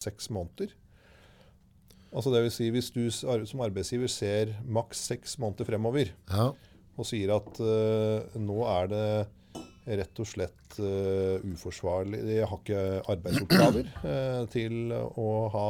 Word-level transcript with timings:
seks 0.00 0.30
måneder. 0.32 0.72
Altså 2.10 2.32
det 2.34 2.40
vil 2.42 2.50
si 2.54 2.70
Hvis 2.74 2.88
du 2.94 3.04
som 3.12 3.60
arbeidsgiver 3.62 4.10
ser 4.10 4.54
maks 4.66 5.04
seks 5.12 5.36
måneder 5.38 5.68
fremover 5.68 6.10
Ja. 6.30 6.48
og 6.98 7.06
sier 7.06 7.30
at 7.36 7.60
uh, 7.62 8.40
nå 8.40 8.56
er 8.66 8.88
det 8.90 9.04
rett 10.00 10.20
og 10.22 10.26
slett 10.28 10.74
uh, 10.82 11.38
uforsvarlig 11.52 12.18
Jeg 12.34 12.48
har 12.50 12.58
ikke 12.58 12.82
arbeidsoppgaver 13.14 13.92
uh, 14.02 14.42
til 14.56 14.90
å 14.92 15.28
ha 15.54 15.68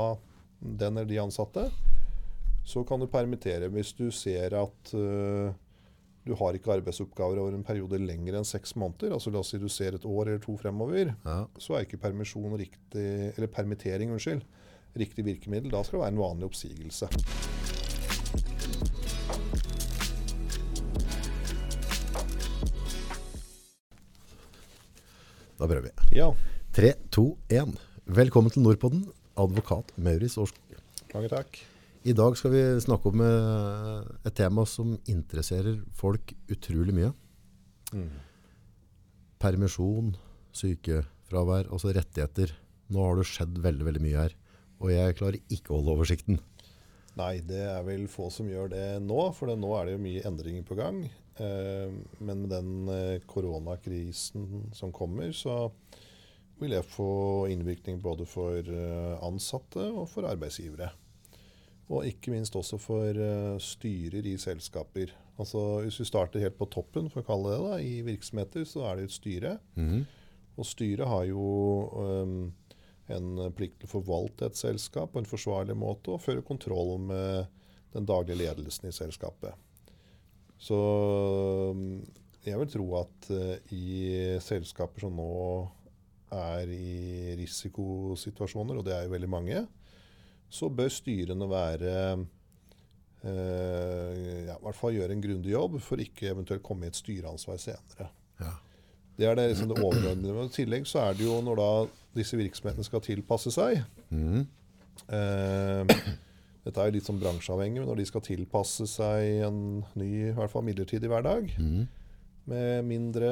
den 0.61 0.97
eller 0.99 1.09
de 1.09 1.21
ansatte. 1.23 1.67
Så 2.69 2.83
kan 2.85 3.01
du 3.01 3.07
permittere 3.09 3.69
hvis 3.73 3.93
du 3.97 4.11
ser 4.13 4.53
at 4.61 4.91
du 6.31 6.37
har 6.39 6.55
ikke 6.55 6.71
arbeidsoppgaver 6.77 7.41
over 7.43 7.57
en 7.57 7.67
periode 7.67 7.99
lenger 7.99 8.39
enn 8.39 8.47
seks 8.47 8.77
måneder. 8.79 9.17
altså 9.17 9.33
La 9.35 9.43
oss 9.43 9.51
si 9.51 9.59
du 9.59 9.69
ser 9.73 9.97
et 9.99 10.07
år 10.07 10.29
eller 10.29 10.43
to 10.43 10.55
fremover 10.61 11.11
ja. 11.11 11.39
så 11.59 11.77
er 11.77 11.87
ikke 11.87 11.99
permisjon 12.05 12.55
riktig, 12.55 13.07
eller 13.35 13.51
permittering 13.51 14.15
unnskyld, 14.15 14.45
riktig 15.01 15.27
virkemiddel. 15.27 15.73
Da 15.75 15.83
skal 15.83 15.99
det 15.99 16.05
være 16.05 16.15
en 16.15 16.23
vanlig 16.23 16.51
oppsigelse. 16.51 17.11
Da 25.61 25.67
prøver 25.69 25.91
vi. 25.91 26.17
Ja, 26.17 26.31
3, 26.73 26.95
2, 27.13 27.27
1. 27.59 27.75
Velkommen 28.21 28.55
til 28.55 28.63
Nordpodden, 28.65 29.05
advokat 29.37 29.91
Mauris 29.99 30.39
Årskog. 30.39 30.79
mange 31.13 31.29
takk. 31.29 31.59
I 32.01 32.15
dag 32.17 32.33
skal 32.39 32.53
vi 32.55 32.61
snakke 32.81 33.11
om 33.11 33.21
eh, 33.21 34.05
et 34.25 34.33
tema 34.33 34.63
som 34.65 34.95
interesserer 35.13 35.83
folk 35.93 36.33
utrolig 36.49 36.95
mye. 36.97 37.11
Permisjon, 39.41 40.15
sykefravær, 40.57 41.69
altså 41.69 41.93
rettigheter. 41.93 42.55
Nå 42.89 43.05
har 43.05 43.21
det 43.21 43.27
skjedd 43.29 43.59
veldig, 43.61 43.85
veldig 43.91 44.03
mye 44.07 44.23
her. 44.23 44.37
Og 44.81 44.95
jeg 44.95 45.19
klarer 45.19 45.53
ikke 45.53 45.75
å 45.75 45.81
holde 45.83 45.99
oversikten. 45.99 46.41
Nei, 47.21 47.43
det 47.45 47.61
er 47.69 47.85
vel 47.85 48.07
få 48.09 48.31
som 48.33 48.49
gjør 48.49 48.73
det 48.73 48.87
nå, 49.05 49.21
for 49.37 49.53
det, 49.53 49.59
nå 49.61 49.75
er 49.77 49.91
det 49.91 49.99
jo 49.99 50.05
mye 50.07 50.25
endringer 50.31 50.65
på 50.71 50.81
gang. 50.81 51.03
Eh, 51.37 51.93
men 52.17 52.47
med 52.47 52.55
den 52.55 52.73
eh, 52.97 53.29
koronakrisen 53.29 54.71
som 54.73 54.97
kommer, 54.97 55.37
så 55.37 55.67
vil 56.65 56.79
jeg 56.79 56.89
få 56.97 57.13
innvirkning 57.53 58.01
både 58.01 58.25
for 58.29 58.65
ansatte 59.25 59.85
og 59.85 60.09
for 60.13 60.29
arbeidsgivere. 60.29 60.91
Og 61.91 62.07
ikke 62.07 62.31
minst 62.31 62.55
også 62.55 62.79
for 62.79 63.19
uh, 63.19 63.59
styrer 63.63 64.27
i 64.31 64.37
selskaper. 64.39 65.11
Altså 65.41 65.83
Hvis 65.83 65.99
vi 66.03 66.07
starter 66.07 66.43
helt 66.45 66.59
på 66.59 66.69
toppen, 66.71 67.11
for 67.11 67.23
å 67.23 67.27
kalle 67.27 67.55
det 67.55 67.61
da, 67.65 67.79
i 67.83 68.01
virksomheter, 68.07 68.67
så 68.69 68.87
er 68.87 68.99
det 68.99 69.09
et 69.09 69.17
styre. 69.17 69.59
Mhm. 69.79 70.07
Og 70.61 70.67
styret 70.67 71.09
har 71.09 71.25
jo 71.25 71.45
um, 71.97 72.51
en 73.09 73.53
plikt 73.57 73.79
til 73.81 73.89
å 73.89 73.95
forvalte 73.95 74.51
et 74.51 74.59
selskap 74.59 75.15
på 75.15 75.23
en 75.23 75.29
forsvarlig 75.29 75.77
måte 75.79 76.13
og 76.13 76.21
føre 76.21 76.45
kontroll 76.45 76.99
med 77.01 77.49
den 77.95 78.07
daglige 78.07 78.43
ledelsen 78.43 78.91
i 78.91 78.95
selskapet. 78.95 79.55
Så 80.61 80.77
øhm, 80.77 82.03
jeg 82.45 82.61
vil 82.61 82.73
tro 82.75 82.87
at 83.01 83.31
uh, 83.33 83.57
i 83.73 84.37
selskaper 84.45 85.07
som 85.07 85.17
nå 85.17 85.31
er 86.31 86.71
i 86.71 87.35
risikosituasjoner, 87.41 88.79
og 88.79 88.87
det 88.87 88.95
er 88.95 89.07
jo 89.07 89.15
veldig 89.15 89.31
mange, 89.33 89.65
så 90.51 90.69
bør 90.69 90.91
styrene 90.93 91.47
være 91.51 91.95
øh, 93.25 94.15
ja, 94.47 94.57
i 94.57 94.63
hvert 94.65 94.79
fall 94.79 94.97
gjøre 94.97 95.15
en 95.15 95.23
grundig 95.23 95.53
jobb 95.53 95.79
for 95.85 96.03
ikke 96.03 96.33
eventuelt 96.35 96.65
komme 96.67 96.89
i 96.89 96.93
et 96.93 96.99
styreansvar 96.99 97.61
senere. 97.63 98.11
Ja. 98.41 98.57
Det 99.21 99.29
er 99.29 99.37
det, 99.37 99.51
liksom 99.51 99.69
det 99.69 99.83
overordnede. 99.83 100.33
Men 100.33 100.49
I 100.49 100.55
tillegg 100.55 100.87
så 100.89 101.05
er 101.05 101.19
det 101.19 101.27
jo 101.27 101.41
når 101.45 101.61
da 101.61 101.71
disse 102.17 102.39
virksomhetene 102.41 102.87
skal 102.87 103.03
tilpasse 103.05 103.53
seg 103.55 103.83
mm. 104.11 104.41
eh, 105.13 105.93
Dette 106.65 106.81
er 106.81 106.89
jo 106.89 106.95
litt 106.97 107.07
sånn 107.07 107.21
bransjeavhengig, 107.21 107.81
men 107.81 107.89
når 107.89 108.01
de 108.01 108.07
skal 108.09 108.25
tilpasse 108.25 108.85
seg 108.91 109.45
en 109.47 109.61
ny, 109.97 110.09
i 110.31 110.35
hvert 110.37 110.53
fall 110.53 110.65
midlertidig 110.67 111.09
hverdag, 111.09 111.47
mm. 111.57 111.85
med 112.53 112.89
mindre, 112.89 113.31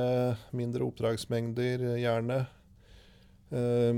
mindre 0.56 0.86
oppdragsmengder, 0.86 1.84
gjerne, 2.00 2.38
eh, 3.50 3.92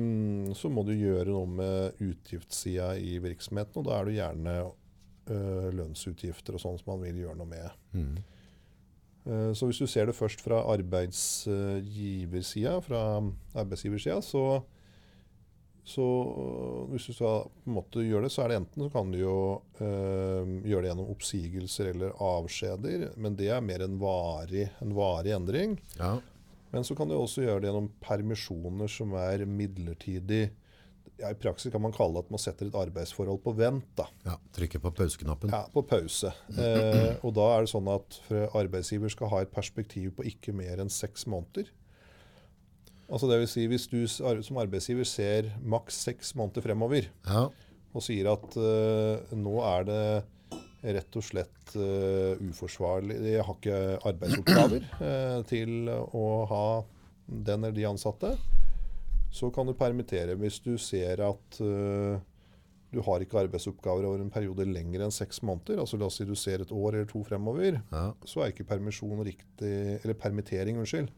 så 0.54 0.70
må 0.72 0.84
du 0.86 0.92
gjøre 0.94 1.30
noe 1.30 1.46
med 1.46 1.92
utgiftssida 2.00 2.92
i 2.98 3.18
virksomheten. 3.22 3.80
Og 3.80 3.84
da 3.88 4.00
er 4.00 4.04
det 4.10 4.18
gjerne 4.18 4.56
eh, 4.60 5.70
lønnsutgifter 5.78 6.54
og 6.58 6.64
sånn 6.64 6.78
som 6.80 6.92
man 6.94 7.02
vil 7.06 7.22
gjøre 7.24 7.38
noe 7.40 7.50
med. 7.50 7.70
Mm. 7.94 8.16
Eh, 9.26 9.50
Så 9.54 9.66
hvis 9.68 9.78
du 9.82 9.86
ser 9.90 10.06
det 10.08 10.16
først 10.16 10.40
fra 10.40 10.62
arbeidsgiversida, 10.74 12.78
fra 12.84 13.02
arbeidsgiversida, 13.54 14.20
så, 14.24 14.44
så 15.84 16.06
øh, 16.30 16.90
hvis 16.92 17.06
du 17.10 17.14
skal 17.16 17.42
på 17.50 17.68
en 17.70 17.76
måte 17.76 18.04
gjøre 18.06 18.24
det, 18.26 18.32
så 18.34 18.42
er 18.44 18.48
det 18.54 18.60
enten 18.62 18.84
så 18.86 18.90
kan 18.94 19.12
du 19.12 19.18
jo 19.20 19.36
øh, 19.80 20.44
gjøre 20.64 20.82
det 20.84 20.90
gjennom 20.92 21.12
oppsigelser 21.12 21.84
eller 21.92 22.10
avskjeder, 22.16 22.98
men 23.20 23.36
det 23.38 23.48
er 23.52 23.60
mer 23.64 23.80
en 23.86 23.98
varig, 24.00 24.68
en 24.82 24.94
varig 24.96 25.32
endring. 25.36 25.70
Ja. 25.98 26.14
Men 26.72 26.84
så 26.86 26.94
kan 26.94 27.08
du 27.10 27.16
også 27.18 27.42
gjøre 27.42 27.60
det 27.64 27.70
gjennom 27.70 27.88
permisjoner 28.04 28.90
som 28.90 29.14
er 29.18 29.42
midlertidig. 29.48 30.50
Ja, 31.20 31.32
I 31.34 31.36
praksis 31.36 31.72
kan 31.72 31.82
man 31.84 31.92
kalle 31.92 32.14
det 32.16 32.26
at 32.28 32.30
man 32.32 32.40
setter 32.40 32.68
et 32.70 32.76
arbeidsforhold 32.78 33.40
på 33.44 33.52
vent. 33.58 33.88
da. 33.98 34.06
ja. 34.24 34.36
Trykker 34.56 34.80
på 34.80 34.92
pauseknappen. 34.96 35.50
Ja, 35.52 35.64
på 35.74 35.82
pause. 35.84 36.30
Eh, 36.54 37.16
og 37.26 37.34
da 37.36 37.48
er 37.56 37.66
det 37.66 37.72
sånn 37.74 37.90
at 37.92 38.20
arbeidsgiver 38.56 39.12
skal 39.12 39.28
ha 39.34 39.42
et 39.44 39.52
perspektiv 39.52 40.14
på 40.16 40.24
ikke 40.30 40.54
mer 40.56 40.80
enn 40.80 40.92
seks 40.92 41.26
måneder. 41.28 41.68
Altså 43.10 43.26
det 43.26 43.40
vil 43.42 43.48
si 43.50 43.64
Hvis 43.66 43.88
du 43.90 43.98
som 44.06 44.60
arbeidsgiver 44.62 45.04
ser 45.08 45.48
maks 45.66 45.96
seks 46.06 46.34
måneder 46.38 46.62
fremover 46.62 47.08
Ja. 47.26 47.48
og 47.92 48.04
sier 48.06 48.28
at 48.30 48.54
eh, 48.56 49.34
nå 49.34 49.56
er 49.66 49.84
det 49.88 50.02
rett 50.80 51.18
og 51.18 51.24
slett 51.24 51.74
uh, 51.76 52.40
uforsvarlig 52.40 53.18
Jeg 53.34 53.44
har 53.44 53.58
ikke 53.58 53.80
arbeidsoppgaver 54.08 54.86
uh, 55.00 55.42
til 55.50 55.90
å 55.90 56.26
ha 56.50 56.64
den 57.30 57.62
eller 57.62 57.76
de 57.76 57.86
ansatte. 57.86 58.32
Så 59.30 59.52
kan 59.54 59.68
du 59.68 59.76
permittere 59.78 60.34
hvis 60.40 60.58
du 60.64 60.74
ser 60.80 61.22
at 61.22 61.60
uh, 61.62 62.18
du 62.90 62.98
har 63.06 63.22
ikke 63.22 63.38
arbeidsoppgaver 63.44 64.08
over 64.08 64.24
en 64.24 64.32
periode 64.34 64.66
lenger 64.66 65.04
enn 65.04 65.14
seks 65.14 65.44
måneder. 65.46 65.78
altså 65.78 66.00
La 66.00 66.08
oss 66.08 66.18
si 66.18 66.26
du 66.26 66.34
ser 66.34 66.64
et 66.64 66.72
år 66.74 66.96
eller 66.96 67.10
to 67.10 67.22
fremover. 67.28 67.78
ja. 67.92 68.06
Så 68.26 68.42
er 68.42 68.50
ikke 68.50 68.66
riktig, 68.66 70.00
eller 70.02 70.18
permittering 70.18 70.80
unnskyld, 70.80 71.12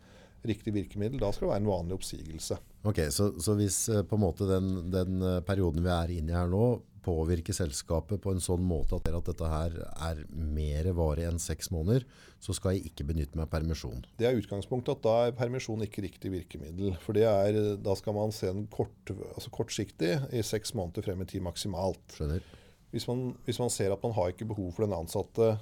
riktig 0.44 0.74
virkemiddel. 0.74 1.22
Da 1.22 1.32
skal 1.32 1.46
det 1.46 1.52
være 1.54 1.62
en 1.62 1.70
vanlig 1.70 1.96
oppsigelse. 1.96 2.58
Ok, 2.84 3.00
så, 3.08 3.30
så 3.40 3.54
hvis 3.56 3.86
på 3.88 4.18
en 4.18 4.20
måte 4.20 4.44
den, 4.44 4.90
den 4.92 5.24
perioden 5.46 5.80
vi 5.80 5.88
er 5.88 6.12
inne 6.18 6.34
i 6.34 6.36
her 6.36 6.52
nå, 6.52 6.66
påvirker 7.02 7.56
selskapet 7.56 8.22
på 8.22 8.32
en 8.32 8.42
sånn 8.42 8.62
måte 8.66 8.96
at, 8.98 9.08
at 9.10 9.28
dette 9.28 9.48
her 9.50 9.74
er 10.08 10.22
mer 10.30 10.88
varig 10.96 11.26
enn 11.28 11.40
seks 11.42 11.72
måneder, 11.74 12.06
så 12.42 12.54
skal 12.56 12.76
jeg 12.76 12.92
ikke 12.92 13.06
benytte 13.10 13.38
meg 13.38 13.46
av 13.46 13.52
permisjon. 13.54 14.04
Det 14.18 14.28
er 14.28 14.38
utgangspunktet 14.38 14.96
at 14.96 15.04
da 15.06 15.16
er 15.26 15.36
permisjon 15.38 15.84
ikke 15.86 16.04
riktig 16.06 16.32
virkemiddel. 16.34 16.96
For 17.02 17.18
det 17.18 17.26
er, 17.28 17.60
da 17.82 17.96
skal 17.98 18.16
man 18.18 18.34
se 18.34 18.50
den 18.50 18.66
kort, 18.72 19.12
altså 19.32 19.52
kortsiktig 19.54 20.14
i 20.30 20.42
seks 20.46 20.74
måneder 20.78 21.06
frem 21.06 21.22
i 21.24 21.28
tid 21.34 21.44
maksimalt. 21.46 22.02
Skjønner? 22.16 22.46
Hvis 22.92 23.06
man, 23.08 23.30
hvis 23.46 23.60
man 23.62 23.72
ser 23.72 23.94
at 23.94 24.02
man 24.04 24.14
har 24.18 24.32
ikke 24.32 24.50
behov 24.50 24.74
for 24.76 24.84
den 24.84 24.96
ansatte 24.96 25.54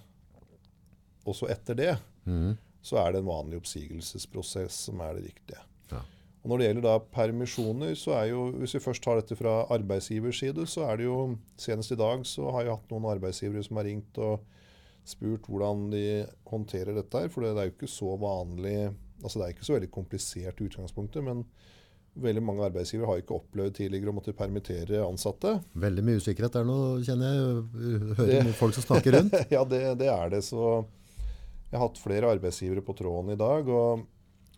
også 1.28 1.50
etter 1.52 1.76
det, 1.78 1.92
mm. 2.24 2.56
så 2.82 3.02
er 3.02 3.12
det 3.12 3.20
en 3.22 3.28
vanlig 3.28 3.60
oppsigelsesprosess 3.60 4.86
som 4.88 5.02
er 5.04 5.18
det 5.18 5.28
riktige. 5.28 5.62
Ja. 5.92 6.02
Og 6.40 6.48
Når 6.48 6.58
det 6.58 6.66
gjelder 6.70 6.84
da 6.86 6.94
permisjoner, 7.12 7.94
så 8.00 8.14
er 8.16 8.30
jo, 8.30 8.46
hvis 8.62 8.72
vi 8.78 8.80
først 8.80 9.02
tar 9.04 9.18
dette 9.20 9.36
fra 9.36 9.58
arbeidsgivers 9.76 10.38
side, 10.40 10.64
så 10.66 10.86
er 10.88 10.96
det 10.96 11.04
jo 11.04 11.16
senest 11.60 11.92
i 11.92 11.98
dag 12.00 12.22
så 12.24 12.46
har 12.54 12.64
jeg 12.64 12.76
hatt 12.78 12.94
noen 12.94 13.10
arbeidsgivere 13.12 13.64
som 13.66 13.76
har 13.76 13.84
ringt 13.90 14.16
og 14.24 14.40
spurt 15.04 15.44
hvordan 15.50 15.90
de 15.92 16.04
håndterer 16.48 16.96
dette 16.96 17.20
her. 17.20 17.28
For 17.28 17.44
det 17.44 17.52
er 17.56 17.68
jo 17.68 17.74
ikke 17.76 17.90
så 17.92 18.14
vanlig 18.20 18.78
altså 19.20 19.36
Det 19.36 19.44
er 19.44 19.52
ikke 19.52 19.66
så 19.68 19.74
veldig 19.76 19.90
komplisert 19.92 20.60
i 20.62 20.64
utgangspunktet, 20.70 21.20
men 21.26 21.42
veldig 22.24 22.40
mange 22.42 22.64
arbeidsgivere 22.64 23.06
har 23.10 23.18
ikke 23.20 23.36
opplevd 23.36 23.74
tidligere 23.76 24.08
å 24.08 24.16
måtte 24.16 24.32
permittere 24.32 25.02
ansatte. 25.04 25.58
Veldig 25.76 26.04
mye 26.06 26.22
usikkerhet 26.22 26.56
der 26.56 26.64
nå, 26.64 26.76
kjenner 27.04 27.34
jeg. 27.36 27.58
Hører 28.16 28.30
Det- 28.48 28.54
folk 28.56 28.72
som 28.78 28.86
snakker 28.86 29.18
rundt. 29.18 29.36
ja, 29.56 29.60
det, 29.68 29.82
det 30.00 30.08
er 30.08 30.32
det. 30.32 30.40
Så 30.48 30.62
jeg 31.68 31.76
har 31.76 31.84
hatt 31.84 32.00
flere 32.00 32.32
arbeidsgivere 32.32 32.80
på 32.80 32.96
tråden 32.96 33.34
i 33.36 33.36
dag. 33.36 33.68
og 33.68 34.06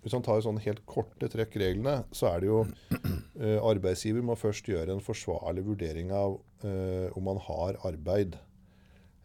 Hvis 0.03 0.17
man 0.17 0.25
tar 0.27 0.41
sånne 0.43 0.63
helt 0.65 0.83
korte 0.89 1.29
trekk 1.31 1.55
reglene, 1.63 2.01
så 2.15 2.33
er 2.33 2.43
det 2.43 2.49
jo 2.51 2.63
eh, 3.43 3.59
Arbeidsgiver 3.59 4.25
må 4.27 4.39
først 4.39 4.67
gjøre 4.71 4.97
en 4.97 5.05
forsvarlig 5.05 5.63
vurdering 5.69 6.11
av 6.17 6.41
eh, 6.67 7.07
om 7.15 7.31
man 7.31 7.39
har 7.47 7.79
arbeid. 7.87 8.35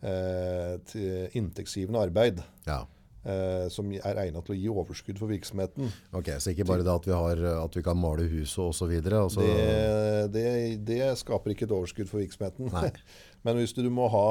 Eh, 0.06 0.76
til 0.86 1.34
inntektsgivende 1.40 2.04
arbeid. 2.06 2.44
Ja. 2.68 2.84
Eh, 3.28 3.66
som 3.74 3.90
er 3.92 4.20
egnet 4.22 4.46
til 4.46 4.54
å 4.54 4.58
gi 4.58 4.68
overskudd 4.72 5.18
for 5.20 5.34
virksomheten. 5.34 5.90
Ok, 6.16 6.30
så 6.40 6.54
ikke 6.54 6.68
bare 6.70 6.86
det 6.86 6.94
at 6.94 7.08
vi, 7.10 7.16
har, 7.18 7.42
at 7.66 7.74
vi 7.76 7.84
kan 7.84 7.98
male 8.00 8.28
huset 8.30 8.86
videre. 8.88 9.26
Altså, 9.26 9.42
Det, 9.44 10.30
det, 10.36 10.46
det 10.88 11.02
skaper 11.20 11.52
ikke 11.52 11.66
et 11.68 11.74
overskudd 11.76 12.08
for 12.12 12.22
virksomheten. 12.22 12.70
Nei. 12.72 12.94
Men 13.48 13.60
hvis 13.60 13.74
du, 13.76 13.82
du 13.84 13.92
må 13.92 14.08
ha 14.14 14.30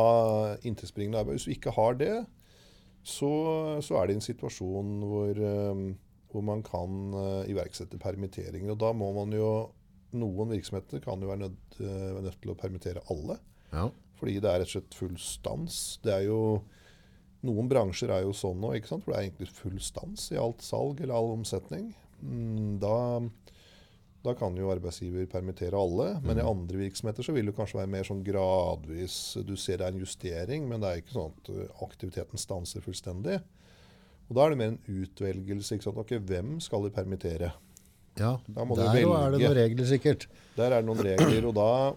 inntektsbringende 0.63 1.21
arbeid, 1.21 1.41
hvis 1.41 1.51
du 1.51 1.57
ikke 1.59 1.75
har 1.77 1.99
det, 2.01 2.15
så, 3.07 3.33
så 3.85 3.99
er 4.01 4.09
det 4.09 4.17
en 4.17 4.25
situasjon 4.25 4.97
hvor, 5.11 5.45
eh, 5.51 5.83
hvor 6.33 6.45
man 6.45 6.63
kan 6.67 7.15
uh, 7.15 7.43
iverksette 7.49 7.99
permitteringer. 8.03 8.73
Og 8.75 8.81
da 8.83 8.93
må 8.97 9.13
man 9.17 9.35
jo 9.35 9.51
noen 10.17 10.53
virksomheter 10.55 11.03
kan 11.05 11.23
jo 11.23 11.31
være 11.31 11.45
nødt, 11.47 11.79
uh, 11.81 12.19
nødt 12.25 12.41
til 12.43 12.53
å 12.53 12.59
permittere 12.59 13.05
alle. 13.13 13.39
Ja. 13.73 13.89
Fordi 14.21 14.39
det 14.41 14.51
er 14.51 14.63
rett 14.63 14.71
og 14.71 14.77
slett 14.79 14.97
full 14.97 15.17
stans. 15.21 15.81
Det 16.05 16.13
er 16.15 16.27
jo, 16.29 16.41
noen 17.47 17.69
bransjer 17.71 18.13
er 18.15 18.25
jo 18.25 18.37
sånn 18.37 18.61
nå, 18.63 18.73
ikke 18.79 18.95
sant? 18.95 19.05
for 19.05 19.13
det 19.13 19.19
er 19.19 19.29
egentlig 19.29 19.51
full 19.53 19.81
stans 19.83 20.31
i 20.33 20.41
alt 20.41 20.65
salg 20.65 21.03
eller 21.03 21.17
all 21.17 21.35
omsetning. 21.37 21.91
Mm, 22.23 22.79
Da, 22.81 22.97
da 24.25 24.35
kan 24.35 24.57
jo 24.59 24.71
arbeidsgiver 24.73 25.29
permittere 25.31 25.79
alle, 25.79 26.17
men 26.25 26.41
i 26.41 26.47
andre 26.47 26.81
virksomheter 26.87 27.27
så 27.27 27.35
vil 27.37 27.51
det 27.51 27.55
kanskje 27.59 27.79
være 27.83 27.93
mer 27.93 28.09
sånn 28.09 28.25
gradvis 28.27 29.37
Du 29.47 29.53
ser 29.61 29.79
det 29.79 29.87
er 29.87 29.95
en 29.95 30.01
justering, 30.03 30.65
men 30.71 30.83
det 30.83 30.89
er 30.91 31.03
ikke 31.03 31.19
sånn 31.19 31.37
at 31.37 31.53
uh, 31.53 31.85
aktiviteten 31.87 32.41
stanser 32.41 32.85
fullstendig. 32.85 33.39
Og 34.29 34.35
Da 34.35 34.45
er 34.47 34.51
det 34.51 34.59
mer 34.59 34.73
en 34.75 34.79
utvelgelse. 34.89 35.75
ikke 35.77 35.83
sant? 35.87 35.99
Ok, 35.99 36.11
Hvem 36.19 36.61
skal 36.61 36.83
de 36.83 36.91
permittere? 36.91 37.53
ja. 38.19 38.39
Der 38.49 38.65
velge. 38.65 39.27
er 39.27 39.31
det 39.31 39.41
noen 39.41 39.57
regler 39.57 39.85
sikkert. 39.87 40.27
Der 40.57 40.71
er 40.73 40.81
det 40.83 40.87
noen 40.87 40.99
regler, 41.05 41.47
og 41.47 41.55
da, 41.55 41.95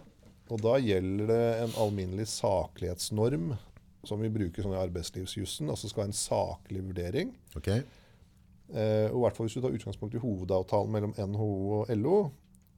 og 0.53 0.61
da 0.61 0.75
gjelder 0.79 1.27
det 1.27 1.63
en 1.63 1.73
alminnelig 1.77 2.27
saklighetsnorm 2.27 3.57
som 4.05 4.21
vi 4.21 4.29
bruker 4.29 4.63
sånn 4.63 4.73
i 4.77 4.79
arbeidslivsjussen. 4.87 5.69
Altså 5.69 5.89
skal 5.89 6.03
ha 6.03 6.07
en 6.07 6.13
saklig 6.13 6.83
vurdering. 6.85 7.33
Ok. 7.55 7.67
Eh, 7.69 9.09
og 9.09 9.23
hvert 9.23 9.35
fall 9.35 9.47
Hvis 9.47 9.55
du 9.57 9.61
tar 9.61 9.73
utgangspunkt 9.73 10.13
i 10.15 10.21
hovedavtalen 10.21 10.91
mellom 10.93 11.13
NHO 11.17 11.81
og 11.81 11.89
LO, 11.97 12.31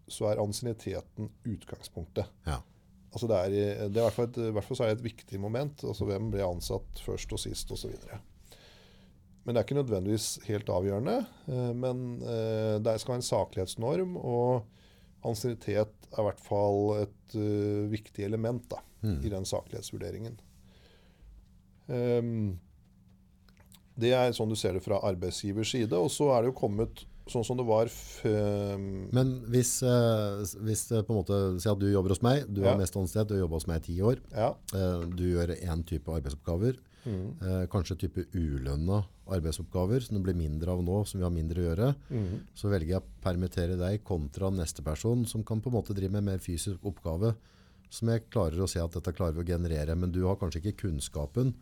så 0.08 0.32
er 0.32 0.40
ansienniteten 0.42 1.30
utgangspunktet. 1.46 2.26
Ja. 2.48 2.62
Altså 3.14 3.28
det 3.28 3.38
er, 3.38 3.52
i- 3.52 3.90
det 3.92 3.98
er 3.98 4.52
hvert 4.54 4.64
fall 4.64 4.88
et 4.90 5.04
viktig 5.04 5.40
moment. 5.40 5.84
altså 5.84 6.06
Hvem 6.06 6.32
ble 6.32 6.40
ansatt 6.48 7.02
først 7.06 7.32
og 7.34 7.40
sist 7.40 7.70
osv. 7.72 7.92
Men 9.46 9.56
det 9.56 9.62
er 9.62 9.66
ikke 9.66 9.80
nødvendigvis 9.84 10.28
helt 10.46 10.70
avgjørende. 10.70 11.26
eh, 11.50 11.74
Men 11.74 12.22
eh, 12.22 12.76
det 12.80 13.00
skal 13.02 13.16
være 13.16 13.22
en 13.24 13.30
saklighetsnorm, 13.30 14.16
og 14.18 14.66
ansiennitet 15.26 15.90
er 16.12 16.20
i 16.22 16.26
hvert 16.28 16.40
fall 16.46 17.02
et 17.02 17.36
eh, 17.36 17.90
viktig 17.92 18.26
element 18.26 18.68
da, 18.70 18.82
i 19.26 19.30
den 19.34 19.46
saklighetsvurderingen. 19.50 20.36
Ehm, 21.90 22.60
det 24.02 24.12
er 24.16 24.34
sånn 24.36 24.50
du 24.52 24.56
ser 24.58 24.74
det 24.78 24.84
fra 24.86 25.00
arbeidsgivers 25.10 25.72
side. 25.74 25.94
Og 25.98 26.10
så 26.14 26.30
er 26.36 26.44
det 26.46 26.52
jo 26.54 26.60
kommet 26.62 27.04
sånn 27.32 27.46
som 27.46 27.58
det 27.60 27.66
var 27.68 27.90
Men 29.14 29.34
hvis, 29.52 29.74
hvis 30.66 30.86
på 30.90 31.02
en 31.14 31.18
måte, 31.20 31.38
si 31.62 31.70
at 31.70 31.80
du 31.80 31.88
jobber 31.92 32.14
hos 32.16 32.22
meg, 32.26 32.46
du 32.50 32.62
Ja. 32.62 32.72
har 32.72 32.78
mest 32.82 32.96
ansiennitet, 32.98 33.28
du 33.30 33.36
har 33.36 33.44
jobbet 33.46 33.60
hos 33.62 33.68
meg 33.68 33.82
i 33.82 33.86
ti 33.88 33.98
år, 34.02 34.18
Ja. 34.36 34.54
du 35.06 35.24
gjør 35.34 35.54
en 35.62 35.84
type 35.84 36.08
arbeidsoppgaver, 36.12 36.78
Mm. 37.06 37.42
eh, 37.42 37.68
kanskje 37.68 37.98
type 37.98 38.26
ulønna 38.34 39.04
arbeidsoppgaver, 39.32 40.02
som 40.06 40.18
det 40.18 40.24
blir 40.24 40.36
mindre 40.38 40.72
av 40.72 40.84
nå, 40.84 41.06
som 41.08 41.20
vi 41.20 41.24
har 41.24 41.32
mindre 41.34 41.62
å 41.62 41.68
gjøre, 41.76 41.96
Mm. 42.12 42.40
så 42.54 42.70
velger 42.70 42.88
jeg 42.96 43.02
å 43.02 43.22
permittere 43.24 43.78
deg 43.78 44.04
kontra 44.04 44.50
neste 44.52 44.84
person, 44.84 45.26
som 45.26 45.44
kan 45.44 45.62
på 45.62 45.68
en 45.72 45.74
måte 45.80 45.96
drive 45.96 46.12
med 46.12 46.24
mer 46.24 46.38
fysisk 46.38 46.78
oppgave, 46.84 47.36
som 47.90 48.08
jeg 48.10 48.30
klarer 48.30 48.60
å 48.62 48.70
se 48.70 48.80
at 48.80 48.92
dette 48.92 49.14
klarer 49.14 49.34
vi 49.34 49.44
å 49.44 49.48
generere, 49.58 49.96
men 49.96 50.12
du 50.12 50.24
har 50.26 50.36
kanskje 50.36 50.62
ikke 50.62 50.88
kunnskapen 50.88 51.54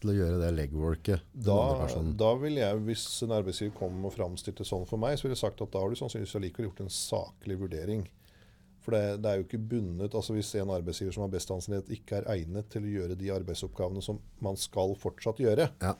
til 0.00 0.10
å 0.10 0.14
gjøre 0.14 0.38
det 0.38 0.52
legworket 0.54 1.20
Da, 1.34 1.88
da 2.16 2.34
vil 2.36 2.54
jeg, 2.60 2.76
Hvis 2.86 3.22
en 3.22 3.30
arbeidsgiver 3.34 3.74
kom 3.74 4.04
og 4.04 4.12
framstilte 4.14 4.64
sånn 4.64 4.86
for 4.86 4.96
meg, 4.96 5.18
så 5.18 5.22
ville 5.26 5.34
jeg 5.34 5.42
sagt 5.50 5.60
at 5.62 5.72
da 5.72 5.80
har 5.80 5.88
du 5.90 5.96
sannsynligvis 5.96 6.36
allikevel 6.38 6.68
gjort 6.70 6.80
en 6.80 6.88
saklig 6.94 7.58
vurdering. 7.58 8.08
For 8.88 8.96
det, 8.96 9.18
det 9.20 9.28
er 9.30 9.40
jo 9.42 9.44
ikke 9.44 9.58
bundet 9.68 10.14
altså 10.16 10.32
Hvis 10.32 10.54
en 10.56 10.70
arbeidsgiver 10.72 11.12
som 11.12 11.26
har 11.26 11.32
best 11.34 11.50
ansiennitet 11.52 11.90
ikke 11.98 12.22
er 12.22 12.28
egnet 12.38 12.70
til 12.72 12.86
å 12.86 12.92
gjøre 12.94 13.18
de 13.20 13.28
arbeidsoppgavene 13.34 14.00
som 14.04 14.16
man 14.40 14.56
skal 14.56 14.94
fortsatt 14.96 15.42
gjøre, 15.44 15.66
Ja. 15.84 15.92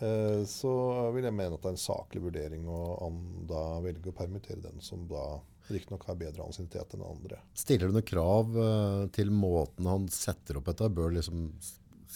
eh, 0.00 0.40
så 0.48 0.72
vil 1.12 1.28
jeg 1.28 1.36
mene 1.36 1.58
at 1.58 1.60
det 1.60 1.68
er 1.68 1.76
en 1.76 1.82
saklig 1.82 2.22
vurdering 2.24 2.64
og 2.72 3.02
an, 3.04 3.18
da 3.50 3.66
velge 3.84 4.08
å 4.08 4.16
permittere 4.16 4.64
den 4.64 4.80
som 4.80 5.04
da 5.10 5.26
riktignok 5.68 6.04
har 6.08 6.14
bedre 6.16 6.44
ansiennitet 6.46 6.94
enn 6.94 7.02
andre. 7.04 7.40
Stiller 7.58 7.90
du 7.90 7.96
noen 7.98 8.06
krav 8.06 8.56
eh, 8.64 9.06
til 9.16 9.32
måten 9.34 9.88
han 9.90 10.08
setter 10.08 10.56
opp 10.60 10.70
dette? 10.72 10.88
Bør 10.96 11.12
liksom 11.18 11.50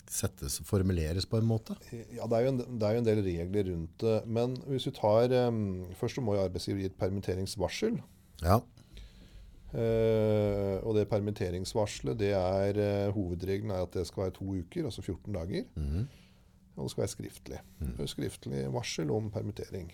settes 0.07 0.61
og 0.63 0.69
formuleres 0.71 1.27
på 1.29 1.37
en 1.41 1.49
måte? 1.51 1.75
Ja, 1.93 2.25
det 2.31 2.37
er, 2.39 2.45
jo 2.47 2.53
en, 2.55 2.61
det 2.79 2.87
er 2.89 2.95
jo 2.97 3.01
en 3.03 3.09
del 3.13 3.23
regler 3.27 3.67
rundt 3.75 3.99
det. 4.07 4.19
Men 4.31 4.55
hvis 4.71 4.87
vi 4.89 4.93
tar 4.97 5.35
eh, 5.35 5.51
Først 5.99 6.17
så 6.17 6.25
må 6.25 6.39
jo 6.39 6.45
arbeidsgiver 6.47 6.81
gi 6.85 6.89
et 6.93 7.01
permitteringsvarsel. 7.01 7.99
Ja. 8.47 8.61
Eh, 9.71 10.77
og 10.83 10.97
det 10.97 11.07
permitteringsvarselet, 11.11 12.19
det 12.19 12.33
er 12.35 12.79
uh, 12.81 13.15
hovedregelen 13.15 13.71
er 13.71 13.85
at 13.85 13.95
det 13.95 14.07
skal 14.09 14.27
være 14.27 14.37
to 14.41 14.57
uker, 14.59 14.89
altså 14.89 15.05
14 15.05 15.37
dager. 15.37 15.69
Og 16.77 16.83
det 16.87 16.91
skal 16.91 17.05
være 17.05 17.15
skriftlig. 17.15 17.61
Er 17.99 18.11
Skriftlig 18.11 18.65
varsel 18.75 19.11
om 19.15 19.31
permittering. 19.31 19.93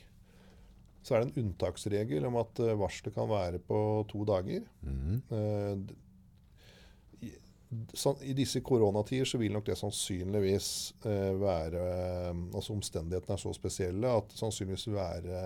Så 1.02 1.14
er 1.14 1.22
det 1.22 1.28
en 1.28 1.44
unntaksregel 1.44 2.24
om 2.26 2.40
at 2.40 2.64
uh, 2.64 2.72
varselet 2.80 3.14
kan 3.14 3.28
være 3.28 3.60
på 3.60 3.78
to 4.08 4.24
dager. 4.24 4.64
Mm. 4.80 5.84
i, 7.20 7.30
sånn, 7.92 8.20
I 8.24 8.32
disse 8.38 8.62
koronatider 8.64 9.28
så 9.28 9.38
vil 9.42 9.52
nok 9.52 9.68
det 9.68 9.76
sannsynligvis 9.76 10.68
være 11.04 11.80
Altså 12.32 12.72
omstendighetene 12.72 13.36
er 13.36 13.42
så 13.42 13.52
spesielle 13.56 14.08
at 14.08 14.28
det 14.30 14.40
sannsynligvis 14.40 14.88
vil 14.88 14.98
være 14.98 15.40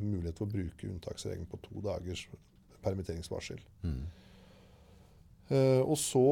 mulighet 0.00 0.38
for 0.40 0.48
å 0.48 0.54
bruke 0.54 0.88
unntaksregelen 0.90 1.50
på 1.50 1.60
to 1.68 1.82
dagers 1.84 2.26
permitteringsvarsel. 2.84 3.60
Eh, 5.50 5.80
og 5.82 5.98
så 5.98 6.26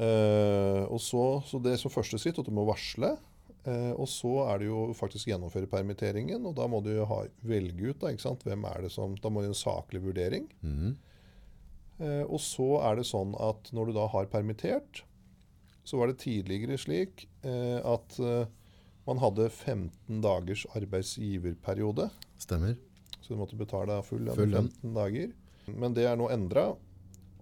uh, 0.00 0.84
og 0.88 1.00
så, 1.04 1.24
så 1.44 1.60
det 1.60 1.74
er 1.74 1.82
som 1.82 1.92
første 1.92 2.20
skritt 2.20 2.40
at 2.40 2.48
du 2.48 2.54
må 2.56 2.64
varsle. 2.68 3.12
Uh, 3.60 3.92
og 3.92 4.08
så 4.08 4.32
er 4.48 4.62
det 4.62 4.70
jo 4.70 4.86
faktisk 4.96 5.28
gjennomføre 5.28 5.68
permitteringen, 5.68 6.46
og 6.48 6.56
da 6.56 6.64
må 6.70 6.80
du 6.84 6.94
ha, 7.04 7.18
velge 7.44 7.92
ut 7.92 8.00
da, 8.00 8.08
ikke 8.14 8.24
sant? 8.24 8.44
hvem 8.46 8.64
er 8.70 8.86
det 8.86 8.92
som 8.94 9.18
Da 9.20 9.28
må 9.28 9.42
du 9.42 9.50
ha 9.50 9.52
en 9.52 9.58
saklig 9.58 10.00
vurdering. 10.06 10.48
Eh, 12.00 12.24
og 12.24 12.40
så 12.40 12.78
er 12.88 12.96
det 12.96 13.04
sånn 13.04 13.34
at 13.36 13.68
når 13.76 13.90
du 13.90 13.92
da 13.98 14.06
har 14.08 14.30
permittert, 14.32 15.02
så 15.84 15.98
var 16.00 16.08
det 16.08 16.22
tidligere 16.22 16.78
slik 16.80 17.26
at 17.44 18.16
man 19.04 19.20
hadde 19.20 19.50
15 19.50 20.22
dagers 20.24 20.62
arbeidsgiverperiode. 20.78 22.08
Stemmer. 22.40 22.78
Så 23.20 23.34
du 23.34 23.40
måtte 23.40 23.58
betale 23.58 24.00
full 24.06 24.24
lønn 24.26 24.34
i 24.34 24.38
Full 24.38 24.54
lønn. 24.54 24.70
15 24.80 24.94
dager. 24.96 25.34
Men 25.70 25.96
det 25.96 26.06
er 26.08 26.16
nå 26.18 26.30
endra. 26.32 26.70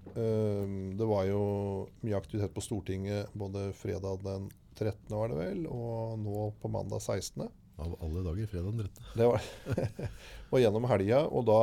Det 0.09 1.07
var 1.07 1.27
jo 1.29 1.43
mye 2.03 2.17
aktivitet 2.19 2.55
på 2.55 2.63
Stortinget 2.65 3.35
både 3.39 3.69
fredag 3.77 4.25
den 4.25 4.49
13., 4.79 5.11
var 5.11 5.31
det 5.31 5.39
vel, 5.39 5.65
og 5.71 6.19
nå 6.23 6.49
på 6.63 6.71
mandag 6.73 7.03
16. 7.03 7.45
Av 7.79 7.95
alle 8.03 8.25
dager, 8.27 8.49
fredag 8.51 8.73
den 8.73 8.89
13. 8.89 9.13
Det 9.19 9.29
var, 9.29 9.47
og 10.51 10.63
gjennom 10.63 10.89
helga. 10.91 11.23
Og 11.29 11.47
da 11.49 11.61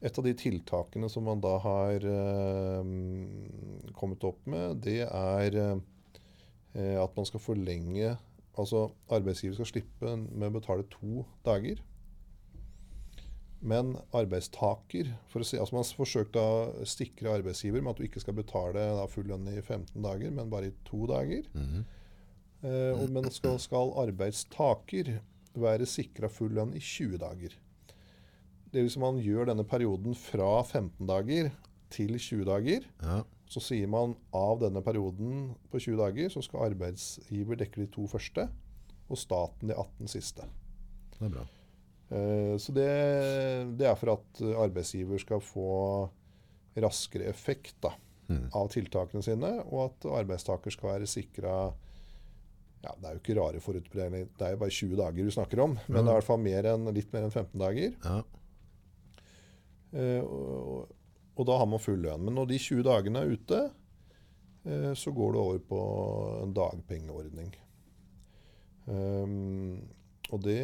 Et 0.00 0.16
av 0.16 0.24
de 0.24 0.32
tiltakene 0.32 1.10
som 1.12 1.26
man 1.28 1.42
da 1.44 1.58
har 1.60 2.04
eh, 2.08 2.86
kommet 3.92 4.22
opp 4.24 4.46
med, 4.48 4.78
det 4.80 5.02
er 5.04 5.56
eh, 5.60 6.96
at 6.96 7.18
man 7.18 7.28
skal 7.28 7.42
forlenge 7.44 8.14
Altså 8.58 8.86
arbeidsgiver 9.12 9.54
skal 9.58 9.68
slippe 9.68 10.14
med 10.16 10.48
å 10.48 10.54
betale 10.56 10.86
to 10.90 11.22
dager. 11.46 11.78
Men 13.60 13.92
arbeidstaker 14.16 15.10
for 15.28 15.44
å 15.44 15.46
si, 15.46 15.58
altså 15.60 15.76
Man 15.76 15.84
har 15.84 15.98
forsøkt 15.98 16.36
å 16.40 16.84
stikre 16.88 17.34
arbeidsgiver 17.36 17.82
med 17.84 17.92
at 17.92 18.00
du 18.00 18.06
ikke 18.06 18.22
skal 18.22 18.38
betale 18.38 18.84
da, 18.96 19.08
full 19.10 19.28
lønn 19.28 19.48
i 19.52 19.58
15 19.60 20.00
dager, 20.00 20.32
men 20.32 20.52
bare 20.52 20.70
i 20.70 20.76
to 20.88 21.04
dager. 21.10 21.44
Eh, 22.64 22.92
og, 22.94 23.08
men 23.12 23.28
skal, 23.32 23.58
skal 23.60 23.92
arbeidstaker 24.00 25.18
være 25.60 25.88
sikra 25.88 26.30
full 26.32 26.54
lønn 26.56 26.72
i 26.76 26.80
20 26.80 27.20
dager. 27.20 27.56
Det 28.70 28.84
vil 28.84 28.92
si 28.92 29.02
man 29.02 29.20
gjør 29.20 29.50
denne 29.50 29.66
perioden 29.66 30.16
fra 30.16 30.62
15 30.62 31.04
dager 31.10 31.50
til 31.90 32.16
20 32.16 32.46
dager. 32.48 32.88
Ja. 33.02 33.20
Så 33.50 33.62
sier 33.66 33.90
man 33.90 34.14
av 34.36 34.60
denne 34.62 34.80
perioden 34.86 35.48
på 35.72 35.80
20 35.82 35.98
dager 35.98 36.32
så 36.32 36.42
skal 36.46 36.70
arbeidsgiver 36.70 37.58
dekke 37.58 37.82
de 37.82 37.88
to 37.90 38.06
første, 38.08 38.46
og 39.10 39.18
staten 39.18 39.72
de 39.72 39.74
18 39.74 40.12
siste. 40.12 40.46
Det 41.16 41.26
er 41.26 41.34
bra. 41.34 41.48
Eh, 42.10 42.54
Så 42.58 42.72
det, 42.74 42.86
det 43.78 43.86
er 43.86 43.98
for 43.98 44.16
at 44.16 44.40
arbeidsgiver 44.66 45.20
skal 45.22 45.40
få 45.44 45.66
raskere 46.80 47.28
effekt 47.30 47.76
da, 47.82 47.92
av 48.54 48.68
tiltakene 48.70 49.22
sine, 49.26 49.48
og 49.66 49.88
at 49.88 50.04
arbeidstaker 50.22 50.70
skal 50.70 50.92
være 50.92 51.06
sikra 51.10 51.54
ja, 52.80 52.92
Det 52.94 53.08
er 53.08 53.16
jo 53.16 53.20
ikke 53.20 53.34
rare 53.40 53.60
forutberegninger, 53.60 54.28
det 54.38 54.46
er 54.46 54.54
jo 54.54 54.60
bare 54.62 54.70
20 54.72 54.96
dager 54.96 55.26
du 55.26 55.30
snakker 55.34 55.60
om, 55.66 55.74
men 55.88 55.98
det 55.98 56.08
er 56.08 56.14
i 56.14 56.18
hvert 56.20 56.28
fall 56.30 56.40
mer 56.40 56.68
enn, 56.70 56.86
litt 56.96 57.10
mer 57.12 57.26
enn 57.26 57.34
15 57.34 57.58
dager. 57.60 57.96
Ja. 58.06 58.20
Eh, 59.92 60.22
og, 60.22 60.94
og 61.36 61.46
da 61.50 61.58
har 61.60 61.68
man 61.68 61.82
full 61.82 62.00
lønn. 62.00 62.22
Men 62.24 62.38
når 62.38 62.48
de 62.52 62.58
20 62.62 62.86
dagene 62.86 63.20
er 63.24 63.34
ute, 63.34 63.60
eh, 64.64 64.92
så 64.96 65.12
går 65.12 65.34
det 65.36 65.42
over 65.42 65.58
på 65.74 65.80
en 66.46 66.54
dagpengeordning. 66.56 67.50
Um, 68.86 69.82
og 70.30 70.42
det 70.44 70.62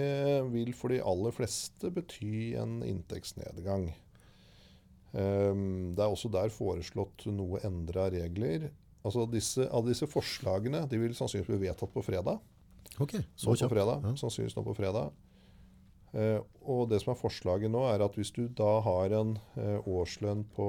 vil 0.52 0.72
for 0.76 0.94
de 0.94 1.02
aller 1.02 1.34
fleste 1.34 1.90
bety 1.94 2.54
en 2.60 2.78
inntektsnedgang. 2.86 3.88
Um, 5.16 5.94
det 5.96 6.02
er 6.04 6.12
også 6.12 6.30
der 6.32 6.52
foreslått 6.52 7.26
noe 7.32 7.60
endra 7.66 8.08
regler. 8.12 8.68
Altså 9.06 9.24
disse, 9.30 9.68
Alle 9.70 9.92
disse 9.94 10.08
forslagene 10.10 10.82
de 10.90 11.00
vil 11.00 11.14
sannsynligvis 11.16 11.48
bli 11.52 11.68
vedtatt 11.68 11.94
på 11.94 12.04
fredag. 12.04 12.42
Ok, 13.02 13.14
Nå 13.18 13.24
så 13.38 13.52
på 13.52 13.56
kjapt. 13.62 13.72
fredag. 13.72 14.04
Ja. 14.04 14.14
Sannsynligvis 14.22 14.56
nå 14.58 14.64
på 14.66 14.76
fredag. 14.76 15.14
Eh, 16.16 16.38
og 16.66 16.86
det 16.90 17.00
som 17.02 17.12
er 17.12 17.20
forslaget 17.20 17.72
nå, 17.72 17.82
er 17.90 18.04
at 18.04 18.14
hvis 18.18 18.32
du 18.34 18.46
da 18.48 18.78
har 18.84 19.14
en 19.18 19.34
eh, 19.58 19.78
årslønn 19.86 20.46
på 20.56 20.68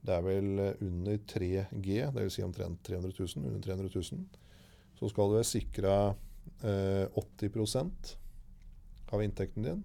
det 0.00 0.14
er 0.16 0.22
vel 0.24 0.60
under 0.80 1.18
3G, 1.28 1.96
dvs. 2.14 2.32
Si 2.32 2.44
omtrent 2.44 2.80
300 2.86 3.12
000, 3.12 3.44
under 3.44 3.60
300 3.60 3.90
000, 3.92 4.22
så 4.96 5.10
skal 5.12 5.28
du 5.28 5.36
være 5.36 5.48
sikra 5.48 5.96
80% 6.62 8.16
av 9.12 9.22
inntekten 9.24 9.62
din. 9.64 9.84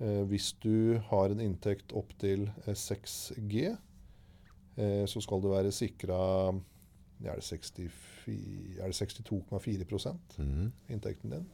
Eh, 0.00 0.22
hvis 0.28 0.52
du 0.60 0.98
har 1.08 1.30
en 1.32 1.40
inntekt 1.40 1.92
opptil 1.96 2.50
eh, 2.66 2.74
6G, 2.76 3.76
eh, 4.76 5.04
så 5.08 5.20
skal 5.24 5.40
du 5.40 5.48
være 5.48 5.72
sikra 5.72 6.18
er 7.24 7.38
det 7.38 7.44
64 7.46 8.76
er 8.82 8.90
det 8.90 8.96
62,4 8.98 10.18
Mhm. 10.38 10.72
inntekten 10.90 11.30
din. 11.30 11.46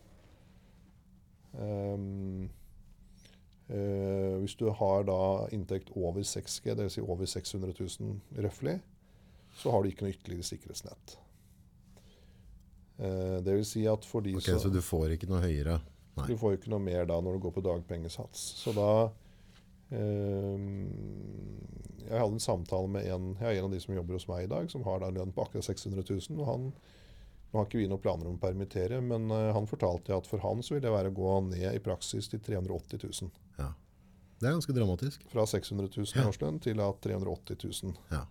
Eh, 3.69 4.39
hvis 4.41 4.55
du 4.59 4.71
har 4.71 5.03
da 5.05 5.47
inntekt 5.53 5.91
over 5.97 6.23
6G, 6.23 6.75
dvs. 6.75 6.93
Si 6.93 7.01
over 7.01 7.25
600 7.27 7.73
000 8.01 8.21
røftlig, 8.43 8.81
så 9.55 9.71
har 9.71 9.83
du 9.83 9.89
ikke 9.89 10.03
noe 10.03 10.13
ytterligere 10.13 10.43
sikkerhetsnett. 10.43 11.19
Eh, 13.03 13.39
det 13.43 13.57
vil 13.59 13.67
si 13.67 13.83
at 13.91 14.05
for 14.07 14.23
de 14.23 14.37
Ok, 14.39 14.47
så 14.63 14.71
du 14.71 14.79
får 14.85 15.17
ikke 15.17 15.27
noe 15.31 15.43
høyere? 15.43 15.81
Nei. 16.17 16.27
du 16.29 16.37
får 16.37 16.59
ikke 16.59 16.69
noe 16.71 16.83
mer 16.85 17.07
da 17.09 17.17
når 17.25 17.39
du 17.39 17.43
går 17.47 17.55
på 17.57 17.63
dagpengesats. 17.65 18.41
Så 18.63 18.75
da 18.77 18.89
eh, 19.91 20.67
Jeg 22.09 22.19
hadde 22.21 22.35
en 22.37 22.43
samtale 22.43 22.89
med 22.93 23.07
en, 23.09 23.31
en 23.41 23.65
av 23.67 23.71
de 23.73 23.81
som 23.81 23.95
jobber 23.97 24.19
hos 24.19 24.29
meg 24.29 24.45
i 24.47 24.51
dag, 24.51 24.69
som 24.73 24.85
har 24.87 25.01
da 25.03 25.09
en 25.13 25.19
lønn 25.21 25.33
på 25.35 25.45
akkurat 25.47 25.65
600 25.67 26.05
000. 26.09 26.41
og 26.43 26.49
han 26.51 26.73
nå 27.53 27.61
har 27.61 27.67
ikke 27.69 27.83
vi 27.83 27.89
noen 27.91 28.01
planer 28.01 28.29
om 28.31 28.39
å 28.39 28.41
permittere, 28.41 29.03
men 29.05 29.27
eh, 29.29 29.51
han 29.53 29.67
fortalte 29.69 30.15
at 30.17 30.25
for 30.29 30.41
han 30.41 30.63
så 30.65 30.73
vil 30.79 30.85
det 30.87 30.93
være 30.95 31.11
å 31.13 31.17
gå 31.19 31.33
ned 31.51 31.67
i 31.77 31.83
praksis 31.85 32.31
til 32.33 32.41
380 32.41 33.03
000. 33.05 33.29
Ja. 33.59 33.67
Det 34.41 34.49
er 34.49 34.55
ganske 34.57 34.73
dramatisk. 34.77 35.27
Fra 35.31 35.45
600 35.47 35.91
000 35.93 36.15
Ja. 36.17 36.25
årslønn 36.31 36.61
til 36.65 36.81
at 36.81 37.03
380 37.05 37.59
000. 37.85 37.93
Ja. 38.15 38.23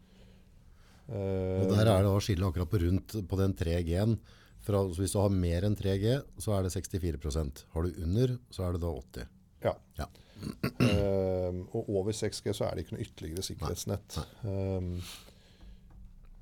Eh, 1.05 1.61
Og 1.61 1.69
der 1.75 1.85
er 1.93 2.01
det 2.01 2.09
å 2.09 2.17
skille 2.23 2.49
akkurat 2.49 2.69
på 2.73 2.81
rundt 2.81 3.13
på 3.29 3.37
den 3.39 3.53
3G-en. 3.61 4.17
Fra, 4.61 4.83
så 4.93 5.01
hvis 5.01 5.15
du 5.15 5.19
har 5.21 5.33
mer 5.33 5.65
enn 5.65 5.77
3G, 5.77 6.19
så 6.41 6.53
er 6.53 6.65
det 6.65 6.73
64% 6.75 7.63
Har 7.73 7.85
du 7.87 8.03
under, 8.03 8.35
så 8.53 8.67
er 8.67 8.75
det 8.75 8.83
da 8.83 8.91
80 8.93 9.31
Ja. 9.65 9.73
Ja. 9.97 10.07
Ehm, 10.81 11.63
og 11.73 11.89
over 11.89 12.13
6G 12.15 12.53
så 12.53 12.67
er 12.67 12.75
det 12.75 12.85
ikke 12.85 12.95
noe 12.95 13.05
ytterligere 13.05 13.45
sikkerhetsnett. 13.45 14.17
Ehm, 14.49 14.95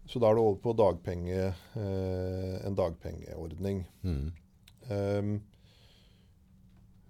så 0.10 0.22
da 0.22 0.30
er 0.30 0.38
det 0.38 0.44
over 0.44 0.60
på 0.64 0.74
dagpenge, 0.74 1.42
uh, 1.76 2.56
en 2.66 2.78
dagpengeordning. 2.78 3.84
Mm. 4.02 4.32
Um, 4.90 5.34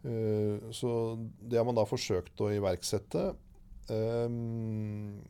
uh, 0.03 0.71
så 0.75 0.91
det 1.39 1.61
har 1.61 1.67
man 1.69 1.79
da 1.79 1.85
forsøkt 1.87 2.43
å 2.43 2.51
iverksette. 2.51 3.29
um, 3.89 5.21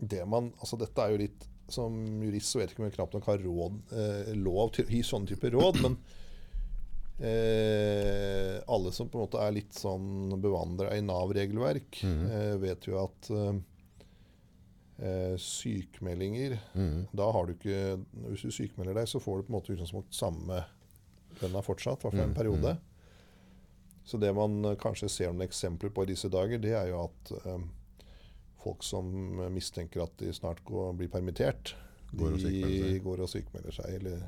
det 0.00 0.20
man, 0.28 0.52
altså 0.60 0.76
dette 0.80 1.02
er 1.02 1.12
jo 1.12 1.22
litt 1.24 1.49
Som 1.70 2.00
jurist 2.24 2.50
så 2.52 2.58
vet 2.60 2.68
jeg 2.70 2.76
ikke 2.76 2.82
om 2.84 2.88
jeg 2.90 2.96
knapt 2.98 3.14
nok 3.14 3.28
har 3.30 3.38
råd, 3.44 3.76
eh, 3.92 4.32
lov 4.36 4.72
til 4.74 4.84
å 4.84 4.90
gi 4.90 5.02
sånne 5.06 5.30
typer 5.30 5.54
råd, 5.54 5.80
men 5.84 5.96
eh, 7.20 8.60
alle 8.66 8.92
som 8.92 9.08
på 9.08 9.18
en 9.18 9.24
måte 9.26 9.40
er 9.44 9.52
litt 9.54 9.76
sånn 9.76 10.34
bevandra 10.40 10.92
i 10.96 11.02
Nav-regelverk, 11.04 12.02
eh, 12.04 12.54
vet 12.62 12.86
jo 12.88 12.98
at 13.04 13.30
eh, 13.30 13.60
eh, 15.06 15.34
sykemeldinger 15.40 16.58
Mhm. 16.74 17.06
Da 17.16 17.30
har 17.32 17.46
du 17.46 17.54
ikke 17.54 18.04
Hvis 18.28 18.42
du 18.42 18.50
sykemelder 18.50 18.94
deg, 18.94 19.08
så 19.08 19.20
får 19.20 19.38
du 19.38 19.42
på 19.48 19.52
en 19.54 19.58
måte 19.60 19.72
utgangspunkt 19.74 20.14
samme 20.14 20.64
lønna 21.40 21.62
fortsatt, 21.62 22.00
i 22.00 22.08
hvert 22.08 22.12
fall 22.12 22.20
en 22.20 22.34
Mm, 22.34 22.34
periode. 22.36 22.78
Så 24.04 24.18
det 24.18 24.34
man 24.34 24.64
eh, 24.64 24.74
kanskje 24.76 25.08
ser 25.08 25.32
noen 25.32 25.46
eksempler 25.48 25.90
på 25.94 26.02
i 26.02 26.06
disse 26.06 26.28
dager, 26.28 26.58
det 26.58 26.72
er 26.74 26.88
jo 26.88 27.04
at 27.04 27.32
folk 28.60 28.84
som 28.84 29.10
mistenker 29.54 30.04
at 30.04 30.16
de 30.20 30.32
snart 30.36 30.60
går, 30.68 30.92
blir 30.98 31.10
permittert, 31.12 31.74
Går 32.10 32.34
og 32.34 32.38
de 32.42 33.00
går 33.04 33.22
og 33.22 33.30
sykemelder 33.30 33.74
seg. 33.74 33.96
Eller, 34.00 34.22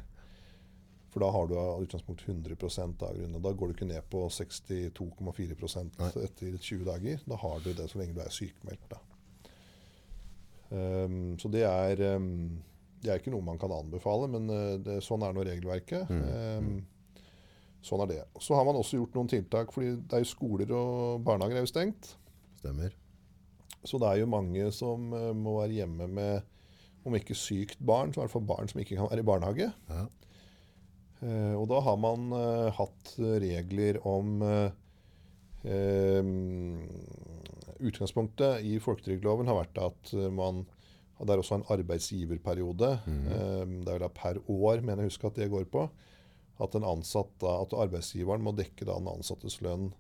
for 1.12 1.24
da 1.24 1.30
har 1.34 1.48
du 1.50 1.56
av 1.58 1.82
utgangspunkt 1.84 2.24
100 2.28 2.54
av 2.54 3.16
grunnen. 3.16 3.40
Da 3.42 3.52
går 3.52 3.70
du 3.70 3.74
ikke 3.76 3.88
ned 3.90 4.06
på 4.12 4.24
62,4 4.30 5.82
Nei. 5.98 6.10
etter 6.24 6.58
20 6.58 6.84
dager. 6.88 7.24
Da 7.26 7.40
har 7.42 7.64
du 7.64 7.72
det 7.72 7.88
så 7.90 8.00
lenge 8.00 8.16
du 8.16 8.22
er 8.22 8.32
sykemeldt. 8.32 8.94
Um, 10.72 11.34
så 11.38 11.50
det 11.52 11.66
er, 11.68 12.00
um, 12.16 12.62
det 13.02 13.10
er 13.10 13.20
ikke 13.20 13.34
noe 13.34 13.44
man 13.44 13.60
kan 13.60 13.74
anbefale, 13.76 14.30
men 14.32 14.48
uh, 14.48 14.78
det, 14.80 15.02
sånn 15.04 15.26
er 15.26 15.34
nå 15.36 15.44
regelverket. 15.44 16.08
Um, 16.08 16.78
sånn 17.84 18.06
er 18.06 18.12
det. 18.14 18.22
Så 18.40 18.56
har 18.56 18.64
man 18.64 18.78
også 18.78 19.02
gjort 19.02 19.18
noen 19.18 19.28
tiltak, 19.28 19.74
fordi 19.74 19.98
det 19.98 20.16
er 20.16 20.24
jo 20.24 20.32
skoler 20.32 20.72
og 20.78 21.26
barnehager 21.26 21.60
er 21.60 21.66
jo 21.66 21.74
stengt. 21.74 22.14
Stemmer. 22.62 22.94
Så 23.84 23.98
det 23.98 24.08
er 24.08 24.22
jo 24.22 24.30
mange 24.30 24.68
som 24.74 25.10
uh, 25.14 25.32
må 25.34 25.58
være 25.60 25.80
hjemme 25.82 26.06
med, 26.06 26.48
om 27.02 27.14
ikke 27.18 27.34
sykt 27.34 27.80
barn, 27.82 28.12
så 28.12 28.20
i 28.20 28.22
hvert 28.22 28.34
fall 28.36 28.46
barn 28.46 28.70
som 28.70 28.78
ikke 28.82 28.94
kan 28.94 29.08
være 29.10 29.24
i 29.24 29.26
barnehage. 29.26 29.72
Ja. 29.90 30.04
Eh, 31.22 31.54
og 31.54 31.68
da 31.70 31.78
har 31.86 31.98
man 32.02 32.32
eh, 32.34 32.68
hatt 32.74 33.12
regler 33.42 34.00
om 34.08 34.40
eh, 34.42 34.72
eh, 35.70 36.30
Utgangspunktet 37.82 38.62
i 38.66 38.76
folketrygdloven 38.82 39.50
har 39.50 39.60
vært 39.60 39.78
at 39.82 40.14
eh, 40.18 40.30
man 40.34 40.64
Det 41.22 41.30
er 41.30 41.38
også 41.38 41.60
en 41.60 41.68
arbeidsgiverperiode. 41.70 42.88
Mm. 43.06 43.74
det 43.86 43.92
er 43.92 44.00
da 44.02 44.08
per 44.10 44.40
år, 44.50 44.80
mener 44.82 45.04
jeg 45.04 45.12
husker 45.12 45.28
at 45.28 45.36
det 45.38 45.52
går 45.52 45.68
på. 45.70 45.84
At, 46.58 46.74
en 46.74 46.82
ansatt, 46.82 47.36
at 47.46 47.76
arbeidsgiveren 47.78 48.42
må 48.42 48.50
dekke 48.58 48.88
den 48.88 49.06
ansattes 49.06 49.60
lønn 49.62 49.92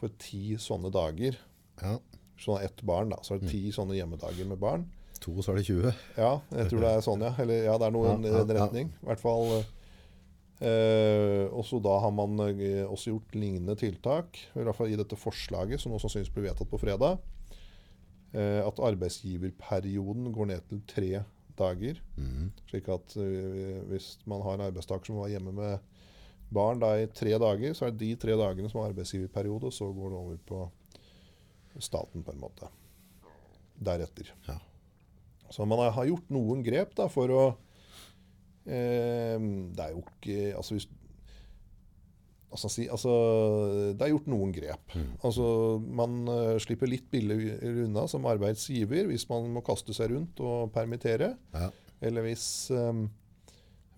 for 0.00 0.10
ti 0.18 0.56
sånne 0.58 0.90
dager. 0.90 1.38
ja. 1.78 1.98
Sånn 2.44 2.60
ett 2.64 2.82
barn, 2.84 3.12
da. 3.14 3.20
Så 3.24 3.36
er 3.36 3.42
det 3.42 3.52
ti 3.52 3.62
sånne 3.74 3.96
hjemmedager 3.96 4.48
med 4.48 4.60
barn. 4.60 4.84
To, 5.24 5.38
så 5.40 5.54
er 5.54 5.60
det 5.60 5.68
20. 5.70 5.94
Ja, 6.20 6.32
jeg 6.52 6.68
tror 6.68 6.84
det 6.84 6.90
er 6.92 7.04
sånn, 7.06 7.24
ja. 7.24 7.32
Eller 7.40 7.64
ja, 7.64 7.78
det 7.80 7.88
er 7.88 7.94
noe 7.94 8.10
i 8.12 8.28
Ja, 8.28 8.42
den 8.44 8.58
retning. 8.58 8.90
I 9.00 9.08
hvert 9.08 9.22
fall. 9.22 9.54
Eh, 10.64 11.44
og 11.50 11.64
så 11.66 11.80
da 11.82 11.96
har 12.04 12.12
man 12.14 12.38
eh, 12.46 12.84
også 12.84 13.14
gjort 13.14 13.34
lignende 13.36 13.74
tiltak, 13.80 14.38
i 14.54 14.62
hvert 14.62 14.76
fall 14.76 14.92
i 14.92 14.98
dette 15.00 15.18
forslaget, 15.18 15.80
som 15.82 15.92
nå 15.92 15.98
sannsynligvis 16.02 16.34
blir 16.34 16.46
vedtatt 16.50 16.70
på 16.70 16.80
fredag. 16.80 17.18
Eh, 18.34 18.60
at 18.64 18.82
arbeidsgiverperioden 18.82 20.30
går 20.34 20.50
ned 20.52 20.68
til 20.70 20.84
tre 20.90 21.10
dager. 21.58 22.00
Mm. 22.18 22.52
Slik 22.70 22.88
at 22.92 23.16
eh, 23.20 23.82
hvis 23.90 24.14
man 24.30 24.42
har 24.44 24.58
en 24.58 24.68
arbeidstaker 24.68 25.10
som 25.10 25.20
var 25.22 25.32
hjemme 25.32 25.54
med 25.54 25.92
barn 26.54 26.80
da 26.82 26.94
i 27.00 27.10
tre 27.10 27.34
dager, 27.40 27.74
så 27.74 27.88
er 27.88 27.94
det 27.94 28.02
de 28.04 28.14
tre 28.20 28.36
dagene 28.38 28.70
som 28.70 28.82
har 28.82 28.92
arbeidsgiverperiode, 28.92 29.70
og 29.70 29.74
så 29.74 29.90
går 29.94 30.12
det 30.12 30.18
over 30.20 30.40
på 30.48 30.64
staten 31.82 32.22
på 32.24 32.32
en 32.34 32.40
måte. 32.42 32.68
Deretter. 33.74 34.30
Ja. 34.48 34.58
Så 35.50 35.66
man 35.66 35.78
har- 35.92 36.06
gjort 36.06 36.30
noen 36.30 36.62
grep 36.64 36.94
da 36.94 37.08
for 37.08 37.28
å 37.30 37.42
eh, 38.66 39.38
Det 39.38 39.82
er 39.84 39.90
jo 39.92 40.02
ikke 40.02 40.56
altså, 40.56 40.74
hvis, 40.74 40.86
altså, 42.50 42.68
si, 42.72 42.86
altså, 42.88 43.12
det 43.92 44.02
er 44.02 44.12
gjort 44.14 44.30
noen 44.30 44.52
grep. 44.54 44.94
Altså, 45.22 45.80
man 45.80 46.22
uh, 46.28 46.54
slipper 46.62 46.88
litt 46.90 47.10
billigere 47.12 47.84
unna 47.84 48.06
som 48.10 48.26
arbeidsgiver 48.30 49.10
hvis 49.10 49.28
man 49.28 49.50
må 49.52 49.62
kaste 49.66 49.94
seg 49.96 50.14
rundt 50.14 50.40
og 50.40 50.72
permittere. 50.74 51.34
Ja. 51.52 51.70
Eller 52.04 52.26
hvis, 52.26 52.70
um, 52.70 53.08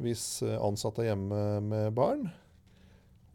hvis 0.02 0.42
eh, 0.44 0.58
ansatte 0.60 1.02
er 1.04 1.12
hjemme 1.12 1.44
med 1.64 1.94
barn. 1.96 2.26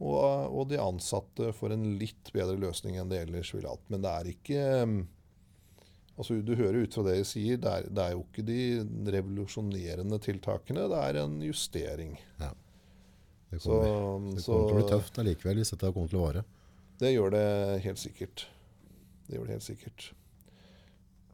Og, 0.01 0.53
og 0.57 0.63
de 0.71 0.79
ansatte 0.81 1.51
får 1.53 1.75
en 1.75 1.83
litt 2.01 2.31
bedre 2.33 2.55
løsning 2.57 2.95
enn 2.97 3.09
de 3.11 3.19
ellers 3.21 3.51
ville 3.53 3.69
hatt. 3.69 3.83
Men 3.93 4.01
det 4.05 4.13
er 4.17 4.29
ikke 4.35 4.61
eh, 4.81 4.93
Altså, 6.19 6.35
du 6.45 6.51
hører 6.59 6.83
ut 6.83 6.93
fra 6.93 7.01
det 7.07 7.13
jeg 7.21 7.27
sier, 7.29 7.59
det 7.63 7.69
er, 7.71 7.85
det 7.95 8.01
er 8.03 8.11
jo 8.13 8.19
ikke 8.27 8.43
de 8.45 8.57
revolusjonerende 9.15 10.17
tiltakene. 10.21 10.83
Det 10.91 10.97
er 11.07 11.17
en 11.23 11.37
justering. 11.41 12.11
Det 12.37 13.61
Så, 13.63 13.71
kommer, 13.79 14.35
det 14.35 14.43
så 14.43 14.57
til 14.59 14.75
å 14.75 14.75
bli 14.75 14.83
tøft 14.91 15.17
allikevel 15.23 15.61
hvis 15.61 15.71
dette 15.73 15.89
kommer 15.95 16.11
til 16.11 16.19
å 16.19 16.25
vare. 16.27 16.43
det 17.01 17.13
gjør 17.15 17.33
det 17.33 17.45
helt 17.87 18.01
sikkert. 18.03 18.43
Det 19.25 19.37
gjør 19.39 19.47
det 19.49 19.55
helt 19.55 19.65
sikkert. 19.65 20.05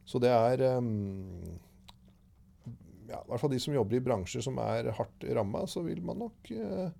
Så 0.08 0.22
det 0.24 0.30
er 0.32 0.62
um, 0.78 1.58
ja, 3.10 3.18
I 3.18 3.28
hvert 3.28 3.42
fall 3.42 3.52
de 3.52 3.60
som 3.60 3.76
jobber 3.76 3.98
i 3.98 4.04
bransjer 4.08 4.46
som 4.46 4.56
er 4.62 4.88
hardt 4.96 5.26
ramma, 5.36 5.66
så 5.68 5.82
vil 5.84 6.00
man 6.06 6.22
nok 6.22 6.38
kun- 6.48 6.94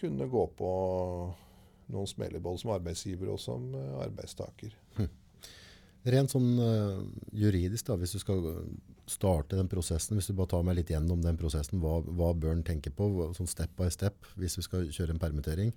kunne 0.00 0.26
gå 0.30 0.44
på 0.58 0.70
noen 1.90 2.08
smeller 2.10 2.42
både 2.42 2.62
som 2.62 2.72
arbeidsgiver 2.74 3.32
og 3.32 3.40
som 3.42 3.68
eh, 3.74 3.96
arbeidstaker. 4.04 4.76
Rent 6.10 6.32
sånn 6.32 6.54
uh, 6.56 7.02
juridisk, 7.36 7.90
da, 7.90 7.98
hvis 8.00 8.14
du 8.16 8.20
skal 8.22 8.38
starte 9.10 9.58
den 9.58 9.68
prosessen, 9.68 10.16
hvis 10.16 10.30
du 10.30 10.36
bare 10.38 10.48
tar 10.54 10.62
meg 10.64 10.78
litt 10.78 10.92
gjennom 10.94 11.20
den 11.20 11.36
prosessen, 11.36 11.82
hva, 11.82 11.98
hva 12.00 12.30
bør 12.32 12.54
en 12.54 12.64
tenke 12.64 12.88
på, 12.94 13.10
sånn 13.36 13.50
step 13.50 13.74
by 13.76 13.90
step, 13.92 14.30
hvis 14.40 14.56
vi 14.56 14.64
skal 14.64 14.88
kjøre 14.88 15.12
en 15.12 15.20
permittering? 15.20 15.74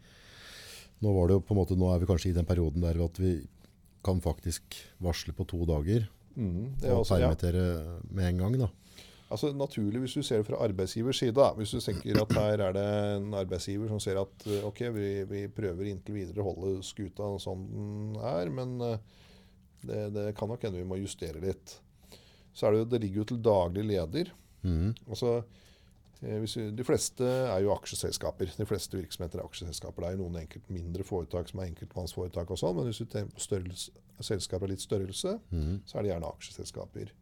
Nå, 1.04 1.12
var 1.12 1.28
det 1.28 1.36
jo 1.36 1.44
på 1.44 1.52
en 1.52 1.60
måte, 1.60 1.76
nå 1.76 1.90
er 1.92 2.00
vi 2.00 2.08
kanskje 2.08 2.32
i 2.32 2.38
den 2.38 2.48
perioden 2.48 2.86
der 2.86 3.02
at 3.04 3.20
vi 3.20 3.34
kan 4.06 4.24
faktisk 4.24 4.78
varsle 5.04 5.36
på 5.36 5.48
to 5.50 5.66
dager 5.68 6.08
Mm, 6.36 6.74
og 6.90 7.04
også, 7.04 7.20
ja. 7.22 7.30
med 8.10 8.28
en 8.28 8.38
gang. 8.38 8.56
Da. 8.58 8.68
Altså 9.34 9.50
Naturlig 9.58 10.04
hvis 10.04 10.16
du 10.18 10.22
ser 10.26 10.42
det 10.42 10.48
fra 10.48 10.60
arbeidsgivers 10.62 11.24
side. 11.24 11.34
Da. 11.38 11.50
Hvis 11.58 11.74
du 11.74 11.82
tenker 11.82 12.20
at 12.22 12.36
her 12.38 12.62
er 12.68 12.76
det 12.76 12.86
en 13.16 13.34
arbeidsgiver 13.40 13.90
som 13.90 14.02
ser 14.04 14.20
at 14.22 14.46
eh, 14.46 14.66
ok, 14.68 14.84
vi, 14.94 15.08
vi 15.30 15.48
prøver 15.50 15.90
inntil 15.90 16.20
videre 16.20 16.44
å 16.44 16.52
holde 16.52 16.86
skuta 16.86 17.32
sånn 17.42 17.66
den 17.72 18.20
er, 18.22 18.52
men 18.54 18.76
eh, 18.86 19.02
det, 19.84 20.04
det 20.16 20.28
kan 20.38 20.52
nok 20.52 20.64
hende 20.64 20.84
vi 20.84 20.88
må 20.88 21.02
justere 21.02 21.42
litt. 21.44 21.80
Så 22.54 22.68
er 22.68 22.76
det 22.76 22.84
jo, 22.84 22.88
det 22.92 23.02
ligger 23.02 23.24
jo 23.24 23.28
til 23.32 23.42
daglig 23.44 23.88
leder. 23.90 24.30
Mm. 24.62 24.94
Altså, 25.10 25.34
eh, 26.22 26.38
hvis 26.44 26.56
vi, 26.60 26.68
de 26.78 26.86
fleste 26.86 27.26
er 27.26 27.66
jo 27.66 27.74
aksjeselskaper. 27.74 28.54
De 28.60 28.70
fleste 28.70 29.00
virksomheter 29.00 29.42
er 29.42 29.50
aksjeselskaper. 29.50 30.06
Det 30.06 30.12
er 30.12 30.18
jo 30.20 30.28
noen 30.28 30.44
enkelt 30.44 30.70
mindre 30.74 31.08
foretak 31.08 31.50
som 31.50 31.64
er 31.64 31.72
enkeltmannsforetak 31.72 32.54
og 32.54 32.62
sånn, 32.62 32.78
men 32.78 32.92
hvis 32.92 33.02
du 33.02 33.10
tenker 33.10 33.34
på 33.34 33.48
størrelse, 33.50 33.98
selskap 34.24 34.62
av 34.62 34.70
litt 34.72 34.84
størrelse, 34.84 35.40
mm. 35.50 35.76
så 35.90 35.98
er 35.98 36.06
det 36.06 36.14
gjerne 36.14 36.34
aksjeselskaper. 36.38 37.18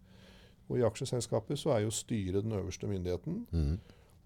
Og 0.71 0.79
i 0.79 0.85
aksjeselskaper 0.87 1.59
så 1.59 1.75
er 1.75 1.83
jo 1.85 1.95
styret 1.95 2.45
den 2.45 2.55
øverste 2.55 2.87
myndigheten. 2.89 3.43
Mm. 3.51 3.75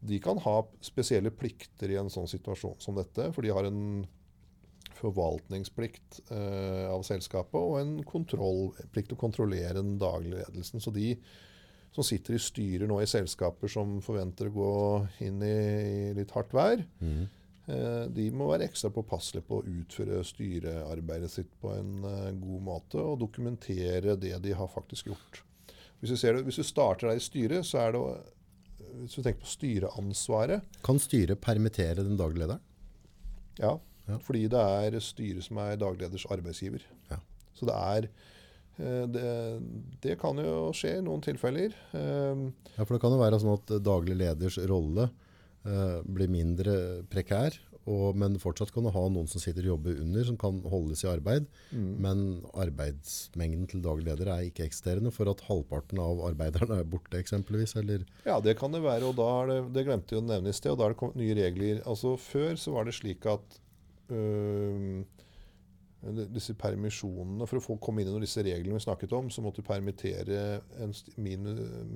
De 0.05 0.19
kan 0.21 0.37
ha 0.45 0.59
spesielle 0.85 1.31
plikter 1.33 1.89
i 1.91 1.97
en 1.97 2.11
sånn 2.13 2.29
situasjon 2.29 2.77
som 2.83 2.97
dette, 2.97 3.31
for 3.33 3.45
de 3.45 3.53
har 3.55 3.65
en 3.65 4.05
forvaltningsplikt 4.95 6.21
eh, 6.31 6.85
av 6.87 7.03
selskapet 7.07 7.57
og 7.59 7.79
en 7.81 7.97
kontroll, 8.07 8.69
plikt 8.93 9.11
til 9.11 9.17
å 9.17 9.23
kontrollere 9.25 9.81
den 9.81 9.97
daglige 10.01 10.43
ledelsen. 10.43 10.83
Så 10.83 10.93
de 10.95 11.15
som 11.95 12.03
sitter 12.03 12.35
i 12.35 12.43
styrer 12.43 12.89
nå 12.89 12.99
i 13.01 13.07
selskaper 13.07 13.71
som 13.71 13.97
forventer 14.03 14.49
å 14.49 14.55
gå 14.55 14.75
inn 15.25 15.41
i 15.45 16.13
litt 16.17 16.33
hardt 16.35 16.53
vær, 16.55 16.83
mm. 16.99 17.25
eh, 17.71 18.03
de 18.15 18.29
må 18.35 18.49
være 18.51 18.67
ekstra 18.69 18.91
påpasselige 18.95 19.47
på 19.47 19.61
å 19.61 19.67
utføre 19.81 20.23
styrearbeidet 20.27 21.31
sitt 21.31 21.51
på 21.61 21.71
en 21.75 21.97
eh, 22.03 22.31
god 22.39 22.65
måte 22.69 23.01
og 23.01 23.19
dokumentere 23.23 24.17
det 24.19 24.35
de 24.43 24.55
har 24.55 24.71
faktisk 24.71 25.13
gjort. 25.13 25.43
Hvis 26.01 26.11
du, 26.13 26.17
ser 26.19 26.33
det, 26.37 26.43
hvis 26.45 26.59
du 26.59 26.63
starter 26.67 27.07
der 27.09 27.17
i 27.19 27.23
styret, 27.23 27.65
så 27.65 27.79
er 27.85 27.91
det 27.95 28.01
Hvis 29.01 29.15
du 29.17 29.21
tenker 29.23 29.41
på 29.41 29.49
styreansvaret 29.49 30.61
Kan 30.85 30.99
styret 31.01 31.41
permittere 31.41 32.03
den 32.03 32.17
daglederen? 32.19 32.61
Ja, 33.59 33.77
Ja. 34.07 34.17
fordi 34.21 34.43
det 34.51 34.59
er 34.61 34.99
styret 35.01 35.43
som 35.47 35.57
er 35.57 35.75
dagleders 35.81 36.25
arbeidsgiver. 36.29 36.83
Ja. 37.09 37.17
Så 37.57 37.65
det 37.65 37.73
er 37.73 38.07
eh, 38.77 39.05
det, 39.09 39.29
det 40.03 40.17
kan 40.21 40.37
jo 40.37 40.67
skje 40.77 40.97
i 40.99 41.01
noen 41.05 41.23
tilfeller. 41.25 41.73
Eh, 41.95 42.43
Ja, 42.77 42.83
for 42.83 42.93
det 42.93 43.01
kan 43.01 43.15
jo 43.15 43.21
være 43.23 43.39
sånn 43.41 43.55
at 43.57 43.73
daglig 43.81 44.17
leders 44.19 44.59
rolle 44.69 45.07
eh, 45.65 46.01
blir 46.05 46.27
mindre 46.29 46.75
prekær, 47.09 47.55
og, 47.85 48.15
men 48.17 48.39
fortsatt 48.41 48.71
kan 48.73 48.83
du 48.87 48.89
ha 48.89 49.03
noen 49.13 49.27
som 49.29 49.41
sitter 49.43 49.61
og 49.67 49.75
jobber 49.75 49.99
under, 50.01 50.23
som 50.25 50.37
kan 50.41 50.57
holdes 50.71 51.03
i 51.05 51.09
arbeid. 51.11 51.45
Mm. 51.69 51.91
Men 52.01 52.23
arbeidsmengden 52.57 53.67
til 53.69 53.83
daglig 53.85 54.07
leder 54.09 54.31
er 54.33 54.47
ikke 54.47 54.65
eksisterende 54.65 55.11
for 55.13 55.29
at 55.29 55.43
halvparten 55.45 56.01
av 56.01 56.23
arbeiderne 56.31 56.79
er 56.81 56.87
borte, 56.89 57.19
eksempelvis. 57.21 57.75
Eller, 57.81 58.07
Ja, 58.25 58.39
det 58.41 58.57
kan 58.57 58.73
det 58.73 58.81
være. 58.81 59.05
og 59.05 59.15
da 59.19 59.27
er 59.43 59.51
det, 59.51 59.59
det 59.77 59.85
glemte 59.85 60.15
jeg 60.15 60.23
å 60.23 60.25
nevne 60.25 60.49
i 60.49 60.57
sted. 60.57 60.71
og 60.73 60.79
Da 60.81 60.85
er 60.87 60.95
det 60.95 61.01
kommet 61.03 61.21
nye 61.21 61.37
regler. 61.37 61.83
Altså 61.85 62.15
Før 62.17 62.57
så 62.57 62.73
var 62.73 62.89
det 62.89 62.97
slik 62.97 63.25
at 63.29 63.59
øh, 64.09 65.03
disse 66.33 66.53
permisjonene 66.57 67.47
For 67.49 67.57
å 67.57 67.63
få 67.63 67.77
komme 67.81 68.01
inn 68.03 68.09
under 68.11 68.21
disse 68.25 68.43
reglene 68.45 68.77
vi 68.77 68.83
snakket 68.83 69.13
om, 69.17 69.29
så 69.33 69.41
måtte 69.45 69.61
du 69.63 69.67
permittere 69.69 70.59
en, 70.81 70.93
min, 71.17 71.47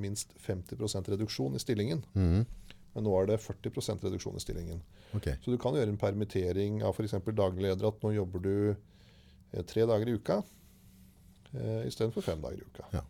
minst 0.01 0.33
50% 0.45 1.11
reduksjon 1.13 1.57
i 1.57 1.61
stillingen. 1.65 2.05
Mhm. 2.13 2.45
Men 2.93 3.05
nå 3.05 3.13
er 3.21 3.27
det 3.29 3.39
40% 3.43 4.03
reduksjon 4.07 4.35
i 4.39 4.41
stillingen. 4.43 4.79
Okay. 5.15 5.35
Så 5.43 5.51
du 5.53 5.57
kan 5.61 5.75
gjøre 5.77 5.91
en 5.93 5.99
permittering 6.01 6.81
av 6.83 6.95
f.eks. 6.97 7.17
daglig 7.37 7.67
leder 7.67 7.87
at 7.91 8.01
nå 8.03 8.11
jobber 8.15 8.43
du 8.45 8.53
eh, 8.73 9.63
tre 9.69 9.85
dager 9.89 10.09
i 10.09 10.15
uka 10.17 10.39
eh, 11.53 11.87
istedenfor 11.89 12.25
fem 12.25 12.41
dager 12.41 12.57
i 12.63 12.67
uka. 12.67 12.87
Ja. 12.97 13.03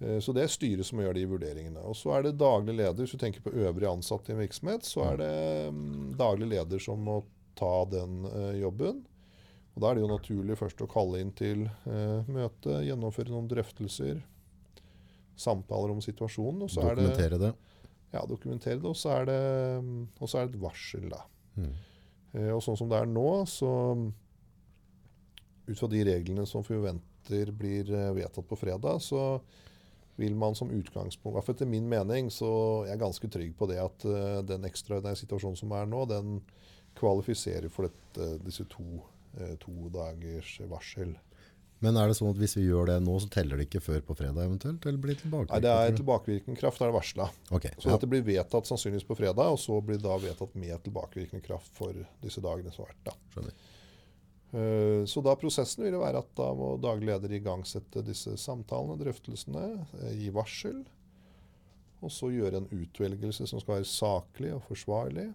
Eh, 0.00 0.18
Så 0.24 0.32
det 0.36 0.44
er 0.44 0.52
styret 0.52 0.86
som 0.86 1.00
må 1.00 1.06
gjøre 1.06 1.18
de 1.18 1.26
vurderingene. 1.32 1.82
Og 1.88 1.96
så 1.98 2.12
er 2.18 2.28
det 2.28 2.36
daglig 2.40 2.76
leder. 2.78 3.00
Hvis 3.02 3.16
du 3.16 3.20
tenker 3.22 3.44
på 3.44 3.54
øvrige 3.56 3.90
ansatte 3.90 4.32
i 4.32 4.36
en 4.36 4.42
virksomhet, 4.44 4.84
så 4.86 5.06
er 5.12 5.20
det 5.22 5.34
mm, 5.74 6.16
daglig 6.20 6.50
leder 6.54 6.82
som 6.84 7.00
må 7.04 7.20
ta 7.58 7.72
den 7.90 8.24
eh, 8.28 8.58
jobben. 8.62 9.04
Og 9.74 9.82
Da 9.82 9.90
er 9.90 9.94
det 9.98 10.02
jo 10.04 10.10
naturlig 10.10 10.56
først 10.58 10.80
å 10.84 10.90
kalle 10.90 11.20
inn 11.22 11.32
til 11.38 11.64
eh, 11.66 12.28
møte, 12.30 12.80
gjennomføre 12.86 13.30
noen 13.32 13.48
drøftelser, 13.50 14.20
samtaler 15.38 15.92
om 15.94 16.00
situasjonen. 16.02 16.64
Og 16.66 16.70
så 16.72 16.82
er 16.90 16.96
det 16.98 17.08
det. 17.08 17.16
Ja, 18.14 18.24
dokumentere 18.28 18.78
det, 18.80 18.88
og 18.88 18.96
så 18.96 19.18
er 19.18 19.28
det, 19.28 19.42
og 20.18 20.30
så 20.30 20.40
er 20.40 20.48
det 20.48 20.56
et 20.56 20.62
varsel. 20.62 21.08
da. 21.12 21.22
Mm. 21.58 21.72
Eh, 22.32 22.50
og 22.54 22.62
sånn 22.64 22.78
som 22.80 22.90
det 22.90 23.00
er 23.02 23.10
nå, 23.10 23.28
så 23.50 23.70
ut 25.68 25.78
fra 25.78 25.90
de 25.92 26.04
reglene 26.08 26.46
som 26.48 26.64
forventer 26.64 27.52
blir 27.56 27.90
eh, 27.92 28.12
vedtatt 28.16 28.48
på 28.48 28.58
fredag, 28.58 29.02
så 29.04 29.40
vil 30.18 30.34
man 30.34 30.56
som 30.58 30.72
utgangspunkt, 30.74 31.36
hvert 31.36 31.46
fall 31.46 31.54
etter 31.54 31.68
min 31.70 31.86
mening, 31.86 32.30
så 32.34 32.48
jeg 32.88 32.96
er 32.96 33.04
ganske 33.04 33.28
trygg 33.30 33.52
på 33.54 33.68
det 33.70 33.76
at 33.78 34.06
uh, 34.08 34.40
den 34.42 34.66
ekstraordinære 34.66 35.20
situasjonen 35.20 35.60
som 35.60 35.74
er 35.78 35.86
nå, 35.86 36.00
den 36.10 36.40
kvalifiserer 36.98 37.70
for 37.70 37.86
dette, 37.86 38.26
disse 38.42 38.66
to, 38.72 39.04
uh, 39.38 39.52
to 39.62 39.92
dagers 39.94 40.56
varsel. 40.66 41.14
Men 41.84 41.94
er 41.94 42.10
det 42.10 42.16
sånn 42.18 42.32
at 42.32 42.38
hvis 42.40 42.56
vi 42.58 42.64
gjør 42.66 42.88
det 42.90 42.96
nå, 43.04 43.14
så 43.22 43.28
teller 43.30 43.60
det 43.60 43.68
ikke 43.68 43.82
før 43.84 44.00
på 44.08 44.16
fredag 44.18 44.48
eventuelt? 44.48 44.82
Eller 44.82 44.98
blir 44.98 45.14
det 45.14 45.22
tilbakevirkende? 45.22 45.54
Nei, 45.54 45.62
det 45.62 45.92
er 45.92 45.98
tilbakevirkende 46.00 46.58
kraft, 46.58 46.80
det 46.82 46.88
er 46.88 46.94
varsla. 46.96 47.28
Okay, 47.54 47.74
Så 47.78 47.86
ja. 47.86 47.94
dette 47.94 48.10
blir 48.10 48.24
vedtatt 48.26 48.66
sannsynligvis 48.66 49.06
på 49.06 49.16
fredag, 49.20 49.54
og 49.54 49.60
så 49.62 49.78
blir 49.78 50.00
det 50.00 50.06
da 50.08 50.16
vedtatt 50.18 50.56
med 50.58 50.74
tilbakevirkende 50.88 51.44
kraft 51.44 51.70
for 51.78 51.94
disse 52.24 52.42
dagene 52.42 52.74
som 52.74 52.84
har 52.84 52.90
vært. 52.94 53.04
da. 53.12 53.16
skjønner. 53.34 53.58
Uh, 54.48 55.04
Så 55.06 55.22
da 55.22 55.34
prosessen 55.36 55.84
vil 55.84 55.98
være 56.00 56.22
at 56.24 56.30
da 56.38 56.50
må 56.56 56.72
daglig 56.82 57.12
leder 57.12 57.34
igangsette 57.36 58.02
disse 58.06 58.34
samtalene, 58.40 58.98
drøftelsene, 58.98 59.66
eh, 60.02 60.14
gi 60.18 60.30
varsel. 60.34 60.82
Og 62.02 62.10
så 62.14 62.30
gjøre 62.32 62.62
en 62.62 62.70
utvelgelse 62.72 63.46
som 63.46 63.60
skal 63.60 63.78
være 63.78 63.90
saklig 63.90 64.54
og 64.54 64.64
forsvarlig. 64.66 65.28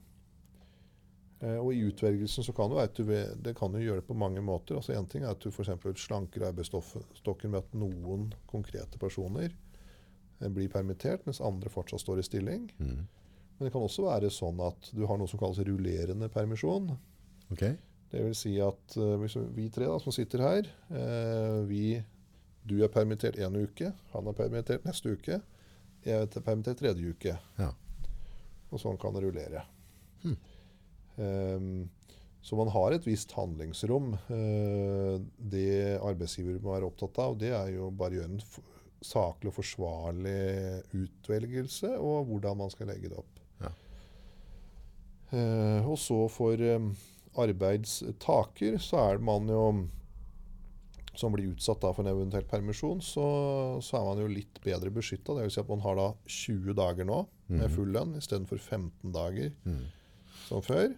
Eh, 1.43 1.58
Og 1.60 1.73
i 1.73 1.84
utvelgelsen 1.84 2.43
så 2.45 2.53
kan 2.56 2.69
det 2.71 2.77
være 2.77 2.89
at 2.91 2.99
du 2.99 3.41
det 3.43 3.56
kan 3.58 3.73
jo 3.75 3.82
gjøre 3.84 4.01
det 4.01 4.08
på 4.08 4.15
mange 4.17 4.41
måter. 4.41 4.77
Altså 4.79 4.95
En 4.95 5.08
ting 5.10 5.23
er 5.25 5.34
at 5.34 5.43
du 5.43 5.49
f.eks. 5.51 5.71
slanker 6.06 6.47
arbeidsstokken 6.47 7.51
med 7.51 7.63
at 7.63 7.73
noen 7.75 8.29
konkrete 8.47 8.99
personer 9.01 9.49
eh, 9.51 10.49
blir 10.49 10.71
permittert, 10.71 11.25
mens 11.25 11.41
andre 11.41 11.69
fortsatt 11.73 12.01
står 12.03 12.21
i 12.21 12.27
stilling. 12.29 12.69
Mm. 12.77 13.01
Men 13.58 13.67
det 13.67 13.73
kan 13.73 13.84
også 13.84 14.08
være 14.08 14.32
sånn 14.34 14.62
at 14.63 14.91
du 14.95 15.03
har 15.10 15.19
noe 15.19 15.29
som 15.29 15.41
kalles 15.41 15.60
rullerende 15.67 16.29
permisjon. 16.32 16.93
Okay. 17.51 17.75
Det 18.13 18.23
vil 18.23 18.36
si 18.38 18.56
at 18.63 18.95
eh, 18.97 19.43
vi 19.58 19.67
tre 19.73 19.89
da, 19.89 19.99
som 19.99 20.15
sitter 20.15 20.41
her, 20.45 20.69
vi, 21.67 21.97
du 22.63 22.77
er 22.84 22.91
permittert 22.93 23.38
en 23.41 23.58
uke, 23.60 23.91
han 24.13 24.29
er 24.29 24.38
permittert 24.38 24.86
neste 24.88 25.15
uke, 25.17 25.41
jeg 26.03 26.19
er 26.19 26.43
permittert 26.43 26.82
tredje 26.82 27.13
uke. 27.15 27.36
Ja. 27.60 27.69
Og 28.73 28.82
sånn 28.82 28.97
kan 28.99 29.15
det 29.15 29.21
rullere. 29.23 29.63
Hmm. 30.23 30.36
Ehm, 31.17 31.89
så 32.43 32.58
man 32.60 32.67
har 32.73 32.91
et 32.91 33.06
visst 33.08 33.32
handlingsrom. 33.38 34.13
Eh, 34.30 35.19
det 35.39 35.99
arbeidsgiver 36.04 36.60
må 36.62 36.73
være 36.76 36.89
opptatt 36.89 37.19
av, 37.23 37.38
det 37.39 37.54
er 37.56 37.69
jo 37.78 37.89
bare 37.91 38.17
å 38.17 38.21
gjøre 38.21 38.34
en 38.34 38.41
saklig 39.04 39.52
og 39.52 39.58
forsvarlig 39.62 40.84
utvelgelse, 40.95 41.93
og 41.99 42.28
hvordan 42.30 42.58
man 42.58 42.69
skal 42.71 42.88
legge 42.88 43.10
det 43.12 43.17
opp. 43.19 43.39
Ja. 43.63 43.71
Eh, 45.34 45.88
og 45.89 45.97
så 45.97 46.19
for 46.32 46.60
eh, 46.62 46.89
arbeidstaker 47.41 48.78
så 48.82 48.99
er 49.10 49.21
man 49.23 49.47
jo 49.49 49.65
som 51.15 51.30
blir 51.36 51.52
utsatt 51.52 51.84
for 51.86 52.02
en 52.02 52.10
eventuell 52.10 52.45
permisjon, 52.49 52.97
så, 53.06 53.23
så 53.86 53.99
er 53.99 54.06
man 54.08 54.21
jo 54.23 54.32
litt 54.34 54.58
bedre 54.65 54.89
beskytta. 54.89 55.36
Dvs. 55.38 55.54
Si 55.54 55.62
at 55.62 55.69
man 55.69 55.84
har 55.86 55.99
da 55.99 56.08
20 56.26 56.73
dager 56.80 57.06
nå 57.06 57.19
med 57.54 57.67
Mhm. 57.67 57.73
full 57.76 57.91
lønn 57.93 58.15
istedenfor 58.17 58.58
15 58.58 59.12
dager 59.13 59.52
Mhm. 59.63 59.84
Som 60.47 60.63
før. 60.65 60.91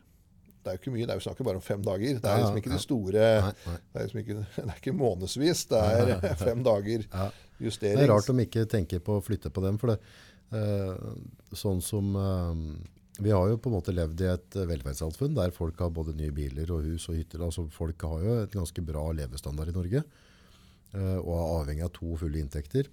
Det 0.66 0.72
er 0.72 0.78
jo 0.78 0.82
ikke 0.82 0.96
mye, 0.96 1.06
det 1.06 1.14
er 1.14 1.20
jo 1.20 1.24
snakker 1.28 1.46
bare 1.46 1.60
om 1.60 1.64
fem 1.66 1.82
dager. 1.86 2.20
Det 2.22 2.30
er 2.30 2.40
liksom 2.42 2.56
ikke 2.58 2.72
de 2.74 2.82
store 2.82 3.26
Nei, 3.46 3.52
nei. 3.68 3.76
Det 3.78 4.00
er 4.00 4.08
liksom 4.08 4.22
ikke, 4.24 4.38
det 4.56 4.66
er 4.66 4.80
ikke 4.80 4.96
månedsvis, 4.98 5.66
det 5.70 5.82
er 5.86 6.40
fem 6.40 6.64
dager 6.66 7.06
justering. 7.62 8.00
Det 8.00 8.08
er 8.08 8.12
rart 8.14 8.32
de 8.32 8.46
ikke 8.48 8.66
tenker 8.72 9.04
på 9.06 9.20
å 9.20 9.24
flytte 9.24 9.52
på 9.54 9.62
dem, 9.62 9.78
for 9.82 9.94
det, 9.94 10.00
eh, 10.58 11.06
sånn 11.54 11.84
som 11.86 12.10
eh, 12.18 12.64
vi 13.22 13.32
har 13.32 13.48
jo 13.48 13.60
på 13.62 13.70
en 13.70 13.78
måte 13.78 13.94
levd 13.96 14.26
i 14.26 14.32
et 14.34 14.58
velferdssamfunn 14.72 15.38
der 15.38 15.54
folk 15.56 15.80
har 15.80 15.94
både 15.94 16.16
nye 16.18 16.34
biler 16.36 16.72
og 16.76 16.84
hus 16.90 17.06
og 17.12 17.20
hytter. 17.20 17.46
Altså 17.46 17.68
folk 17.72 18.02
har 18.10 18.26
jo 18.26 18.40
et 18.42 18.58
ganske 18.58 18.84
bra 18.90 19.06
levestandard 19.16 19.72
i 19.72 19.76
Norge, 19.76 20.02
eh, 20.98 21.18
og 21.22 21.32
er 21.38 21.54
avhengig 21.60 21.86
av 21.86 21.94
to 21.96 22.18
fulle 22.20 22.42
inntekter. 22.42 22.90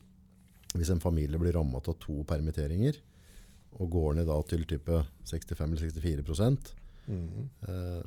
Hvis 0.77 0.93
en 0.93 1.03
familie 1.03 1.41
blir 1.41 1.57
rammet 1.57 1.89
av 1.89 1.97
to 2.01 2.21
permitteringer, 2.29 3.01
og 3.81 3.91
går 3.91 4.15
ned 4.19 4.27
da 4.27 4.37
til 4.43 4.65
type 4.69 5.05
65 5.25 5.61
eller 5.73 5.91
64 5.91 6.23
prosent, 6.29 6.75
Mhm. 7.09 7.49
eh, 7.67 8.03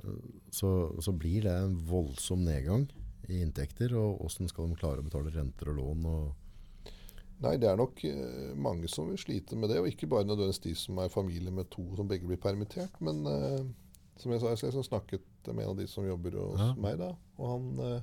så, 0.56 0.70
så 1.04 1.12
blir 1.12 1.42
det 1.44 1.52
en 1.52 1.76
voldsom 1.90 2.46
nedgang 2.46 2.86
i 3.28 3.42
inntekter, 3.42 3.92
og 3.98 4.22
hvordan 4.22 4.48
skal 4.48 4.70
de 4.70 4.76
klare 4.80 5.02
å 5.02 5.04
betale 5.04 5.34
renter 5.36 5.70
og 5.74 5.76
lån? 5.82 6.06
og 6.06 6.34
Nei, 7.44 7.58
det 7.60 7.68
er 7.68 7.76
nok 7.76 8.00
eh, 8.08 8.54
mange 8.56 8.88
som 8.88 9.10
vil 9.10 9.18
slite 9.20 9.58
med 9.60 9.70
det, 9.70 9.80
og 9.82 9.90
ikke 9.90 10.08
bare 10.08 10.24
nødvendigvis 10.24 10.62
de 10.64 10.76
som 10.80 10.98
er 11.04 11.10
familie 11.12 11.52
med 11.52 11.68
to 11.70 11.84
som 11.98 12.08
begge 12.08 12.26
blir 12.30 12.40
permittert. 12.40 12.96
Men 13.04 13.26
eh, 13.28 13.66
som 14.16 14.32
jeg 14.32 14.40
sa, 14.42 14.54
jeg 14.56 14.86
snakket 14.88 15.22
med 15.52 15.66
en 15.66 15.74
av 15.74 15.78
de 15.82 15.88
som 15.92 16.08
jobber 16.08 16.32
hos 16.40 16.60
Ja. 16.64 16.74
meg, 16.80 16.98
da, 16.98 17.10
og 17.38 17.50
han, 17.52 17.80
eh, 17.84 18.02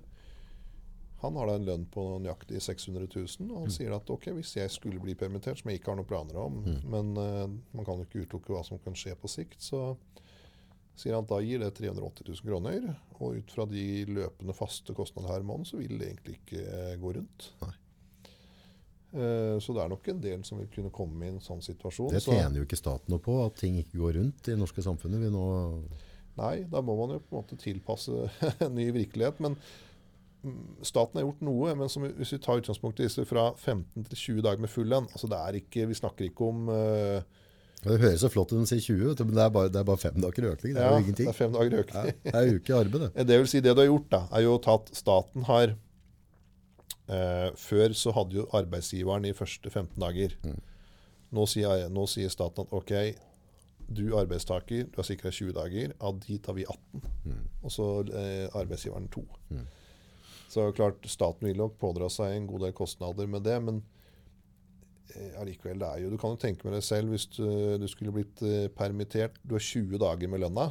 han 1.22 1.36
har 1.38 1.46
da 1.46 1.54
en 1.54 1.64
lønn 1.66 1.84
på 1.90 2.02
nøyaktig 2.22 2.60
600 2.60 3.06
000, 3.14 3.50
og 3.52 3.58
han 3.62 3.68
Mm. 3.70 3.74
sier 3.76 3.92
at 3.94 4.10
ok, 4.10 4.24
hvis 4.34 4.54
jeg 4.56 4.70
skulle 4.70 5.00
bli 5.00 5.14
permittert, 5.14 5.58
som 5.62 5.70
jeg 5.70 5.78
ikke 5.80 5.92
har 5.92 5.96
noen 6.00 6.08
planer 6.10 6.36
om, 6.42 6.62
Mm. 6.64 6.80
men 6.90 7.16
uh, 7.16 7.46
man 7.72 7.84
kan 7.86 7.98
jo 7.98 8.04
ikke 8.04 8.26
utelukke 8.26 8.52
hva 8.56 8.64
som 8.64 8.78
kan 8.78 8.94
skje 8.94 9.14
på 9.16 9.28
sikt, 9.30 9.60
så 9.62 9.96
sier 10.96 11.14
han 11.14 11.24
at 11.24 11.28
da 11.30 11.38
gir 11.40 11.58
det 11.62 11.72
380 11.74 12.26
000 12.28 12.42
kroner. 12.44 12.96
Og 13.20 13.36
ut 13.38 13.50
fra 13.54 13.64
de 13.66 14.04
løpende 14.06 14.54
faste 14.54 14.92
kostnadene 14.94 15.30
her 15.32 15.40
i 15.40 15.46
måneden, 15.46 15.64
så 15.70 15.78
vil 15.78 15.96
det 15.98 16.08
egentlig 16.10 16.38
ikke 16.40 16.66
uh, 16.66 16.96
gå 17.00 17.14
rundt. 17.16 17.52
Eh, 19.12 19.58
så 19.60 19.74
det 19.76 19.82
er 19.82 19.90
nok 19.92 20.06
en 20.08 20.20
del 20.24 20.42
som 20.44 20.58
vil 20.58 20.70
kunne 20.72 20.90
komme 20.94 21.26
i 21.26 21.28
en 21.28 21.40
sånn 21.44 21.60
situasjon. 21.62 22.10
Det 22.14 22.22
så- 22.24 22.32
tjener 22.32 22.56
jo 22.62 22.64
ikke 22.64 22.78
staten 22.80 23.10
noe 23.12 23.18
på, 23.20 23.34
at 23.46 23.54
ting 23.60 23.76
ikke 23.76 23.98
går 24.00 24.14
rundt 24.16 24.48
i 24.48 24.52
det 24.52 24.58
norske 24.58 24.82
samfunnet. 24.82 25.20
Vi 25.20 25.28
nå, 25.30 25.82
Nei, 26.34 26.62
da 26.64 26.80
må 26.80 26.94
man 26.96 27.10
jo 27.10 27.18
på 27.20 27.36
en 27.36 27.42
måte 27.42 27.58
tilpasse 27.60 28.30
en 28.64 28.74
ny 28.74 28.86
virkelighet. 28.90 29.38
Men 29.38 29.54
staten 30.82 31.18
har 31.18 31.26
gjort 31.26 31.44
noe. 31.46 31.74
Men 31.78 31.90
som, 31.92 32.06
hvis 32.18 32.34
vi 32.34 32.40
tar 32.42 32.62
utgangspunkt 32.62 33.00
i 33.00 33.06
disse 33.06 33.24
fra 33.28 33.50
15 33.54 34.08
til 34.10 34.18
20 34.18 34.44
dager 34.46 34.64
med 34.64 34.72
full 34.72 34.90
lønn 34.90 35.08
altså 35.12 35.30
det 35.30 35.38
er 35.38 35.58
ikke, 35.62 35.86
Vi 35.90 35.98
snakker 35.98 36.28
ikke 36.28 36.48
om 36.48 36.68
uh, 36.72 37.22
det 37.82 37.98
høres 37.98 38.20
så 38.22 38.28
flott 38.30 38.52
ut 38.52 38.60
når 38.60 38.66
du 38.68 38.70
sier 38.70 38.84
20, 38.84 39.24
men 39.26 39.34
det 39.34 39.42
er, 39.42 39.48
bare, 39.50 39.70
det 39.74 39.78
er 39.80 39.86
bare 39.86 39.98
fem 39.98 40.18
dager 40.22 40.44
økning. 40.52 40.74
Det 40.76 40.82
er 40.82 40.84
ja, 40.86 40.90
jo 40.92 41.02
ingenting. 41.02 41.26
Det 41.26 41.32
er 41.32 41.38
fem 41.38 41.54
dager 41.56 41.72
Ja, 41.72 41.80
økning. 41.82 42.20
det 42.22 42.34
er 42.38 42.44
jo 42.46 42.60
ikke 42.60 42.76
arbeid, 42.78 43.00
det. 43.02 43.24
Det 43.30 43.38
vil 43.40 43.48
si, 43.50 43.62
det 43.64 43.72
du 43.74 43.80
har 43.82 43.88
gjort, 43.88 44.06
da, 44.12 44.20
er 44.30 44.44
jo 44.44 44.52
at 44.74 44.92
staten 44.94 45.48
har 45.48 45.74
uh, 47.10 47.48
Før 47.58 47.96
så 47.98 48.14
hadde 48.14 48.38
jo 48.38 48.46
arbeidsgiveren 48.54 49.26
i 49.26 49.34
første 49.34 49.70
15 49.70 49.98
dager. 49.98 50.38
Mm. 50.46 50.60
Nå, 51.34 51.48
sier, 51.50 51.88
nå 51.90 52.06
sier 52.06 52.30
staten 52.30 52.68
at 52.68 52.76
OK, 52.76 52.94
du 53.90 54.16
arbeidstaker, 54.18 54.86
du 54.86 54.98
har 55.00 55.06
sikra 55.08 55.32
20 55.34 55.54
dager. 55.56 55.94
Av 56.00 56.18
de 56.22 56.38
tar 56.38 56.56
vi 56.56 56.64
18. 56.68 57.02
Mm. 57.26 57.44
Og 57.62 57.72
så 57.72 57.88
eh, 58.14 58.46
arbeidsgiveren 58.58 59.08
2. 59.12 59.24
Mm. 59.50 59.66
Så 60.52 60.68
klart, 60.76 61.00
staten 61.08 61.48
vil 61.48 61.56
nok 61.60 61.78
pådra 61.80 62.10
seg 62.12 62.36
en 62.36 62.46
god 62.50 62.66
del 62.66 62.76
kostnader 62.76 63.28
med 63.30 63.44
det, 63.46 63.56
men 63.64 63.80
eh, 65.14 65.32
allikevel, 65.40 65.80
det 65.80 65.88
er 65.88 66.02
jo 66.04 66.12
Du 66.12 66.18
kan 66.20 66.34
jo 66.34 66.40
tenke 66.42 66.66
med 66.66 66.76
deg 66.76 66.84
selv 66.84 67.14
hvis 67.14 67.24
du, 67.38 67.46
du 67.80 67.86
skulle 67.88 68.12
blitt 68.12 68.42
eh, 68.44 68.68
permittert. 68.72 69.38
Du 69.42 69.56
har 69.56 69.64
20 69.64 70.00
dager 70.02 70.32
med 70.32 70.44
lønna. 70.44 70.68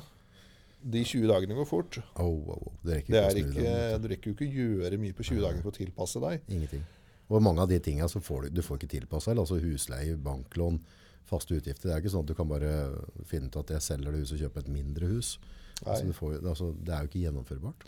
De 0.81 1.01
20 1.05 1.27
dagene 1.29 1.57
går 1.57 1.67
fort. 1.69 1.97
Oh, 2.15 2.29
oh, 2.29 2.57
oh. 2.57 2.73
Det 2.85 2.99
rekker 2.99 3.13
Det 3.13 3.23
er 3.25 3.39
ikke, 3.41 3.75
du 4.01 4.09
rekker 4.13 4.31
jo 4.31 4.37
ikke 4.37 4.49
gjøre 4.53 5.01
mye 5.01 5.17
på 5.17 5.25
20 5.29 5.45
dager 5.45 5.61
for 5.65 5.73
å 5.73 5.77
tilpasse 5.77 6.21
deg. 6.23 6.45
Ingenting. 6.49 6.85
Og 7.31 7.43
mange 7.45 7.63
av 7.63 7.69
de 7.71 7.77
tingene 7.79 8.09
så 8.11 8.19
får 8.21 8.47
du, 8.47 8.57
du 8.57 8.61
får 8.65 8.81
ikke 8.81 8.91
tilpassa, 8.97 9.33
altså 9.33 9.59
husleie, 9.61 10.17
banklån, 10.19 10.81
faste 11.29 11.55
utgifter. 11.55 11.87
Det 11.87 11.95
er 11.95 12.03
ikke 12.03 12.11
sånn 12.11 12.25
at 12.25 12.33
du 12.33 12.37
kan 12.37 12.49
bare 12.49 12.71
finne 13.29 13.47
ut 13.47 13.59
at 13.61 13.71
jeg 13.77 13.85
selger 13.85 14.11
det 14.11 14.23
huset 14.25 14.35
og 14.35 14.45
kjøper 14.45 14.65
et 14.65 14.73
mindre 14.73 15.11
hus. 15.13 15.35
Altså, 15.85 16.09
du 16.09 16.13
får, 16.13 16.41
altså, 16.41 16.73
det 16.77 16.93
er 16.93 17.05
jo 17.05 17.11
ikke 17.11 17.23
gjennomførbart. 17.23 17.87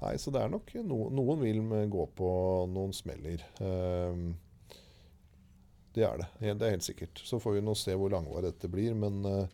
Nei, 0.00 0.14
så 0.16 0.32
det 0.32 0.40
er 0.40 0.52
nok 0.52 0.70
no, 0.88 1.02
Noen 1.12 1.40
vil 1.42 1.58
gå 1.92 2.06
på 2.16 2.28
noen 2.72 2.92
smeller. 2.96 3.42
Ehm, 3.60 4.30
det 5.92 6.04
er 6.06 6.22
det. 6.22 6.28
Det 6.56 6.66
er 6.68 6.76
helt 6.76 6.86
sikkert. 6.86 7.20
Så 7.26 7.40
får 7.42 7.58
vi 7.58 7.64
nå 7.66 7.74
se 7.76 7.96
hvor 7.98 8.12
langvarig 8.14 8.52
dette 8.52 8.70
blir. 8.70 8.94
Men 8.96 9.18
eh, 9.26 9.48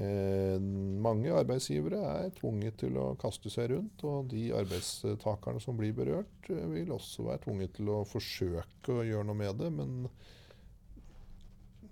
eh, 0.00 0.56
mange 1.04 1.34
arbeidsgivere 1.34 2.00
er 2.22 2.30
tvunget 2.38 2.78
til 2.84 2.96
å 3.02 3.08
kaste 3.20 3.50
seg 3.52 3.72
rundt. 3.74 4.04
Og 4.06 4.30
de 4.30 4.46
arbeidstakerne 4.56 5.60
som 5.60 5.76
blir 5.76 5.92
berørt, 5.96 6.48
eh, 6.48 6.64
vil 6.72 6.94
også 6.94 7.26
være 7.28 7.42
tvunget 7.48 7.74
til 7.80 7.90
å 7.92 8.04
forsøke 8.08 8.94
å 8.94 9.04
gjøre 9.04 9.26
noe 9.28 9.40
med 9.42 9.60
det. 9.60 9.72
Men 9.74 9.98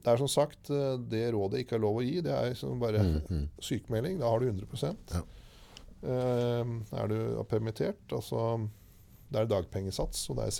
det 0.02 0.14
er 0.14 0.22
som 0.22 0.30
sagt 0.30 0.70
eh, 0.72 0.96
det 1.10 1.26
rådet 1.34 1.66
ikke 1.66 1.76
er 1.78 1.84
lov 1.84 2.00
å 2.00 2.06
gi. 2.06 2.16
Det 2.24 2.32
er 2.38 2.56
som 2.58 2.80
bare 2.80 3.02
Mm, 3.04 3.20
mm. 3.28 3.46
sykemelding. 3.60 4.22
Da 4.22 4.30
har 4.32 4.40
du 4.40 4.48
100 4.54 4.96
Ja. 5.12 5.26
Eh, 6.02 6.64
Er 6.98 7.06
du 7.08 7.42
permittert, 7.48 8.12
altså 8.12 8.68
Det 9.32 9.40
er 9.40 9.46
dagpengesats, 9.46 10.30
og 10.30 10.36
det 10.36 10.44
er 10.44 10.50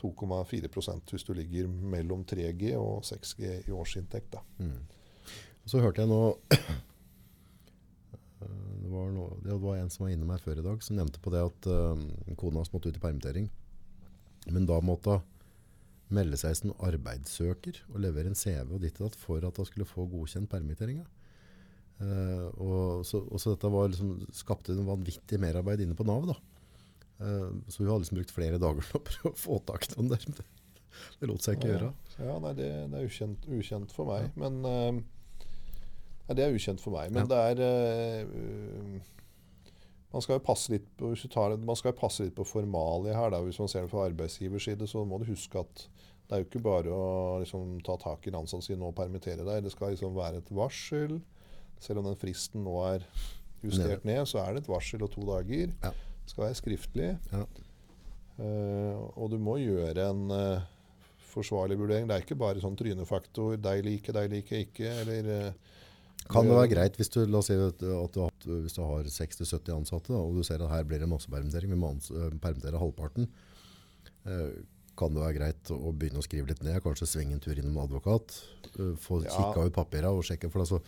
62,4% 0.00 1.10
hvis 1.10 1.24
du 1.24 1.32
ligger 1.36 1.66
mellom 1.68 2.24
3G 2.24 2.76
og 2.78 3.02
6G 3.04 3.68
i 3.68 3.70
årsinntekt. 3.70 4.34
Mm. 4.58 4.80
Så 5.66 5.80
hørte 5.82 6.00
jeg 6.02 6.08
nå 6.08 6.38
eh, 6.54 6.70
det 8.82 8.90
var, 8.90 9.06
det 9.44 9.58
var 9.62 9.76
en 9.76 9.90
som 9.90 10.06
var 10.06 10.12
inne 10.14 10.32
her 10.32 10.42
før 10.42 10.58
i 10.58 10.64
dag, 10.64 10.82
som 10.82 10.96
nevnte 10.96 11.20
på 11.22 11.30
det 11.34 11.42
at 11.44 11.68
uh, 11.70 11.98
kona 12.36 12.56
hans 12.62 12.72
måtte 12.72 12.88
ut 12.88 12.98
i 12.98 13.04
permittering. 13.04 13.50
Men 14.50 14.66
da 14.66 14.80
måtte 14.82 15.20
hun 15.20 15.28
melde 16.12 16.36
seg 16.36 16.56
som 16.58 16.74
arbeidssøker 16.84 17.84
og 17.92 18.02
levere 18.04 18.28
en 18.32 18.36
CV 18.36 18.74
og 18.74 18.82
ditt 18.82 18.98
og 19.00 19.06
datt 19.06 19.16
for 19.20 19.44
at 19.46 19.56
hun 19.56 19.68
skulle 19.68 19.88
få 19.88 20.04
godkjent 20.10 20.50
permitteringa. 20.50 21.06
Eh, 22.02 22.46
og, 22.58 23.04
så, 23.06 23.20
også 23.30 23.54
dette 23.54 23.70
var 23.72 23.92
liksom, 23.92 24.16
skapte 24.34 24.74
en 24.74 24.88
vanvittig 24.88 25.38
merarbeid 25.42 25.84
inne 25.84 25.96
på 25.98 26.06
Nav. 26.08 26.26
da. 26.32 26.38
Uh, 27.22 27.52
så 27.70 27.84
hun 27.84 27.92
har 27.92 28.00
liksom 28.02 28.18
brukt 28.18 28.32
flere 28.34 28.58
dager 28.58 28.82
på 28.90 28.98
å 28.98 29.04
prøve 29.06 29.30
å 29.30 29.38
få 29.38 29.60
tak 29.68 29.84
i 29.86 29.92
noen 29.94 30.08
der. 30.10 30.24
Det, 30.26 30.46
det 31.20 31.28
lot 31.30 31.44
seg 31.44 31.58
ikke 31.58 31.70
gjøre. 31.70 31.90
Ja, 32.18 32.36
nei, 32.42 32.54
det, 32.58 32.70
det 32.90 32.98
er 32.98 33.06
ukjent, 33.06 33.46
ukjent 33.46 33.94
for 33.94 34.10
meg. 34.10 34.32
Men 34.40 34.58
uh, 34.66 35.02
Nei, 36.22 36.36
det 36.38 36.44
er 36.44 36.54
ukjent 36.56 36.82
for 36.82 36.94
meg. 36.94 37.10
Men 37.14 37.26
Ja. 37.26 37.46
det 37.54 37.62
er 37.62 39.10
man 40.12 40.20
skal 40.20 40.36
jo 40.36 40.44
passe 40.44 40.74
litt 40.74 40.88
på, 41.00 41.08
man 41.64 41.78
skal 41.78 41.94
jo 41.94 41.98
passe 42.02 42.26
litt 42.26 42.34
på 42.36 42.44
formalia 42.44 43.14
her. 43.16 43.30
Da. 43.32 43.40
Hvis 43.46 43.58
man 43.62 43.70
ser 43.72 43.86
det 43.86 43.92
fra 43.94 44.04
arbeidsgivers 44.10 44.66
side, 44.68 44.88
så 44.90 45.06
må 45.08 45.18
du 45.22 45.24
huske 45.30 45.62
at 45.62 45.86
det 46.28 46.36
er 46.36 46.42
jo 46.42 46.48
ikke 46.50 46.64
bare 46.64 46.92
å 46.92 47.06
liksom, 47.42 47.78
ta 47.84 47.96
tak 48.00 48.26
i 48.26 48.32
en 48.32 48.42
ansatt 48.42 48.60
og 48.60 48.66
si 48.66 48.76
nå 48.78 48.90
permittere 48.96 49.44
deg. 49.46 49.64
Det 49.64 49.72
skal 49.72 49.94
liksom 49.94 50.14
være 50.16 50.42
et 50.42 50.52
varsel. 50.52 51.16
Selv 51.82 52.02
om 52.02 52.08
den 52.10 52.18
fristen 52.20 52.62
nå 52.66 52.76
er 52.86 53.06
justert 53.62 54.06
ned, 54.08 54.24
så 54.30 54.42
er 54.42 54.54
det 54.54 54.64
et 54.64 54.70
varsel 54.70 55.02
og 55.04 55.12
to 55.12 55.24
dager. 55.26 55.74
Ja. 55.82 55.92
Skal 56.26 56.46
være 56.46 56.58
skriftlig. 56.58 57.10
Ja. 57.32 57.44
Uh, 58.38 59.02
og 59.20 59.28
du 59.32 59.38
må 59.42 59.58
gjøre 59.60 60.08
en 60.08 60.24
uh, 60.32 60.64
forsvarlig 61.32 61.78
vurdering. 61.80 62.08
Det 62.08 62.16
er 62.16 62.24
ikke 62.24 62.38
bare 62.40 62.62
sånn 62.62 62.78
trynefaktor. 62.78 63.58
Deg 63.60 63.84
liker, 63.86 64.16
deg 64.16 64.32
liker 64.32 64.64
ikke. 64.64 64.88
Eller 65.04 65.30
uh, 65.30 65.78
Kan 66.30 66.48
det 66.48 66.56
være 66.56 66.72
greit 66.72 66.98
hvis 66.98 67.12
du, 67.12 67.22
la 67.26 67.42
oss 67.42 67.50
si 67.50 67.58
at 67.58 67.82
du, 67.82 67.90
at 68.24 68.46
hvis 68.46 68.76
du 68.78 68.82
har 68.86 69.08
60-70 69.10 69.72
ansatte, 69.74 70.14
og 70.16 70.38
du 70.38 70.46
ser 70.46 70.62
at 70.62 70.70
her 70.72 70.86
blir 70.88 71.02
det 71.02 71.10
massepermittering, 71.10 71.74
vi 71.74 71.80
må 71.82 71.92
permittere 72.42 72.78
halvparten. 72.78 73.26
Kan 74.22 75.16
det 75.16 75.22
være 75.24 75.34
greit 75.34 75.72
å 75.74 75.90
begynne 75.90 76.22
å 76.22 76.24
skrive 76.24 76.46
litt 76.52 76.62
ned, 76.62 76.78
kanskje 76.84 77.08
svinge 77.10 77.34
en 77.34 77.42
tur 77.42 77.58
innom 77.58 77.80
advokat, 77.82 78.36
få 79.02 79.18
Ja. 79.24 79.34
kikka 79.34 79.66
ut 79.66 79.74
papirene 79.74 80.14
og 80.14 80.22
sjekke, 80.28 80.50
for 80.52 80.62
altså, 80.62 80.78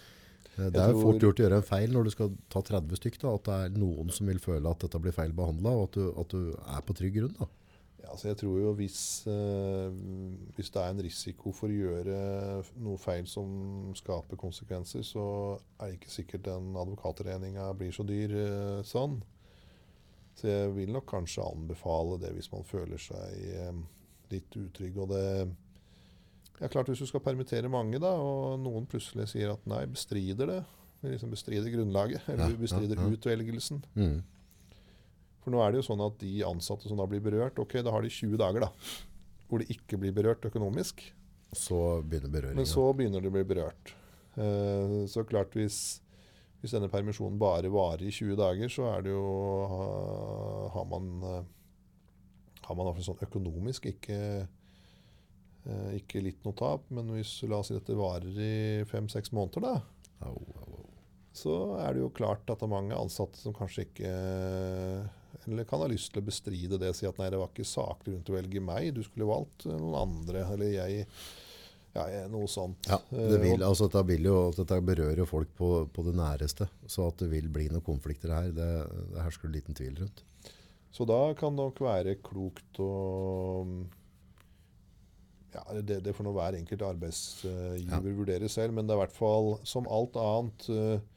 det 0.56 0.78
er 0.80 0.92
jo 0.92 1.00
tror- 1.00 1.02
fort 1.02 1.24
gjort 1.24 1.40
å 1.40 1.44
gjøre 1.44 1.58
en 1.60 1.66
feil 1.66 1.92
når 1.92 2.04
du 2.04 2.10
skal 2.14 2.32
ta 2.52 2.62
30 2.62 3.00
stykk, 3.00 3.18
da, 3.24 3.34
at 3.34 3.44
det 3.48 3.58
er 3.58 3.76
noen 3.80 4.10
som 4.14 4.26
vil 4.30 4.38
føle 4.42 4.70
at 4.70 4.84
dette 4.86 5.00
blir 5.02 5.14
feil 5.16 5.32
behandla, 5.34 5.74
og 5.74 5.88
at 5.88 5.98
du, 5.98 6.08
at 6.20 6.34
du 6.34 6.40
er 6.54 6.82
på 6.86 6.94
trygg 6.94 7.16
grunn. 7.18 7.36
Da. 7.40 7.48
Ja, 8.04 8.10
altså 8.12 8.28
jeg 8.28 8.36
tror 8.42 8.58
jo 8.60 8.72
hvis, 8.76 9.26
eh, 9.26 9.90
hvis 10.54 10.70
det 10.70 10.82
er 10.82 10.90
en 10.92 11.02
risiko 11.02 11.52
for 11.56 11.72
å 11.72 11.78
gjøre 11.78 12.18
noe 12.84 13.00
feil 13.00 13.26
som 13.26 13.94
skaper 13.96 14.36
konsekvenser, 14.36 15.02
så 15.02 15.26
er 15.80 15.88
det 15.88 15.98
ikke 15.98 16.12
sikkert 16.18 16.44
den 16.50 16.74
advokatregninga 16.76 17.70
blir 17.78 17.94
så 17.96 18.04
dyr 18.06 18.36
eh, 18.42 18.82
sånn. 18.84 19.22
Så 20.34 20.50
jeg 20.50 20.72
vil 20.76 20.92
nok 20.92 21.06
kanskje 21.08 21.46
anbefale 21.46 22.18
det 22.20 22.34
hvis 22.34 22.50
man 22.52 22.66
føler 22.66 23.00
seg 23.00 23.42
eh, 23.54 23.72
litt 24.34 24.56
utrygg. 24.58 24.98
Og 24.98 25.08
det 25.14 25.26
ja, 26.60 26.68
klart 26.70 26.88
Hvis 26.90 27.02
du 27.02 27.08
skal 27.10 27.22
permittere 27.24 27.70
mange, 27.72 27.98
da, 28.02 28.12
og 28.20 28.60
noen 28.62 28.86
plutselig 28.90 29.28
sier 29.32 29.54
at 29.54 29.64
nei, 29.70 29.84
bestrider 29.90 30.50
det, 30.50 30.60
liksom 31.04 31.32
bestrider 31.34 31.72
grunnlaget, 31.72 32.28
eller 32.32 32.54
bestrider 32.60 33.02
utvelgelsen, 33.08 33.82
Mm. 33.94 34.22
for 35.44 35.52
nå 35.52 35.60
er 35.60 35.72
det 35.74 35.82
jo 35.82 35.88
sånn 35.90 36.04
at 36.06 36.16
de 36.22 36.36
ansatte 36.46 36.88
som 36.88 37.00
da 37.00 37.08
blir 37.10 37.24
berørt, 37.24 37.58
ok, 37.60 37.80
da 37.84 37.92
har 37.92 38.06
de 38.06 38.12
20 38.12 38.38
dager 38.40 38.64
da, 38.64 38.70
hvor 39.48 39.60
de 39.60 39.68
ikke 39.74 39.98
blir 40.00 40.14
berørt 40.16 40.46
økonomisk. 40.48 41.02
Så 41.54 42.00
begynner 42.02 42.32
berøringen. 42.32 42.62
Men 42.62 42.66
så 42.66 42.86
begynner 42.96 43.22
de 43.22 43.28
å 43.30 43.34
bli 43.34 43.44
berørt. 43.46 43.92
Uh, 44.34 45.04
så 45.06 45.22
klart 45.28 45.52
hvis, 45.54 46.00
hvis 46.58 46.72
denne 46.74 46.88
permisjonen 46.90 47.36
bare 47.38 47.70
varer 47.70 48.08
i 48.08 48.10
20 48.10 48.40
dager, 48.40 48.72
så 48.72 48.88
er 48.90 49.04
det 49.04 49.12
jo 49.12 49.26
uh, 49.68 50.72
Har 50.74 50.88
man 50.90 51.12
uh, 51.22 51.36
har 52.64 52.76
man 52.78 53.02
sånn 53.04 53.20
økonomisk 53.26 53.88
ikke, 53.90 54.18
ikke 55.96 56.20
litt 56.24 56.44
noe 56.44 56.56
tap. 56.58 56.84
Men 56.94 57.08
hvis 57.14 57.36
la 57.48 57.60
oss 57.62 57.70
si 57.72 57.76
dette 57.78 57.96
varer 57.96 58.36
i 58.40 58.54
fem-seks 58.90 59.32
måneder, 59.36 59.64
da, 59.64 59.74
Au, 60.24 60.34
au, 60.36 60.74
au. 60.78 60.84
så 61.34 61.54
er 61.82 61.94
det 61.96 62.04
jo 62.04 62.10
klart 62.14 62.46
at 62.48 62.60
det 62.60 62.64
er 62.68 62.72
mange 62.72 62.96
ansatte 62.96 63.36
som 63.40 63.52
kanskje 63.56 63.82
ikke 63.88 64.10
Eller 65.44 65.66
kan 65.68 65.82
ha 65.82 65.88
lyst 65.90 66.12
til 66.14 66.22
å 66.22 66.26
bestride 66.28 66.78
det 66.80 66.92
og 66.92 66.96
si 66.96 67.08
at 67.08 67.18
nei, 67.20 67.26
det 67.32 67.40
var 67.40 67.50
ikke 67.50 67.66
saklig 67.68 68.14
rundt 68.14 68.30
å 68.30 68.36
velge 68.36 68.62
meg, 68.64 68.92
du 68.96 69.02
skulle 69.04 69.26
valgt 69.28 69.66
noen 69.68 69.96
andre. 69.98 70.44
Eller 70.54 70.70
jeg 70.78 71.06
Ja, 71.94 72.04
noe 72.26 72.48
sånt. 72.50 72.88
Ja, 72.90 72.96
det 73.10 73.36
vil, 73.42 73.60
Eh, 73.60 73.68
altså 73.68 73.86
dette, 73.86 74.00
vil 74.08 74.24
jo, 74.26 74.38
dette 74.56 74.78
berører 74.82 75.20
jo 75.22 75.26
folk 75.30 75.50
på, 75.54 75.68
på 75.94 76.02
det 76.08 76.14
næreste, 76.18 76.66
så 76.90 77.04
at 77.06 77.20
det 77.22 77.28
vil 77.30 77.46
bli 77.54 77.68
noen 77.70 77.84
konflikter 77.86 78.32
her, 78.34 78.48
det, 78.50 78.70
det 79.12 79.22
hersker 79.22 79.52
liten 79.52 79.76
tvil 79.78 80.00
rundt. 80.00 80.24
Så 80.90 81.06
da 81.06 81.20
kan 81.38 81.54
det 81.54 81.62
nok 81.62 81.78
være 81.84 82.16
klokt 82.22 82.80
å 82.82 82.88
ja, 85.54 85.64
det, 85.80 86.00
det 86.04 86.14
får 86.16 86.26
nå 86.26 86.34
hver 86.34 86.58
enkelt 86.58 86.82
arbeidsgiver 86.86 88.16
vurdere 88.18 88.48
selv, 88.52 88.74
men 88.76 88.86
det 88.86 88.94
er 88.94 89.00
i 89.00 89.04
hvert 89.04 89.16
fall 89.16 89.54
som 89.68 89.88
alt 89.90 90.18
annet 90.20 90.68
eh, 90.74 91.10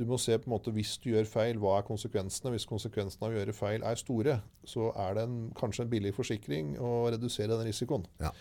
du 0.00 0.06
må 0.08 0.16
se 0.16 0.32
på 0.40 0.48
en 0.48 0.54
måte 0.54 0.72
hvis 0.72 0.94
du 1.02 1.10
gjør 1.10 1.28
feil, 1.28 1.58
hva 1.60 1.74
er 1.76 1.84
konsekvensene? 1.84 2.54
Hvis 2.54 2.64
konsekvensene 2.68 3.26
av 3.26 3.34
å 3.34 3.36
gjøre 3.36 3.52
feil 3.56 3.84
er 3.84 4.00
store, 4.00 4.38
så 4.64 4.88
er 4.96 5.18
det 5.18 5.26
en, 5.26 5.36
kanskje 5.58 5.84
en 5.84 5.92
billig 5.92 6.14
forsikring 6.16 6.72
å 6.80 7.10
redusere 7.12 7.52
den 7.52 7.68
risikoen. 7.68 8.06
Ja. 8.22 8.32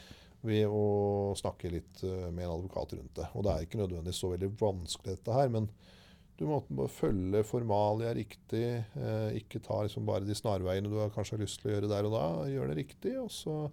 Ved 0.48 0.72
å 0.72 1.36
snakke 1.36 1.72
litt 1.74 2.00
uh, 2.06 2.30
med 2.32 2.46
en 2.46 2.54
advokat 2.54 2.96
rundt 2.96 3.12
det. 3.20 3.28
Og 3.36 3.44
det 3.44 3.52
er 3.52 3.66
ikke 3.66 3.82
nødvendigvis 3.82 4.22
så 4.24 4.32
veldig 4.32 4.54
vanskelig, 4.62 5.18
dette 5.18 5.36
her. 5.36 5.52
Men 5.52 5.68
du 6.40 6.46
må 6.48 6.62
bare 6.70 6.94
følge 6.96 7.44
formalia 7.44 8.16
riktig. 8.16 8.66
Uh, 8.96 9.28
ikke 9.36 9.60
ta 9.66 9.82
liksom 9.84 10.08
bare 10.08 10.24
de 10.24 10.40
snarveiene 10.40 10.88
du 10.88 10.96
har 11.02 11.12
kanskje 11.12 11.36
har 11.36 11.44
lyst 11.44 11.60
til 11.60 11.74
å 11.74 11.76
gjøre 11.76 11.92
der 11.92 12.08
og 12.08 12.16
da. 12.16 12.26
Gjør 12.54 12.72
det 12.72 12.80
riktig, 12.86 13.18
og 13.20 13.34
så 13.36 13.66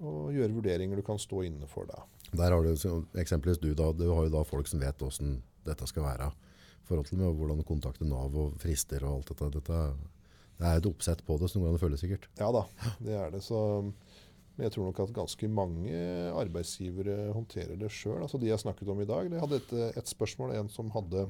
og 0.00 0.34
gjøre 0.34 0.52
vurderinger 0.52 0.98
du 0.98 1.04
kan 1.06 1.20
stå 1.20 1.44
inne 1.46 1.68
for. 1.70 1.88
da. 1.88 2.02
Der 2.36 2.52
har 2.52 2.62
du 2.62 2.72
eksempelvis 3.20 3.62
du 3.62 3.72
da, 3.74 3.92
du 3.96 4.08
har 4.10 4.26
jo 4.26 4.34
da 4.34 4.42
folk 4.46 4.68
som 4.68 4.82
vet 4.82 5.00
hvordan 5.00 5.38
dette 5.66 5.88
skal 5.88 6.06
være. 6.06 6.28
I 6.30 6.88
forhold 6.88 7.08
til 7.08 7.18
med 7.18 7.38
hvordan 7.38 7.64
kontakte 7.66 8.06
Nav 8.06 8.36
og 8.36 8.60
frister 8.62 9.02
og 9.06 9.18
alt 9.18 9.32
dette. 9.32 9.50
dette 9.58 9.80
det 10.56 10.64
er 10.64 10.78
et 10.80 10.86
oppsett 10.88 11.20
på 11.26 11.36
det 11.40 11.50
som 11.52 11.60
går 11.60 11.74
an 11.74 11.78
å 11.78 11.80
følge 11.82 11.98
sikkert. 12.00 12.30
Ja 12.40 12.48
da, 12.54 12.62
det 13.04 13.16
er 13.18 13.34
det. 13.34 13.42
Så, 13.44 13.58
men 13.84 14.64
jeg 14.64 14.72
tror 14.72 14.88
nok 14.88 15.02
at 15.04 15.16
ganske 15.16 15.50
mange 15.52 15.98
arbeidsgivere 16.32 17.32
håndterer 17.36 17.76
det 17.80 17.90
sjøl. 17.92 18.22
Altså 18.24 18.40
de 18.40 18.48
jeg 18.48 18.62
snakket 18.62 18.92
om 18.92 19.02
i 19.04 19.08
dag, 19.08 19.28
de 19.32 19.42
hadde 19.42 19.60
et, 19.60 19.74
et 20.00 20.12
spørsmål. 20.12 20.54
En 20.56 20.70
som 20.72 20.88
hadde 20.94 21.26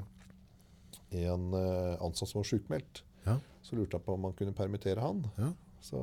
en 1.17 1.49
eh, 1.59 1.97
ansatt 2.03 2.31
som 2.31 2.39
var 2.39 2.47
sjukmeldt. 2.47 3.03
Ja. 3.27 3.35
Så 3.65 3.75
lurte 3.75 3.97
jeg 3.99 4.05
på 4.05 4.15
om 4.15 4.23
man 4.29 4.35
kunne 4.37 4.55
permittere 4.55 5.03
han. 5.03 5.25
Ja. 5.35 5.51
Så 5.83 5.99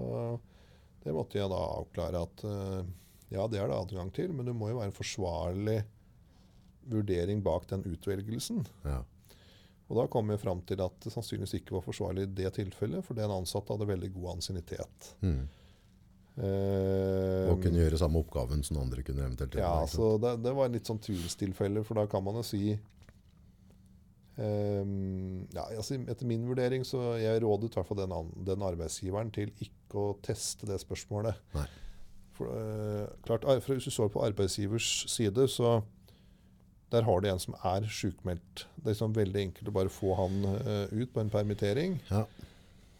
det 1.04 1.12
måtte 1.12 1.38
jeg 1.38 1.50
da 1.52 1.62
avklare 1.78 2.22
at 2.24 2.44
eh, 2.48 2.92
ja, 3.34 3.46
det 3.50 3.60
er 3.60 3.68
det 3.68 3.76
adgang 3.76 4.12
til, 4.14 4.32
men 4.36 4.48
det 4.48 4.54
må 4.56 4.70
jo 4.70 4.78
være 4.78 4.90
en 4.92 4.96
forsvarlig 4.96 5.80
vurdering 6.90 7.42
bak 7.44 7.66
den 7.70 7.84
utvelgelsen. 7.88 8.62
Ja. 8.84 9.02
Og 9.88 9.98
da 9.98 10.06
kom 10.08 10.30
jeg 10.32 10.40
fram 10.40 10.62
til 10.64 10.80
at 10.84 10.96
det 11.04 11.12
sannsynligvis 11.12 11.58
ikke 11.58 11.76
var 11.76 11.84
forsvarlig 11.84 12.24
i 12.28 12.32
det 12.40 12.54
tilfellet, 12.56 13.04
for 13.04 13.16
den 13.18 13.32
ansatte 13.32 13.74
hadde 13.74 13.88
veldig 13.88 14.10
god 14.16 14.38
ansiennitet. 14.38 15.10
Mm. 15.24 15.44
Uh, 16.34 17.52
Og 17.52 17.60
kunne 17.62 17.78
gjøre 17.78 17.98
samme 18.00 18.18
oppgaven 18.24 18.64
som 18.66 18.80
andre 18.80 19.04
kunne 19.06 19.22
eventuelt 19.22 19.54
gjøre. 19.54 19.68
ja, 19.68 19.86
så 19.86 20.16
det, 20.18 20.32
det 20.42 20.54
var 20.56 20.72
litt 20.72 20.88
sånn 20.88 21.02
tvilstilfelle, 21.04 21.84
for 21.86 22.00
da 22.00 22.08
kan 22.10 22.24
man 22.26 22.40
jo 22.40 22.46
si 22.48 22.62
ehm, 24.42 25.46
ja, 25.54 25.68
altså, 25.76 25.98
Etter 26.10 26.28
min 26.28 26.46
vurdering 26.48 26.84
så 26.86 27.14
jeg 27.20 27.42
rådet 27.44 27.70
i 27.70 27.78
hvert 27.78 27.88
fall 27.88 28.00
den, 28.02 28.14
den 28.46 28.64
arbeidsgiveren 28.66 29.32
til 29.34 29.52
ikke 29.62 30.00
å 30.00 30.14
teste 30.24 30.68
det 30.70 30.80
spørsmålet. 30.82 31.38
Nei. 31.54 31.66
For, 32.34 32.50
uh, 32.50 33.06
klart, 33.26 33.46
for 33.62 33.76
Hvis 33.76 33.86
du 33.86 33.94
står 33.94 34.10
på 34.10 34.24
arbeidsgivers 34.26 35.04
side, 35.10 35.46
så 35.48 35.78
der 36.94 37.06
har 37.06 37.20
du 37.20 37.28
en 37.30 37.42
som 37.42 37.54
er 37.66 37.86
sjukmeldt. 37.90 38.66
Det 38.76 38.84
er 38.84 38.92
liksom 38.92 39.14
veldig 39.16 39.40
enkelt 39.48 39.70
å 39.70 39.74
bare 39.74 39.92
få 39.92 40.14
han 40.18 40.42
uh, 40.46 40.90
ut 40.90 41.14
på 41.14 41.22
en 41.22 41.32
permittering. 41.32 41.96
Ja. 42.10 42.24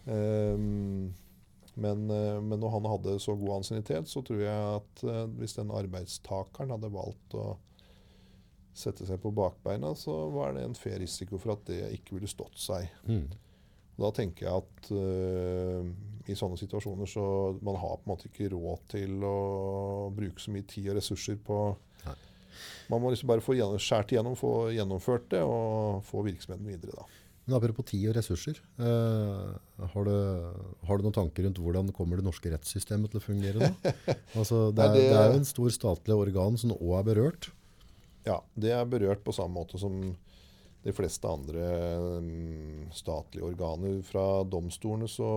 Um, 0.07 1.13
men, 1.75 2.07
uh, 2.11 2.39
men 2.43 2.59
når 2.63 2.75
han 2.77 2.89
hadde 2.91 3.19
så 3.23 3.37
god 3.39 3.59
ansiennitet, 3.59 4.11
så 4.11 4.23
tror 4.23 4.43
jeg 4.43 4.81
at 4.81 5.05
hvis 5.39 5.57
den 5.59 5.75
arbeidstakeren 5.75 6.75
hadde 6.75 6.95
valgt 6.95 7.39
å 7.39 7.55
sette 8.75 9.07
seg 9.07 9.21
på 9.23 9.31
bakbeina, 9.35 9.93
så 9.99 10.13
var 10.35 10.53
det 10.57 10.65
en 10.67 10.75
fair 10.79 10.99
risiko 11.03 11.39
for 11.39 11.55
at 11.55 11.65
det 11.71 11.81
ikke 11.97 12.17
ville 12.19 12.31
stått 12.31 12.59
seg. 12.59 12.89
Mm. 13.07 13.29
Da 13.95 14.09
tenker 14.11 14.49
jeg 14.49 14.63
at 14.65 14.89
uh, 14.91 15.87
i 16.27 16.35
sånne 16.35 16.59
situasjoner 16.59 17.07
så 17.07 17.25
man 17.63 17.77
har 17.79 17.99
på 18.01 18.09
en 18.09 18.13
måte 18.17 18.27
ikke 18.31 18.49
råd 18.55 18.87
til 18.97 19.23
å 19.29 19.35
bruke 20.17 20.43
så 20.43 20.51
mye 20.55 20.67
tid 20.67 20.89
og 20.91 20.99
ressurser 20.99 21.39
på 21.47 21.59
Nei. 22.07 22.17
Man 22.91 23.03
må 23.03 23.11
liksom 23.15 23.31
bare 23.31 23.43
få 23.45 23.55
skjært 23.83 24.13
igjennom, 24.15 24.35
få 24.39 24.51
gjennomført 24.75 25.31
det 25.35 25.41
og 25.47 26.03
få 26.09 26.25
virksomheten 26.27 26.67
videre. 26.69 26.95
da. 26.99 27.07
Men 27.45 27.57
apropos 27.59 27.85
tid 27.91 28.07
og 28.09 28.15
ressurser. 28.17 28.59
Eh, 28.81 29.89
har, 29.95 30.07
du, 30.09 30.15
har 30.89 30.97
du 31.01 31.05
noen 31.05 31.17
tanker 31.17 31.45
rundt 31.45 31.59
hvordan 31.61 31.91
kommer 31.97 32.17
det 32.21 32.25
norske 32.25 32.51
rettssystemet 32.53 33.13
til 33.13 33.21
å 33.21 33.25
fungere 33.25 33.59
nå? 33.69 33.93
altså, 34.39 34.71
det, 34.73 34.87
er, 34.87 34.95
det- 34.97 35.03
det 35.11 35.19
er 35.21 35.29
jo 35.35 35.41
en 35.43 35.49
stor 35.51 35.75
statlig 35.77 36.17
organ 36.17 36.57
som 36.61 36.73
òg 36.79 36.95
er 37.03 37.09
berørt. 37.11 37.51
Ja, 38.25 38.39
det 38.57 38.73
er 38.73 38.89
berørt 38.89 39.25
på 39.25 39.35
samme 39.37 39.59
måte 39.61 39.81
som 39.81 39.99
de 40.85 40.93
fleste 40.93 41.29
andre 41.29 41.65
mm, 42.25 42.91
statlige 42.93 43.47
organer. 43.47 44.01
Fra 44.05 44.43
domstolene 44.49 45.09
så 45.09 45.29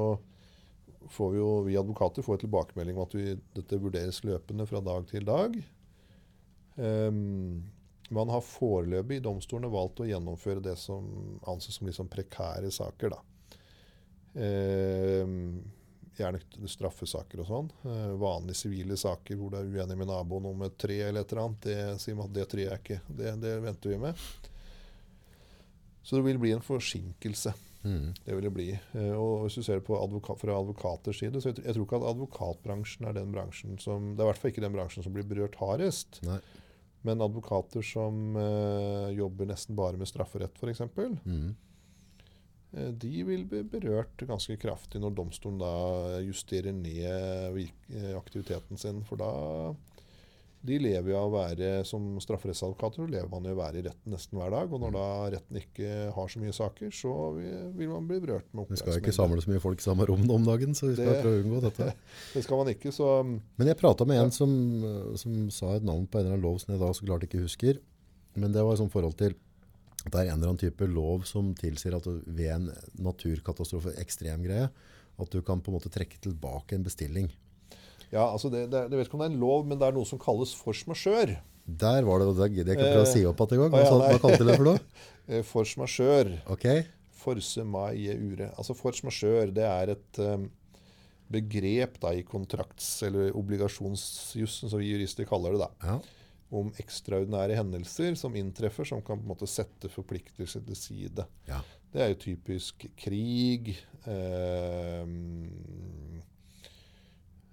får 1.12 1.32
vi 1.32 1.40
jo, 1.40 1.50
vi 1.68 1.78
advokater 1.80 2.26
får 2.26 2.42
tilbakemelding 2.44 2.98
om 2.98 3.06
at 3.06 3.16
vi, 3.16 3.32
dette 3.56 3.80
vurderes 3.80 4.24
løpende 4.28 4.68
fra 4.68 4.84
dag 4.84 5.08
til 5.08 5.28
dag. 5.28 5.56
Um, 6.76 7.64
man 8.10 8.32
har 8.32 8.44
foreløpig 8.44 9.20
i 9.20 9.24
domstolene 9.24 9.72
valgt 9.72 10.04
å 10.04 10.08
gjennomføre 10.08 10.64
det 10.64 10.78
som 10.80 11.08
anses 11.48 11.80
som 11.80 11.90
sånn 11.92 12.12
prekære 12.12 12.72
saker. 12.72 13.16
Da. 13.16 13.24
Ehm, 14.38 15.64
gjerne 16.24 16.68
straffesaker 16.72 17.42
og 17.44 17.48
sånn. 17.50 17.72
Eh, 17.90 18.12
vanlige 18.22 18.60
sivile 18.64 18.98
saker 19.00 19.38
hvor 19.40 19.54
du 19.54 19.58
er 19.60 19.70
uenig 19.70 19.98
med 20.00 20.10
naboen 20.10 20.50
om 20.52 20.66
et 20.68 20.78
tre 20.82 20.98
eller 21.08 21.22
et 21.26 21.32
eller 21.34 21.44
annet. 21.46 21.62
Det 21.68 21.78
sier 22.04 22.18
man 22.20 22.30
at 22.30 22.36
det 22.38 22.48
treet 22.52 22.74
er 22.74 22.82
ikke. 22.82 23.00
Det, 23.08 23.34
det 23.44 23.56
venter 23.66 23.94
vi 23.94 24.02
med. 24.08 24.28
Så 26.04 26.16
det 26.16 26.24
vil 26.28 26.40
bli 26.40 26.54
en 26.56 26.64
forsinkelse. 26.64 27.54
Mm. 27.84 28.14
Det 28.26 28.36
vil 28.36 28.44
det 28.48 28.54
bli. 28.56 28.68
Eh, 28.98 29.14
og 29.16 29.46
hvis 29.46 29.58
du 29.60 29.64
ser 29.68 29.80
det 29.82 29.86
på 29.88 29.98
advoka 30.00 30.36
fra 30.40 30.56
advokaters 30.60 31.20
side, 31.22 31.42
så 31.44 31.52
jeg, 31.52 31.62
jeg 31.66 31.76
tror 31.78 31.86
ikke 31.88 32.00
at 32.02 32.08
advokatbransjen 32.14 33.08
er 33.10 33.18
den 33.20 33.32
bransjen 33.36 33.78
som 33.84 34.14
Det 34.16 34.24
er 34.24 34.28
i 34.28 34.32
hvert 34.32 34.42
fall 34.42 34.52
ikke 34.54 34.64
den 34.66 34.76
bransjen 34.76 35.06
som 35.06 35.16
blir 35.16 35.28
berørt 35.28 35.60
hardest. 35.62 36.22
Nei. 36.28 36.40
Men 37.08 37.22
advokater 37.24 37.86
som 37.86 38.36
eh, 38.42 39.14
jobber 39.16 39.48
nesten 39.52 39.78
bare 39.78 40.00
med 40.00 40.10
strafferett, 40.10 40.58
f.eks., 40.60 40.82
Mm. 41.24 41.56
Eh, 42.76 42.92
De 42.92 43.24
vil 43.24 43.46
bli 43.48 43.64
berørt 43.64 44.18
ganske 44.28 44.58
kraftig 44.60 45.00
når 45.04 45.16
domstolen 45.16 45.60
da 45.62 46.20
justerer 46.26 46.74
ned 46.76 47.62
eh, 47.62 48.18
aktiviteten 48.18 48.78
sin. 48.78 49.04
For 49.08 49.16
da 49.22 49.76
De 50.68 50.76
lever 50.82 51.12
jo 51.14 51.18
av 51.20 51.28
å 51.30 51.36
være 51.38 51.68
som 51.86 52.18
strafferettsadvokater, 52.20 53.06
så 53.06 53.12
lever 53.12 53.30
man 53.30 53.46
jo 53.46 53.52
av 53.54 53.60
å 53.60 53.62
være 53.62 53.78
i 53.80 53.84
retten 53.86 54.12
nesten 54.12 54.40
hver 54.40 54.50
dag. 54.52 54.74
Og 54.74 54.82
når 54.82 54.96
da 54.98 55.04
retten 55.38 55.60
ikke 55.62 55.92
har 56.16 56.28
så 56.34 56.42
mye 56.42 56.56
saker, 56.58 56.90
så 56.98 57.12
vil, 57.38 57.88
man 57.92 58.08
bli 58.10 58.18
berørt 58.26 58.50
med 58.58 58.66
Vi 58.74 58.80
skal 58.82 58.98
jo 58.98 59.04
ikke 59.04 59.14
samle 59.16 59.40
så 59.46 59.52
mye 59.54 59.62
folk 59.64 59.80
i 59.80 59.86
samme 59.86 60.08
rom 60.10 60.26
om 60.34 60.44
dagen, 60.50 60.74
så 60.76 60.90
vi 60.90 60.96
skal 60.98 61.14
Det- 61.14 61.22
prøve 61.24 61.38
å 61.38 61.44
unngå 61.46 61.62
dette. 61.70 61.94
Det 62.34 62.44
skal 62.44 62.58
man 62.58 62.74
ikke, 62.74 62.92
så 62.92 63.08
Men 63.24 63.68
jeg 63.70 63.78
prata 63.80 64.04
med 64.10 64.18
en 64.26 64.32
som, 64.34 64.52
som 65.16 65.38
sa 65.54 65.76
et 65.78 65.86
navn 65.88 66.08
på 66.10 66.20
en 66.20 66.26
eller 66.26 66.36
annen 66.36 66.44
lov 66.50 66.60
som 66.60 66.74
jeg 66.74 66.82
da 66.84 66.92
så 66.92 67.06
klart 67.06 67.24
ikke 67.30 67.46
husker. 67.46 67.80
Men 68.36 68.52
det 68.52 68.66
var 68.66 68.74
i 68.74 68.82
sånn 68.82 68.92
forhold 68.92 69.16
til 69.22 69.38
at 70.08 70.14
det 70.16 70.22
er 70.24 70.30
en 70.32 70.38
eller 70.40 70.54
annen 70.54 70.62
type 70.62 70.88
lov 70.90 71.26
som 71.30 71.52
tilsier 71.58 71.98
at 71.98 72.08
du, 72.08 72.22
ved 72.26 72.54
en 72.56 72.70
naturkatastrofe, 73.04 73.94
ekstrem 74.02 74.46
greie, 74.48 74.70
at 75.18 75.34
du 75.34 75.42
kan 75.46 75.62
på 75.62 75.72
en 75.72 75.78
måte 75.78 75.92
trekke 75.94 76.20
tilbake 76.24 76.78
en 76.78 76.86
bestilling. 76.88 77.30
Ja, 78.08 78.24
altså 78.30 78.50
det, 78.54 78.68
det, 78.72 78.86
Jeg 78.88 79.00
vet 79.02 79.10
ikke 79.10 79.18
om 79.20 79.24
det 79.26 79.30
er 79.30 79.36
en 79.36 79.42
lov, 79.42 79.66
men 79.68 79.80
det 79.80 79.88
er 79.90 79.96
noe 79.98 80.08
som 80.08 80.20
kalles 80.22 80.54
force 80.56 80.88
majeure. 80.88 81.40
Der 81.68 82.06
var 82.08 82.22
det, 82.24 82.30
det 82.38 82.46
jeg 82.56 82.78
ikke 82.78 82.92
prøve 82.94 83.04
å 83.04 83.10
si 83.12 83.24
opp 83.28 83.42
at 83.44 83.54
en 83.54 83.66
gang. 83.66 83.74
Hva, 83.74 83.82
ja, 83.84 84.20
kalte 84.24 84.40
du 84.40 84.48
det 84.52 84.60
for 84.62 84.70
noe? 84.72 84.84
Eh, 85.28 85.42
Force 85.44 85.76
majeure. 85.76 86.38
Ok, 86.48 86.64
Force 87.20 87.60
majeure. 87.68 88.46
Altså 88.56 88.72
force 88.80 89.04
majeure 89.04 89.52
det 89.52 89.66
er 89.68 89.90
et 89.92 90.20
um, 90.24 90.46
begrep 91.28 91.98
da, 92.00 92.14
i 92.16 92.22
kontrakts- 92.24 93.02
eller 93.04 93.36
obligasjonsjussen, 93.36 94.72
som 94.72 94.80
vi 94.80 94.94
jurister 94.94 95.28
kaller 95.28 95.58
det. 95.58 95.66
da, 95.66 95.90
ja. 95.90 95.98
Om 96.48 96.70
ekstraordinære 96.80 97.58
hendelser 97.60 98.16
som 98.16 98.36
inntreffer, 98.40 98.88
som 98.88 99.02
kan 99.04 99.20
på 99.20 99.26
en 99.26 99.34
måte 99.34 99.50
sette 99.52 99.90
forpliktelser 99.92 100.64
til 100.68 100.80
side. 100.80 101.28
ja. 101.50 101.60
Det 101.94 102.04
er 102.04 102.10
jo 102.12 102.18
typisk 102.20 102.84
krig 103.00 103.70
eh, 104.06 105.04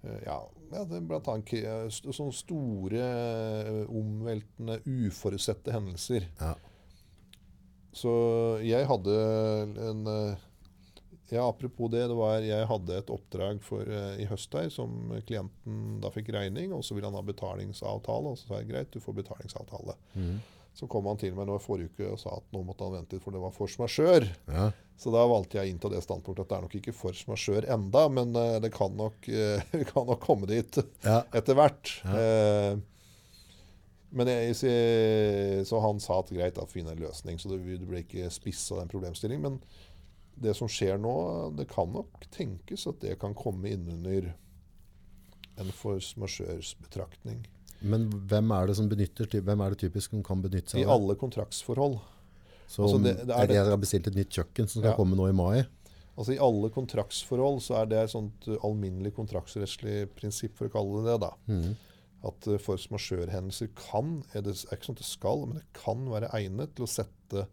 eh, 0.03 0.21
Ja, 0.27 0.39
ja 0.75 0.83
det 0.91 0.99
er 0.99 1.07
blant 1.07 1.31
annet 1.31 1.55
eh, 1.61 1.87
sånne 1.95 2.35
store, 2.35 3.05
eh, 3.05 3.83
omveltende, 3.89 4.81
uforutsette 4.85 5.75
hendelser. 5.75 6.29
ja. 6.41 6.55
Så 7.95 8.11
jeg 8.67 8.89
hadde 8.91 9.13
en 9.87 10.01
Ja, 11.33 11.49
apropos 11.49 11.91
det. 11.91 12.05
det 12.11 12.17
var, 12.19 12.43
jeg 12.45 12.67
hadde 12.69 12.99
et 13.01 13.13
oppdrag 13.13 13.63
for, 13.65 13.89
uh, 13.89 14.15
i 14.21 14.27
høst 14.29 14.53
her 14.55 14.69
som 14.73 15.15
klienten 15.27 16.01
da 16.03 16.11
fikk 16.13 16.33
regning, 16.37 16.75
og 16.77 16.85
så 16.85 16.97
ville 16.97 17.09
han 17.09 17.17
ha 17.17 17.25
betalingsavtale. 17.25 18.35
Og 18.35 18.41
så 18.41 18.51
sa 18.51 18.61
jeg 18.61 18.73
greit, 18.73 18.93
du 18.93 19.01
får 19.03 19.17
betalingsavtale. 19.23 19.97
Mm. 20.15 20.37
Så 20.75 20.89
kom 20.91 21.07
han 21.07 21.21
til 21.21 21.37
meg 21.37 21.47
nå 21.47 21.57
i 21.57 21.63
forrige 21.63 21.93
uke 21.95 22.09
og 22.17 22.19
sa 22.19 22.33
at 22.35 22.49
nå 22.55 22.65
måtte 22.67 22.87
han 22.87 22.97
vente 22.97 23.15
litt, 23.17 23.25
for 23.25 23.35
det 23.35 23.43
var 23.45 23.55
force 23.55 23.81
majeure. 23.83 24.33
ja. 24.51 24.73
Så 24.95 25.11
da 25.11 25.25
valgte 25.27 25.59
jeg 25.59 25.73
inn 25.73 25.79
til 25.83 25.91
det 25.91 26.05
standpunktet 26.05 26.45
at 26.45 26.51
det 26.53 26.57
er 26.57 26.67
nok 26.69 26.75
ikke 26.79 26.93
force 26.95 27.27
majeure 27.27 27.67
enda, 27.75 28.05
men 28.15 28.31
uh, 28.39 28.61
det 28.63 28.71
kan 28.75 28.95
nok, 28.95 29.27
uh, 29.31 29.79
kan 29.91 30.07
nok 30.07 30.21
komme 30.23 30.47
dit 30.51 30.79
ja. 31.03 31.23
etter 31.35 31.59
hvert. 31.59 31.97
Ja. 32.05 32.19
Uh, 32.75 32.83
men 34.15 34.31
jeg, 34.31 34.55
så, 35.67 35.79
han 35.83 35.99
sa 35.99 36.21
at 36.21 36.29
greit, 36.31 36.55
da 36.55 36.69
finne 36.71 36.93
en 36.95 37.03
løsning. 37.03 37.41
Så 37.43 37.51
det, 37.51 37.59
det 37.81 37.89
ble 37.89 38.05
ikke 38.05 38.29
spissa 38.31 38.79
den 38.79 38.93
problemstillingen. 38.93 39.43
Men 39.43 39.57
det 40.37 40.55
som 40.57 40.69
skjer 40.69 40.99
nå, 40.99 41.13
det 41.57 41.69
kan 41.71 41.93
nok 41.93 42.27
tenkes 42.35 42.87
at 42.91 43.01
det 43.01 43.19
kan 43.21 43.35
komme 43.35 43.71
innunder 43.71 44.33
en 45.57 45.71
force 45.73 46.17
majeure-betraktning. 46.19 47.45
Men 47.85 48.09
hvem 48.31 48.51
er 48.57 48.67
det 48.71 48.77
som 48.79 48.89
benytter, 48.91 49.29
hvem 49.45 49.61
er 49.63 49.75
det 49.75 49.83
typisk 49.85 50.11
som 50.15 50.23
kan 50.27 50.43
benytte 50.43 50.73
seg 50.75 50.83
av 50.85 50.89
det? 50.89 50.95
alle 50.97 51.15
kontraktsforhold. 51.21 51.99
Så 52.67 52.83
Altså, 52.83 53.03
det- 53.03 53.27
det 53.27 53.31
er 53.37 53.47
det- 53.47 53.55
jeg 53.57 53.67
har 53.67 53.77
bestilt 53.77 54.07
et 54.07 54.15
nytt 54.15 54.31
kjøkken 54.31 54.69
som 54.69 54.81
skal 54.83 54.91
Ja. 54.93 54.97
komme 54.97 55.15
nå 55.17 55.29
i 55.29 55.33
mai. 55.33 55.67
Altså 56.17 56.33
I 56.35 56.39
alle 56.39 56.71
kontraktsforhold 56.71 57.61
så 57.61 57.83
er 57.83 57.87
det 57.87 57.99
et 57.99 58.11
sånt 58.11 58.49
uh, 58.49 58.57
alminnelig 58.65 59.13
kontraktsrettslig 59.15 60.09
prinsipp, 60.15 60.55
for 60.57 60.69
å 60.69 60.73
kalle 60.73 61.05
det 61.05 61.13
det. 61.13 61.21
da. 61.21 61.33
Mm. 61.49 61.77
At 62.25 62.49
uh, 62.49 62.57
force 62.59 62.89
majeure-hendelser 62.89 63.69
kan, 63.75 64.25
er 64.35 64.41
det 64.43 64.55
er 64.65 64.77
ikke 64.77 64.87
sånn 64.87 64.97
at 64.97 64.97
det 64.97 65.05
skal, 65.05 65.47
men 65.47 65.57
det 65.57 65.65
kan 65.75 66.07
være 66.09 66.31
egnet 66.33 66.75
til 66.75 66.87
å 66.87 66.89
sette 66.89 67.47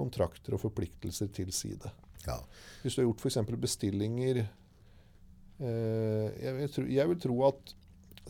kontrakter 0.00 0.56
og 0.56 0.64
forpliktelser 0.64 1.30
til 1.36 1.52
side. 1.54 1.92
Ja. 2.26 2.38
Hvis 2.82 2.96
du 2.96 3.02
har 3.02 3.10
gjort 3.10 3.22
f.eks. 3.24 3.38
bestillinger 3.60 4.42
eh, 4.42 6.26
jeg, 6.40 6.56
vil 6.56 6.72
tro, 6.74 6.86
jeg 6.90 7.12
vil 7.12 7.20
tro 7.22 7.38
at 7.48 7.74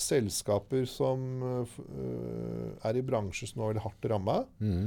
selskaper 0.00 0.86
som 0.88 1.44
eh, 1.44 1.76
er 2.88 2.98
i 2.98 3.04
bransjer 3.04 3.50
som 3.50 3.60
nå 3.60 3.66
er 3.66 3.74
veldig 3.74 3.84
hardt 3.84 4.08
ramma, 4.12 4.38
mm. 4.62 4.86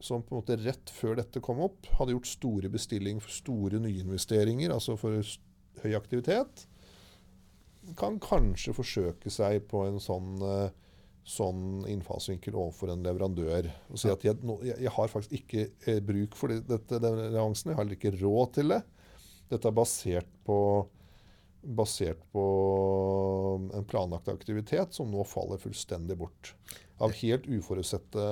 som 0.00 0.24
på 0.24 0.34
en 0.34 0.40
måte 0.40 0.58
rett 0.62 0.92
før 0.94 1.18
dette 1.20 1.42
kom 1.44 1.60
opp, 1.66 1.88
hadde 1.98 2.16
gjort 2.16 2.30
store 2.30 2.70
bestillinger 2.72 3.24
for 3.24 3.34
store 3.34 3.82
nyinvesteringer, 3.82 4.72
altså 4.74 4.96
for 5.00 5.20
høy 5.82 5.92
aktivitet, 5.98 6.66
kan 7.98 8.18
kanskje 8.22 8.74
forsøke 8.74 9.30
seg 9.30 9.66
på 9.70 9.84
en 9.86 10.00
sånn, 10.02 10.32
eh, 10.42 10.85
sånn 11.26 11.86
innfallsvinkel 11.90 12.54
overfor 12.54 12.92
en 12.92 13.02
leverandør. 13.04 13.68
Og 13.90 14.00
si 14.00 14.10
at 14.12 14.24
jeg, 14.24 14.38
jeg, 14.68 14.92
har 14.94 15.10
faktisk 15.10 15.34
ikke 15.40 15.64
eh, 15.90 16.02
bruk 16.04 16.36
for 16.38 16.54
dette, 16.54 17.00
denne 17.02 17.26
leveransen, 17.26 17.72
jeg 17.72 17.78
har 17.78 17.82
heller 17.82 17.98
ikke 17.98 18.14
råd 18.20 18.52
til 18.58 18.74
det. 18.76 18.82
Dette 19.50 19.70
er 19.70 19.74
basert 19.74 20.30
på, 20.46 20.58
basert 21.78 22.22
på 22.34 22.44
en 23.74 23.88
planlagt 23.90 24.30
aktivitet 24.30 24.94
som 24.94 25.10
nå 25.10 25.26
faller 25.26 25.60
fullstendig 25.62 26.18
bort. 26.20 26.54
Av 27.02 27.14
helt 27.18 27.46
uforutsette 27.50 28.28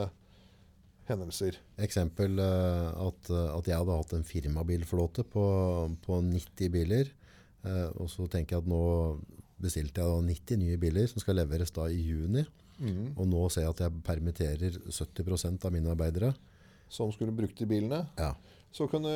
hendelser. 1.11 1.59
Eksempel 1.85 2.39
eh, 2.41 2.89
at, 2.95 3.31
eh, 3.31 3.51
at 3.59 3.69
jeg 3.69 3.81
hadde 3.81 4.01
hatt 4.01 4.15
en 4.17 4.27
firmabilflåte 4.27 5.27
på, 5.35 5.45
på 6.05 6.21
90 6.31 6.73
biler. 6.73 7.11
eh, 7.67 7.89
og 7.99 8.09
så 8.13 8.29
tenker 8.31 8.57
jeg 8.57 8.65
at 8.65 8.71
nå 8.71 8.85
bestilte 9.65 10.03
jeg 10.03 10.11
da 10.11 10.23
90 10.31 10.63
nye 10.63 10.79
biler 10.81 11.09
som 11.11 11.23
skal 11.23 11.39
leveres 11.43 11.75
da 11.75 11.89
i 11.91 12.01
juni. 12.01 12.45
Mm. 12.79 13.13
Og 13.15 13.29
nå 13.31 13.45
ser 13.53 13.67
jeg 13.67 13.75
at 13.75 13.85
jeg 13.85 14.03
permitterer 14.07 14.81
70% 14.89 15.67
av 15.67 15.75
mine 15.75 15.93
arbeidere. 15.93 16.35
som 16.89 17.11
skulle 17.11 17.33
brukt 17.35 17.59
de 17.59 17.67
bilene. 17.67 18.05
Ja. 18.19 18.35
Så 18.75 18.87
kunne, 18.91 19.11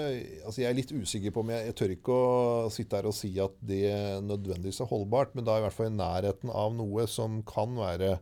altså 0.47 0.62
jeg 0.62 0.71
er 0.71 0.77
litt 0.79 0.92
usikker 0.94 1.35
på 1.35 1.42
om 1.44 1.51
jeg, 1.53 1.66
jeg 1.68 1.77
tør 1.79 1.92
ikke 1.94 2.14
å 2.14 2.71
sitte 2.71 2.99
her 2.99 3.09
og 3.11 3.14
si 3.14 3.31
at 3.42 3.55
det 3.66 3.90
nødvendigvis 4.25 4.81
er 4.83 4.90
holdbart, 4.90 5.35
men 5.35 5.47
da 5.47 5.55
er 5.55 5.62
i 5.62 5.66
hvert 5.66 5.77
fall 5.77 5.90
i 5.90 5.97
nærheten 5.97 6.53
av 6.55 6.73
noe 6.79 7.07
som 7.11 7.40
kan 7.47 7.75
være, 7.79 8.12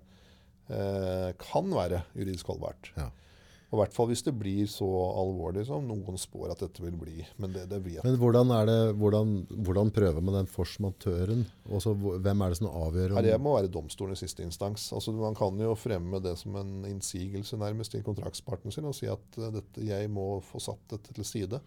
eh, 0.73 1.31
kan 1.41 1.69
være 1.73 2.03
juridisk 2.17 2.53
holdbart. 2.53 2.91
Ja. 2.97 3.11
Og 3.67 3.75
i 3.75 3.81
hvert 3.81 3.95
fall 3.97 4.07
hvis 4.13 4.23
det 4.23 4.33
blir 4.39 4.69
så 4.71 4.87
alvorlig 5.19 5.65
som 5.67 5.89
noen 5.89 6.19
spår 6.21 6.53
at 6.55 6.61
dette 6.63 6.85
vil 6.85 6.95
bli. 7.01 7.17
Men 7.43 7.51
det, 7.57 7.65
det 7.73 7.81
Men 8.05 8.19
hvordan, 8.21 8.53
er 8.55 8.69
det, 8.69 8.79
hvordan, 9.01 9.33
hvordan 9.67 9.91
prøver 9.95 10.23
man 10.23 10.39
den 10.39 10.51
forsmatøren? 10.51 11.43
Også, 11.67 11.97
hvem 11.97 12.45
er 12.45 12.55
det 12.55 12.61
som 12.61 12.71
avgjør 12.71 13.17
om 13.17 13.27
det 13.27 13.41
må 13.43 13.57
være 13.57 13.73
domstolen 13.75 14.15
i 14.15 14.21
siste 14.21 14.47
instans. 14.47 14.87
Altså, 14.95 15.15
man 15.19 15.35
kan 15.35 15.59
jo 15.59 15.75
fremme 15.75 16.23
det 16.23 16.37
som 16.39 16.55
en 16.61 16.87
innsigelse 16.87 17.59
nærmest 17.59 17.97
til 17.97 18.07
kontraktspartneren 18.07 18.75
sin 18.75 18.87
og 18.87 18.95
si 18.95 19.11
at 19.11 19.41
eh, 19.41 19.51
dette, 19.59 19.87
jeg 19.89 20.13
må 20.15 20.37
få 20.47 20.63
satt 20.63 20.83
dette 20.95 21.17
til 21.19 21.27
side. 21.27 21.61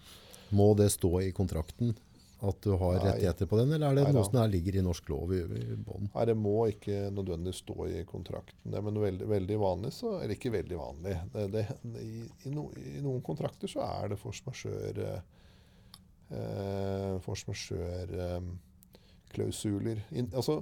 Må 0.55 0.71
det 0.79 0.93
stå 0.95 1.19
i 1.27 1.33
kontrakten 1.35 1.91
at 2.39 2.59
du 2.63 2.71
har 2.79 3.01
rettigheter 3.03 3.47
på 3.51 3.57
den, 3.59 3.73
eller 3.75 3.89
er 3.89 3.95
det 3.97 4.03
Nei 4.07 4.13
noe 4.15 4.27
som 4.27 4.51
ligger 4.51 4.73
i 4.79 4.83
norsk 4.85 5.09
lov 5.11 5.33
i, 5.35 5.39
i 5.43 5.75
bånn? 5.75 6.07
Nei, 6.13 6.23
det 6.29 6.35
må 6.39 6.53
ikke 6.71 7.09
nødvendigvis 7.11 7.59
stå 7.65 7.75
i 7.89 8.03
kontrakten. 8.07 8.61
Det, 8.63 8.79
men 8.85 8.99
veldig, 9.03 9.27
veldig 9.27 9.57
vanlig, 9.59 9.91
så 9.97 10.07
Eller 10.21 10.35
ikke 10.37 10.53
veldig 10.55 10.77
vanlig. 10.79 11.13
Det, 11.33 11.43
det, 11.55 11.63
i, 11.99 12.23
i, 12.47 12.49
no, 12.53 12.63
I 12.79 13.03
noen 13.03 13.21
kontrakter 13.25 13.67
så 13.71 13.79
er 13.83 14.03
det 14.13 14.21
force 14.21 14.43
majeure 14.47 15.09
eh, 16.29 17.19
force 17.25 17.45
majeure-klausuler. 17.49 19.97
altså, 20.29 20.55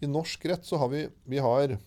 I 0.00 0.06
norsk 0.10 0.46
rett 0.52 0.64
så 0.66 0.76
har 0.82 0.88
vi 0.92 1.00
Vi 1.24 1.38
har 1.42 1.64
eh, 1.74 1.78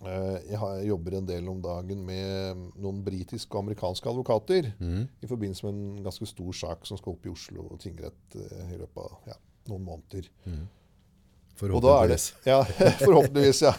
jeg, 0.00 0.86
jobber 0.88 1.16
en 1.18 1.28
del 1.28 1.48
om 1.52 1.60
dagen 1.62 2.02
med 2.06 2.60
noen 2.80 3.02
britiske 3.04 3.52
og 3.52 3.66
amerikanske 3.66 4.08
advokater 4.08 4.70
mm. 4.78 5.02
i 5.20 5.28
forbindelse 5.28 5.66
med 5.66 5.74
en 5.74 6.04
ganske 6.06 6.28
stor 6.30 6.56
sak 6.56 6.88
som 6.88 7.00
skal 7.00 7.14
opp 7.16 7.28
i 7.28 7.32
Oslo 7.32 7.66
tingrett 7.82 8.36
eh, 8.38 8.72
i 8.74 8.80
løpet 8.80 9.02
av 9.04 9.32
ja, 9.32 9.36
noen 9.68 9.84
måneder. 9.88 10.30
Mm. 10.46 10.64
er 10.64 10.64
det, 10.64 11.60
Forhåpentligvis. 11.60 12.26
ja, 12.48 12.62
forhåpentligvis, 13.04 13.62
ja. 13.66 13.74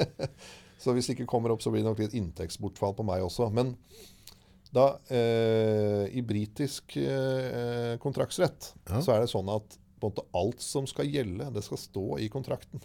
så 0.82 0.96
hvis 0.96 1.10
det 1.10 1.18
ikke 1.18 1.30
kommer 1.36 1.52
opp, 1.52 1.62
så 1.64 1.72
blir 1.74 1.84
det 1.84 1.90
nok 1.90 2.02
litt 2.04 2.16
inntektsbortfall 2.16 2.96
på 2.96 3.06
meg 3.06 3.24
også. 3.26 3.50
Men 3.52 3.76
da, 4.74 4.94
eh, 5.12 6.08
i 6.16 6.24
britisk 6.26 6.96
eh, 6.98 7.94
kontraktsrett, 8.02 8.72
Ja. 8.88 9.00
så 9.04 9.14
er 9.14 9.22
det 9.22 9.30
sånn 9.30 9.52
at 9.52 9.78
måte 10.04 10.24
alt 10.36 10.60
som 10.60 10.88
skal 10.88 11.08
gjelde, 11.08 11.52
det 11.54 11.62
skal 11.64 11.80
stå 11.80 12.06
i 12.20 12.28
kontrakten. 12.32 12.82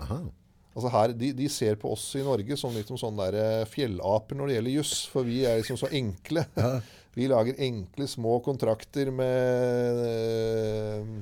Aha. 0.00 0.20
Altså 0.74 0.90
her, 0.90 1.14
de, 1.14 1.30
de 1.38 1.46
ser 1.52 1.78
på 1.78 1.92
oss 1.94 2.08
i 2.18 2.24
Norge 2.26 2.56
som 2.58 2.74
liksom 2.74 2.98
sånne 2.98 3.28
der 3.28 3.36
eh, 3.38 3.68
fjellaper 3.70 4.38
når 4.38 4.50
det 4.50 4.56
gjelder 4.56 4.74
juss, 4.74 4.94
for 5.10 5.26
vi 5.26 5.44
er 5.46 5.60
liksom 5.60 5.78
så 5.80 5.90
enkle. 5.94 6.46
Ja. 6.58 6.76
Vi 7.14 7.28
lager 7.30 7.54
enkle, 7.62 8.08
små 8.10 8.40
kontrakter 8.42 9.06
med 9.14 10.00
eh, 10.02 11.12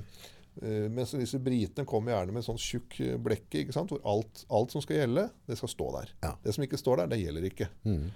eh, 0.63 0.87
Mens 0.89 1.11
disse 1.13 1.37
britene 1.37 1.85
kommer 1.85 2.15
gjerne 2.15 2.33
med 2.33 2.41
en 2.41 2.47
sånn 2.47 2.61
tjukk 2.65 2.97
blekke, 3.21 3.61
ikke 3.61 3.75
sant? 3.77 3.93
hvor 3.93 4.01
alt, 4.09 4.47
alt 4.49 4.73
som 4.73 4.81
skal 4.81 5.03
gjelde, 5.03 5.27
det 5.45 5.59
skal 5.61 5.73
stå 5.75 5.91
der. 5.99 6.15
Ja. 6.25 6.31
Det 6.41 6.55
som 6.57 6.65
ikke 6.65 6.81
står 6.81 7.03
der, 7.03 7.11
det 7.13 7.21
gjelder 7.21 7.49
ikke. 7.51 7.69
Mm. 7.85 8.07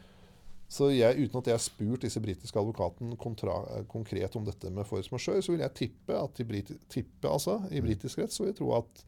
Så 0.72 0.88
jeg, 0.90 1.20
uten 1.20 1.42
at 1.42 1.50
jeg 1.50 1.58
har 1.58 1.62
spurt 1.62 2.06
disse 2.08 2.20
britiske 2.22 2.58
advokaten 2.58 3.12
kontra, 3.20 3.58
konkret 3.92 4.40
om 4.40 4.48
dette 4.48 4.72
med 4.72 4.88
force 4.88 5.12
majeure, 5.12 5.44
så 5.44 5.52
vil 5.52 5.62
jeg 5.62 5.76
tippe 5.78 6.16
at 6.16 6.40
i, 6.42 6.48
brit, 6.48 6.72
tippe, 6.90 7.28
altså, 7.28 7.60
i 7.70 7.84
britisk 7.84 8.24
rett 8.24 8.34
så 8.34 8.42
vil 8.42 8.54
jeg 8.54 8.58
tro 8.64 8.72
at 8.80 9.04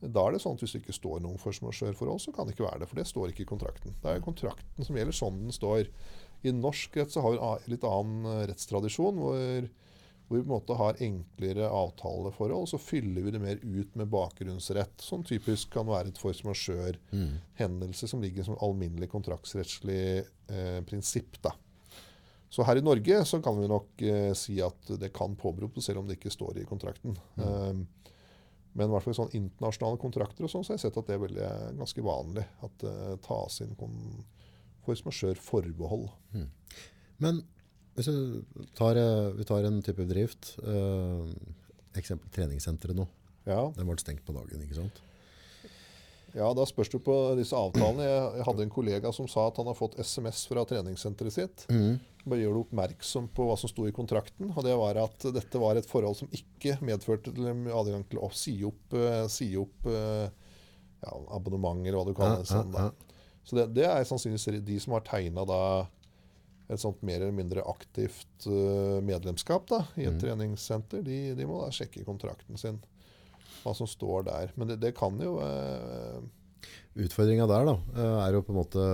da 0.00 0.24
er 0.26 0.34
det 0.34 0.40
sånn 0.42 0.56
at 0.56 0.64
hvis 0.64 0.72
det 0.76 0.80
ikke 0.82 0.96
står 0.96 1.20
noen 1.24 1.40
force 1.40 1.64
majeure-forhold, 1.64 2.22
så 2.24 2.32
kan 2.32 2.48
det 2.48 2.54
ikke 2.56 2.66
være 2.66 2.82
det. 2.82 2.88
For 2.88 3.00
det 3.00 3.08
står 3.10 3.32
ikke 3.32 3.44
i 3.44 3.50
kontrakten. 3.50 3.94
Det 4.00 4.14
er 4.14 4.24
kontrakten 4.24 4.86
som 4.86 4.96
gjelder 4.96 5.16
sånn 5.16 5.44
den 5.44 5.54
står. 5.54 5.90
I 6.40 6.54
norsk 6.56 6.96
rett 6.96 7.12
så 7.12 7.24
har 7.24 7.34
vi 7.34 7.40
en 7.44 7.70
litt 7.74 7.84
annen 7.84 8.28
eh, 8.30 8.42
rettstradisjon, 8.48 9.20
hvor, 9.20 9.66
hvor 10.24 10.38
vi 10.38 10.42
på 10.42 10.46
en 10.46 10.54
måte 10.54 10.78
har 10.80 11.00
enklere 11.04 11.68
avtaleforhold. 11.68 12.70
Så 12.72 12.80
fyller 12.80 13.26
vi 13.26 13.34
det 13.36 13.42
mer 13.44 13.60
ut 13.60 13.98
med 14.00 14.08
bakgrunnsrett, 14.12 15.04
som 15.04 15.26
typisk 15.26 15.74
kan 15.76 15.88
være 15.90 16.14
et 16.14 16.22
force 16.22 16.46
majeure-hendelse 16.48 18.08
som 18.08 18.24
ligger 18.24 18.48
som 18.48 18.56
alminnelig 18.64 19.10
kontraktsrettslig 19.12 20.02
eh, 20.24 20.80
prinsipp. 20.88 21.36
da. 21.44 21.52
Så 22.50 22.64
her 22.66 22.80
i 22.80 22.82
Norge 22.82 23.20
så 23.28 23.38
kan 23.44 23.60
vi 23.60 23.68
nok 23.70 24.02
eh, 24.02 24.32
si 24.34 24.56
at 24.64 24.96
det 24.98 25.12
kan 25.14 25.36
påberopes, 25.38 25.84
selv 25.86 26.00
om 26.00 26.08
det 26.08 26.16
ikke 26.18 26.32
står 26.34 26.58
i 26.58 26.66
kontrakten. 26.66 27.20
Eh, 27.36 27.84
men 28.72 28.86
i 28.86 28.92
hvert 28.92 29.04
fall 29.04 29.14
i 29.14 29.18
sånne 29.18 29.38
internasjonale 29.38 29.98
kontrakter 30.00 30.46
og 30.46 30.52
sånn, 30.52 30.64
så 30.64 30.72
har 30.72 30.78
jeg 30.78 30.84
sett 30.86 30.98
at 31.00 31.08
det 31.08 31.16
er 31.16 31.24
veldig, 31.24 31.46
ganske 31.80 32.04
vanlig. 32.06 32.44
At 32.66 32.76
det 32.84 33.16
tas 33.26 33.60
inn 33.64 33.74
force 34.86 35.06
majeure-forbehold. 35.06 36.06
Men 37.20 37.42
hvis 37.98 38.08
vi 38.08 38.66
tar, 38.78 38.96
eh, 38.96 39.30
vi 39.36 39.44
tar 39.44 39.66
en 39.66 39.82
type 39.82 39.98
bedrift, 39.98 40.54
uh, 40.62 41.26
eksempel 41.98 42.30
treningssenteret 42.32 42.96
nå, 42.96 43.06
Ja, 43.48 43.70
den 43.74 43.88
ble 43.88 43.96
stengt 43.98 44.22
på 44.24 44.36
dagen, 44.36 44.62
ikke 44.62 44.78
sant? 44.78 45.00
ja, 46.34 46.46
da 46.54 46.64
spørs 46.68 46.92
det 46.92 47.00
på 47.02 47.14
disse 47.38 47.56
avtalene. 47.58 48.04
Jeg, 48.06 48.26
jeg 48.38 48.46
hadde 48.46 48.62
en 48.62 48.70
kollega 48.70 49.10
som 49.12 49.26
sa 49.28 49.48
at 49.50 49.56
han 49.58 49.66
har 49.66 49.74
fått 49.74 49.98
SMS 49.98 50.44
fra 50.46 50.62
treningssenteret 50.68 51.34
sitt. 51.34 51.64
Bare 52.24 52.42
gjør 52.42 52.56
deg 52.56 52.64
oppmerksom 52.66 53.30
på 53.32 53.46
hva 53.48 53.56
som 53.60 53.70
sto 53.70 53.86
i 53.88 53.94
kontrakten. 53.96 54.50
Og 54.52 54.64
det 54.66 54.74
var 54.76 54.98
at 55.00 55.28
dette 55.34 55.62
var 55.62 55.78
et 55.78 55.88
forhold 55.88 56.18
som 56.18 56.32
ikke 56.36 56.76
medførte 56.84 57.32
til 57.32 57.48
adgang 57.48 58.04
til 58.10 58.20
å 58.20 58.28
si 58.36 58.58
opp, 58.66 58.96
eh, 58.96 59.24
si 59.32 59.52
opp 59.60 59.88
eh, 59.88 60.26
ja, 61.00 61.14
abonnement, 61.32 61.80
eller 61.86 62.00
hva 62.00 62.08
du 62.08 62.16
kaller 62.16 62.42
det. 62.42 62.50
Sånn, 62.50 62.74
da. 62.74 62.90
Så 63.46 63.56
det, 63.56 63.70
det 63.78 63.86
er 63.88 64.04
sannsynligvis 64.06 64.66
de 64.66 64.76
som 64.82 64.94
har 64.98 65.06
tegna 65.08 65.46
et 66.70 66.78
sånt 66.78 67.00
mer 67.02 67.18
eller 67.18 67.34
mindre 67.34 67.64
aktivt 67.66 68.46
eh, 68.46 68.98
medlemskap 69.02 69.66
da, 69.70 69.84
i 69.98 70.06
et 70.06 70.20
treningssenter, 70.22 71.02
de, 71.06 71.32
de 71.34 71.46
må 71.48 71.64
da 71.64 71.72
sjekke 71.74 72.06
kontrakten 72.06 72.60
sin. 72.60 72.78
Hva 73.64 73.74
som 73.76 73.88
står 73.90 74.28
der. 74.28 74.52
Men 74.56 74.70
det, 74.70 74.78
det 74.84 74.94
kan 74.96 75.18
jo 75.20 75.38
eh, 75.42 76.20
Utfordringa 77.00 77.46
der 77.48 77.64
da, 77.68 77.74
eh, 77.94 78.16
er 78.26 78.34
jo 78.34 78.42
på 78.42 78.50
en 78.52 78.58
måte, 78.58 78.84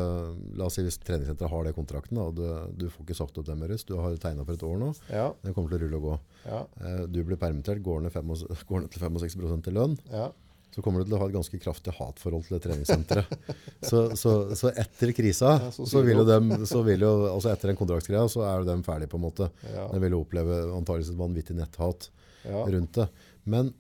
la 0.59 0.67
oss 0.69 0.77
si 0.77 0.83
hvis 0.85 0.99
treningssenteret 1.01 1.51
har 1.51 1.65
det 1.65 1.75
kontrakten, 1.75 2.19
da, 2.21 2.27
og 2.29 2.35
du, 2.37 2.45
du 2.77 2.89
får 2.93 3.07
ikke 3.07 3.17
sagt 3.19 3.39
opp 3.41 3.47
dem 3.49 3.63
deres, 3.65 3.85
du 3.89 3.95
har 3.99 4.17
tegnet 4.21 4.45
for 4.47 4.55
et 4.59 4.65
år 4.69 4.77
nå, 4.83 4.91
Ja. 5.11 5.31
det 5.43 5.55
kommer 5.57 5.73
til 5.73 5.79
å 5.81 5.85
rulle 5.87 6.01
og 6.01 6.05
gå. 6.11 6.17
Ja. 6.47 6.61
Eh, 6.85 7.07
Du 7.11 7.23
blir 7.25 7.41
permittert, 7.41 7.81
går 7.83 8.03
ned, 8.05 8.13
fem, 8.13 8.29
går 8.69 8.83
ned 8.85 8.91
til 8.93 9.01
65 9.07 9.71
i 9.73 9.75
lønn, 9.79 9.97
ja. 10.13 10.29
så 10.77 10.85
kommer 10.85 11.01
du 11.01 11.09
til 11.09 11.17
å 11.17 11.23
ha 11.23 11.27
et 11.31 11.35
ganske 11.39 11.59
kraftig 11.65 11.95
hatforhold 11.97 12.45
til 12.47 12.59
det 12.59 12.63
treningssenteret. 12.67 13.49
så, 13.91 14.03
så, 14.15 14.35
så 14.55 14.71
etter 14.77 15.15
krisa, 15.17 15.55
så 15.73 15.89
så, 15.89 16.05
vil 16.05 16.21
jo 16.21 16.27
dem, 16.29 16.53
så 16.69 16.85
vil 16.85 17.01
jo, 17.01 17.15
altså 17.33 17.51
etter 17.55 17.73
den 17.73 17.81
kontraktsgreia, 17.81 18.29
så 18.29 18.45
er 18.45 18.61
jo 18.61 18.69
dem 18.69 18.85
ferdig 18.87 19.09
på 19.09 19.17
en 19.17 19.25
måte. 19.25 19.49
De 19.65 20.03
vil 20.05 20.13
jo 20.19 20.21
oppleve 20.27 20.61
antakeligvis 20.77 21.15
et 21.15 21.19
vanvittig 21.25 21.57
netthat 21.57 22.11
rundt 22.45 22.93
det. 23.01 23.09
Men 23.51 23.73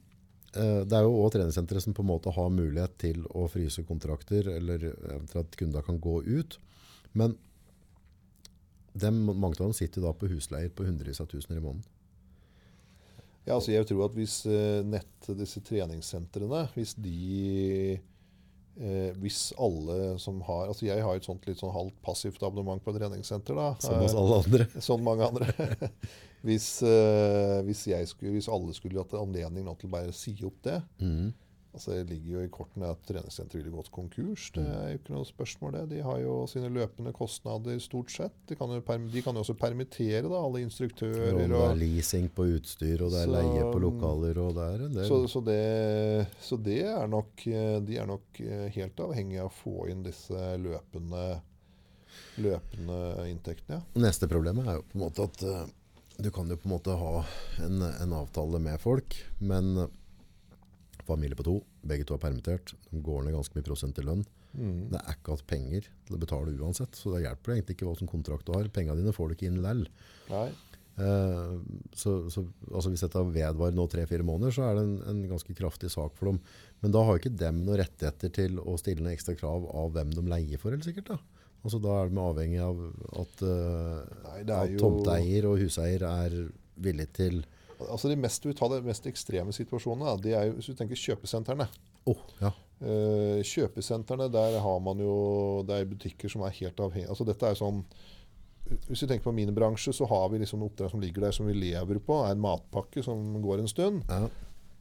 det 0.57 0.97
er 0.97 1.05
jo 1.05 1.17
også 1.21 1.37
treningssentre 1.37 1.81
som 1.85 1.95
på 1.97 2.05
en 2.05 2.11
måte 2.11 2.33
har 2.33 2.53
mulighet 2.53 2.95
til 3.03 3.25
å 3.37 3.47
fryse 3.53 3.85
kontrakter, 3.89 4.49
eller 4.57 4.89
eventuelt 4.89 5.57
kunder 5.61 5.85
kan 5.85 6.01
gå 6.03 6.21
ut. 6.25 6.59
Men 7.17 7.37
dem, 8.97 9.21
mange 9.27 9.59
av 9.59 9.67
dem 9.67 9.77
sitter 9.77 10.05
da 10.05 10.15
på 10.17 10.31
husleier 10.31 10.73
på 10.73 10.87
hundrevis 10.87 11.21
av 11.21 11.29
tusener 11.31 11.61
i 11.61 11.65
måneden. 11.65 11.85
Ja, 13.47 13.55
altså 13.55 13.71
jeg 13.71 13.87
tror 13.87 14.09
at 14.09 14.17
hvis 14.19 14.41
eh, 14.51 14.83
nett, 14.83 15.29
disse 15.39 15.63
treningssentrene, 15.63 16.65
hvis 16.75 16.97
de 16.99 18.01
eh, 18.81 19.13
Hvis 19.23 19.53
alle 19.59 20.19
som 20.19 20.41
har 20.47 20.69
Altså 20.69 20.87
jeg 20.87 21.03
har 21.03 21.17
et 21.17 21.25
sånt 21.25 21.47
litt 21.47 21.59
sånn 21.59 21.73
halvt 21.75 21.97
passivt 22.03 22.43
abonnement 22.43 22.83
på 22.85 22.93
treningssenter. 22.97 23.55
da. 23.55 23.75
Som 23.81 24.01
hos 24.03 24.13
Eh, 24.15 24.21
alle 24.21 24.43
andre. 24.45 24.67
Som 24.89 25.03
mange 25.07 25.27
andre. 25.27 25.47
hvis, 26.47 26.83
eh, 26.83 27.63
hvis, 27.67 27.87
jeg 27.89 28.09
skulle, 28.09 28.33
hvis 28.37 28.49
alle 28.49 28.75
skulle 28.77 29.01
hatt 29.03 29.15
anledning 29.19 29.65
nå 29.67 29.75
til 29.81 29.91
bare 29.91 30.13
å 30.13 30.15
si 30.15 30.37
opp 30.45 30.63
det 30.63 30.83
Mhm. 31.01 31.33
Altså 31.77 31.93
Det 31.93 32.07
ligger 32.11 32.31
jo 32.39 32.43
i 32.47 32.51
kortene 32.53 32.89
at 32.91 33.03
treningssenteret 33.07 33.61
ville 33.61 33.75
gått 33.77 33.91
konkurs. 33.93 34.49
Det 34.57 34.65
er 34.65 34.91
jo 34.95 34.99
ikke 34.99 35.13
noe 35.15 35.29
spørsmål, 35.29 35.75
det. 35.77 35.83
De 35.91 35.99
har 36.07 36.19
jo 36.23 36.37
sine 36.51 36.71
løpende 36.73 37.13
kostnader 37.17 37.79
stort 37.85 38.11
sett. 38.15 38.35
De 38.49 38.57
kan 38.57 38.73
jo, 38.73 38.81
de 38.81 39.23
kan 39.23 39.37
jo 39.37 39.45
også 39.45 39.57
permittere 39.61 40.23
da, 40.25 40.41
alle 40.41 40.63
Og 40.63 40.65
instruktører. 40.65 41.37
det 41.37 41.61
er 41.61 41.77
leasing 41.81 42.31
på 42.33 42.49
utstyr, 42.57 43.03
og 43.05 43.13
det 43.13 43.23
er 43.23 43.29
Så- 43.29 43.35
leie 43.37 43.67
på 43.73 43.83
lokaler, 43.85 44.39
og 44.43 44.55
det 44.57 44.67
er 44.73 44.85
en 44.87 44.95
del. 44.97 45.07
Så, 45.09 45.21
så, 45.29 45.45
det, 45.45 46.29
så 46.41 46.57
det 46.63 46.81
er 46.89 47.07
nok 47.07 47.45
De 47.47 47.97
er 48.01 48.07
nok 48.09 48.41
eh, 48.41 48.69
helt 48.75 48.97
avhengig 49.01 49.39
av 49.41 49.51
å 49.53 49.57
få 49.63 49.89
inn 49.93 50.03
disse 50.03 50.33
løpende, 50.59 51.41
løpende 52.41 52.99
inntektene. 53.31 53.81
Ja. 53.81 54.01
Neste 54.01 54.29
problemet 54.31 54.67
er 54.69 54.79
jo 54.81 54.87
på 54.91 54.97
en 54.99 55.05
måte 55.07 55.27
at 55.29 55.43
eh, 55.47 55.67
du 56.19 56.31
kan 56.33 56.49
jo 56.49 56.57
på 56.57 56.69
en 56.69 56.75
måte 56.79 56.97
ha 56.97 57.25
en, 57.65 57.83
en 57.85 58.13
avtale 58.17 58.61
med 58.63 58.81
folk, 58.81 59.17
men 59.45 59.75
familie 61.09 61.39
på 61.39 61.47
to, 61.47 61.57
begge 61.87 62.07
to 62.09 62.17
er 62.17 62.23
permittert, 62.23 62.75
de 62.91 63.03
går 63.05 63.25
ned 63.25 63.37
ganske 63.37 63.57
mye 63.57 63.67
prosent 63.67 63.99
i 64.01 64.05
lønn. 64.07 64.25
Mm. 64.57 64.87
Det 64.93 65.01
er 65.01 65.17
ikke 65.17 65.35
hatt 65.35 65.49
penger 65.51 65.89
til 66.07 66.17
å 66.17 66.21
betale 66.23 66.55
uansett, 66.57 66.97
så 66.97 67.13
det 67.15 67.25
hjelper 67.27 67.57
egentlig 67.57 67.77
ikke 67.77 67.89
hva 67.89 67.97
som 67.99 68.11
kontrakt 68.11 68.47
du 68.49 68.55
har. 68.57 68.71
Pengene 68.73 69.03
dine 69.03 69.15
får 69.17 69.29
du 69.29 69.37
ikke 69.37 69.51
inn 69.51 69.63
lell. 69.65 69.85
Nei. 70.31 70.49
Eh, 70.97 71.57
så, 71.93 72.15
så 72.33 72.47
altså 72.73 72.93
hvis 72.93 73.05
dette 73.05 73.25
vedvarer 73.29 73.77
nå 73.77 73.85
tre-fire 73.93 74.25
måneder, 74.25 74.55
så 74.57 74.65
er 74.65 74.79
det 74.79 74.85
en, 74.87 74.95
en 75.13 75.25
ganske 75.35 75.57
kraftig 75.59 75.91
sak 75.93 76.17
for 76.17 76.33
dem. 76.33 76.41
Men 76.85 76.95
da 76.95 77.03
har 77.05 77.17
jo 77.17 77.25
ikke 77.25 77.37
dem 77.43 77.63
noen 77.67 77.83
rettigheter 77.83 78.33
til 78.39 78.61
å 78.63 78.79
stille 78.81 79.05
noen 79.05 79.17
ekstra 79.17 79.37
krav 79.37 79.69
av 79.77 79.93
hvem 79.97 80.15
de 80.17 80.25
leier 80.31 80.63
for, 80.63 80.73
Eller 80.73 80.89
sikkert. 80.89 81.13
da. 81.13 81.19
Altså 81.67 81.81
Da 81.83 81.99
er 81.99 82.11
de 82.13 82.23
avhengig 82.23 82.63
av 82.63 82.81
at, 83.21 83.43
uh, 83.43 84.01
Nei, 84.29 84.41
at 84.55 84.77
tomteeier 84.79 85.49
og 85.51 85.61
huseier 85.61 86.05
er 86.07 86.37
villig 86.79 87.09
til 87.17 87.41
Altså 87.85 88.09
de 88.09 88.17
mest, 88.17 88.47
de 88.47 88.81
mest 88.87 89.07
ekstreme 89.07 89.53
situasjonene. 89.55 90.17
Det 90.23 90.35
er 90.35 90.49
jo, 90.49 90.57
hvis 90.59 90.71
du 90.71 90.79
tenker 90.79 90.99
kjøpesentrene. 90.99 91.69
Oh, 92.07 92.23
ja. 92.41 92.53
Eh, 92.81 93.41
kjøpesentrene, 93.47 94.29
der 94.33 94.59
har 94.61 94.81
man 94.85 95.01
jo 95.01 95.63
Det 95.67 95.79
er 95.81 95.89
butikker 95.89 96.29
som 96.29 96.43
er 96.45 96.53
helt 96.59 96.77
avhengig 96.85 97.09
Altså 97.09 97.25
dette 97.25 97.49
er 97.49 97.57
sånn 97.57 97.79
Hvis 98.85 99.01
vi 99.01 99.09
tenker 99.09 99.25
på 99.25 99.33
min 99.33 99.55
bransje, 99.57 99.95
så 99.97 100.05
har 100.11 100.27
vi 100.29 100.43
liksom 100.43 100.61
oppdrag 100.67 100.93
som 100.93 101.01
ligger 101.01 101.25
der 101.25 101.33
som 101.33 101.49
vi 101.49 101.55
lever 101.57 101.99
på. 102.05 102.19
er 102.21 102.35
en 102.37 102.43
matpakke 102.45 103.03
som 103.03 103.41
går 103.43 103.63
en 103.63 103.71
stund. 103.73 104.05
ja. 104.11 104.29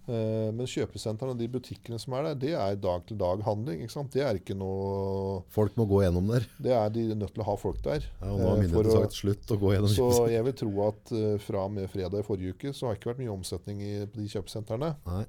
Eh, 0.05 0.51
men 0.53 0.67
kjøpesentrene 0.69 1.33
og 1.33 1.39
de 1.39 1.47
butikkene 1.49 1.97
som 2.01 2.13
er 2.13 2.27
der, 2.27 2.35
det 2.43 2.51
er 2.53 2.75
dag-til-dag-handling. 2.77 3.85
Det 4.13 4.21
er 4.21 4.37
ikke 4.37 4.57
noe 4.57 5.39
Folk 5.53 5.77
må 5.79 5.87
gå 5.89 6.03
gjennom 6.03 6.27
der. 6.29 6.45
Det 6.61 6.75
er 6.77 6.91
de 6.93 7.07
nødt 7.17 7.33
til 7.33 7.41
å 7.41 7.47
ha 7.47 7.55
folk 7.57 7.79
der. 7.85 8.05
Ja, 8.21 8.29
og 8.29 8.37
nå 8.37 8.49
har 8.51 8.59
Eh, 8.59 8.61
myndighetene 8.61 8.99
sagt 9.07 9.17
slutt 9.17 9.53
å 9.55 9.57
gå 9.61 9.71
gjennom 9.73 9.93
Så 9.95 10.27
jeg 10.29 10.45
vil 10.45 10.57
tro 10.61 10.73
at 10.85 11.15
eh, 11.17 11.31
fra 11.41 11.63
og 11.65 11.73
med 11.77 11.89
fredag 11.89 12.21
i 12.21 12.27
forrige 12.27 12.53
uke 12.53 12.73
så 12.75 12.85
har 12.85 12.93
det 12.93 13.01
ikke 13.01 13.11
vært 13.15 13.23
mye 13.23 13.33
omsetning 13.33 13.81
i, 13.81 13.93
på 14.05 14.21
de 14.21 14.27
kjøpesentrene. 14.35 14.91
Nei. 15.09 15.23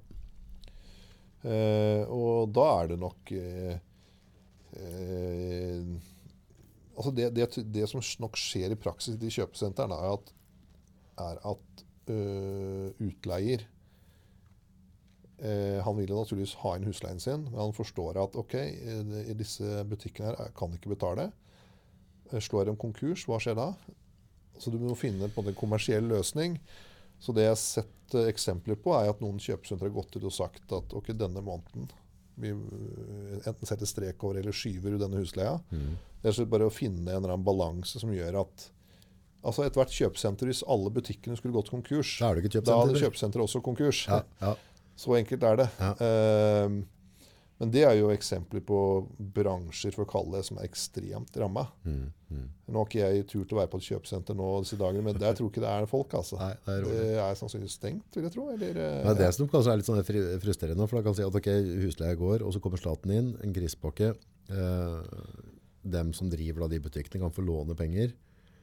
Eh, 1.46 2.02
og 2.12 2.52
da 2.52 2.66
er 2.82 2.92
det 2.92 2.98
nok 3.00 3.32
eh, 3.36 3.78
eh, 4.82 5.88
Altså 6.96 7.12
det, 7.12 7.30
det, 7.36 7.48
det 7.72 7.88
som 7.90 8.00
nok 8.24 8.38
skjer 8.40 8.72
i 8.72 8.78
praksis 8.80 9.16
i 9.16 9.20
de 9.20 9.28
kjøpesentrene, 9.28 9.96
er 10.00 10.14
at, 10.16 10.30
er 11.20 11.40
at 11.52 11.82
øh, 12.08 12.88
utleier 13.04 13.66
Han 15.84 15.96
vil 15.98 16.08
jo 16.08 16.16
naturligvis 16.22 16.54
ha 16.62 16.76
inn 16.78 16.86
husleien 16.88 17.20
sin, 17.20 17.42
men 17.50 17.58
han 17.60 17.74
forstår 17.76 18.16
at 18.22 18.36
ok, 18.40 18.54
eh, 18.56 19.16
i 19.30 19.34
disse 19.36 19.82
butikkene 19.84 20.32
her 20.32 20.52
kan 20.56 20.72
ikke 20.72 20.94
betale. 20.94 21.26
Eh, 22.32 22.40
Slår 22.40 22.70
de 22.70 22.76
konkurs, 22.80 23.26
hva 23.28 23.36
skjer 23.42 23.54
da? 23.58 23.66
Så 24.58 24.72
du 24.72 24.78
må 24.80 24.94
finne 24.96 25.28
på 25.28 25.44
en 25.44 25.54
kommersiell 25.58 26.06
løsning. 26.08 26.56
Så 27.20 27.32
det 27.36 27.44
jeg 27.44 27.52
har 27.52 27.60
sett 27.60 28.14
eh, 28.16 28.30
eksempler 28.32 28.78
på, 28.80 28.94
er 28.96 29.10
at 29.12 29.20
noen 29.20 29.36
kjøpesentre 29.40 29.90
har 29.90 29.94
gått 29.98 30.16
ut 30.16 30.24
og 30.24 30.32
sagt 30.32 30.72
at 30.72 30.94
ok, 30.96 31.12
denne 31.16 31.42
måneden 31.44 31.90
vi 32.40 32.50
eh, 32.52 33.36
enten 33.48 33.68
setter 33.68 33.88
strek 33.88 34.24
over 34.24 34.40
eller 34.40 34.52
skyver 34.56 34.96
denne 35.00 35.20
husleia. 35.20 35.58
Mm. 35.72 35.94
Det 36.22 36.28
er 36.32 36.36
så 36.36 36.44
bare 36.48 36.68
å 36.68 36.72
finne 36.72 37.04
en 37.12 37.20
eller 37.22 37.34
annen 37.36 37.44
balanse 37.46 38.00
som 38.00 38.12
gjør 38.12 38.40
at 38.42 38.70
altså 39.46 39.62
ethvert 39.68 39.92
kjøpesenter, 39.94 40.48
hvis 40.50 40.64
alle 40.66 40.90
butikkene 40.90 41.36
skulle 41.38 41.54
gått 41.54 41.68
konkurs, 41.70 42.16
Da 42.18 42.32
da 42.32 42.32
hadde 42.32 42.96
kjøpesenter. 42.96 43.02
kjøpesenteret 43.04 43.44
også 43.46 43.60
konkurs. 43.62 44.00
Ja, 44.08 44.22
ja. 44.42 44.54
Så 44.96 45.16
enkelt 45.18 45.44
er 45.44 45.58
det. 45.60 45.70
Ja. 45.80 45.94
Ehm, 46.00 46.84
men 47.56 47.70
det 47.72 47.86
er 47.88 47.94
jo 47.96 48.10
eksempler 48.12 48.60
på 48.68 48.78
bransjer 49.32 49.94
for 49.94 50.04
å 50.04 50.10
kalle 50.10 50.36
det 50.36 50.48
som 50.48 50.58
er 50.60 50.66
ekstremt 50.68 51.36
ramma. 51.40 51.64
Mm, 51.86 52.10
mm. 52.28 52.42
Nå 52.68 52.82
har 52.82 52.90
ikke 52.90 53.00
jeg 53.00 53.26
tur 53.30 53.46
til 53.46 53.56
å 53.56 53.60
være 53.62 53.70
på 53.72 53.80
et 53.80 53.86
kjøpesenter 53.86 54.36
nå 54.36 54.48
disse 54.64 54.76
dagene, 54.80 55.04
men 55.06 55.16
der 55.20 55.38
tror 55.38 55.48
ikke 55.48 55.62
det 55.64 55.70
er 55.72 55.88
folk. 55.88 56.12
altså. 56.18 56.36
Nei, 56.42 56.52
det 56.66 56.74
er. 56.74 56.88
Det 56.90 57.06
er 57.24 57.38
sannsynligvis 57.40 57.78
stengt, 57.80 58.08
vil 58.12 58.28
jeg 58.28 58.34
tro. 58.34 58.46
Eller, 58.52 58.82
eh, 58.84 59.08
Det 59.08 59.24
er 59.24 59.32
som 59.32 59.48
kanskje 59.48 59.72
er 59.72 59.80
litt 59.80 59.88
sånn 59.88 60.04
frustrerende. 60.44 60.88
For 60.88 61.00
da 61.00 61.06
kan 61.06 61.16
si 61.16 61.24
at 61.24 61.40
ok, 61.40 61.50
husleie 61.86 62.20
går, 62.20 62.44
og 62.44 62.52
så 62.52 62.60
kommer 62.60 62.82
staten 62.82 63.14
inn, 63.16 63.32
en 63.40 63.56
krisepakke. 63.56 64.12
Eh, 64.52 65.00
dem 65.86 66.12
som 66.12 66.28
driver 66.28 66.66
da 66.66 66.74
de 66.74 66.82
butikkene 66.82 67.24
kan 67.24 67.32
få 67.32 67.46
låne 67.46 67.76
penger, 67.78 68.12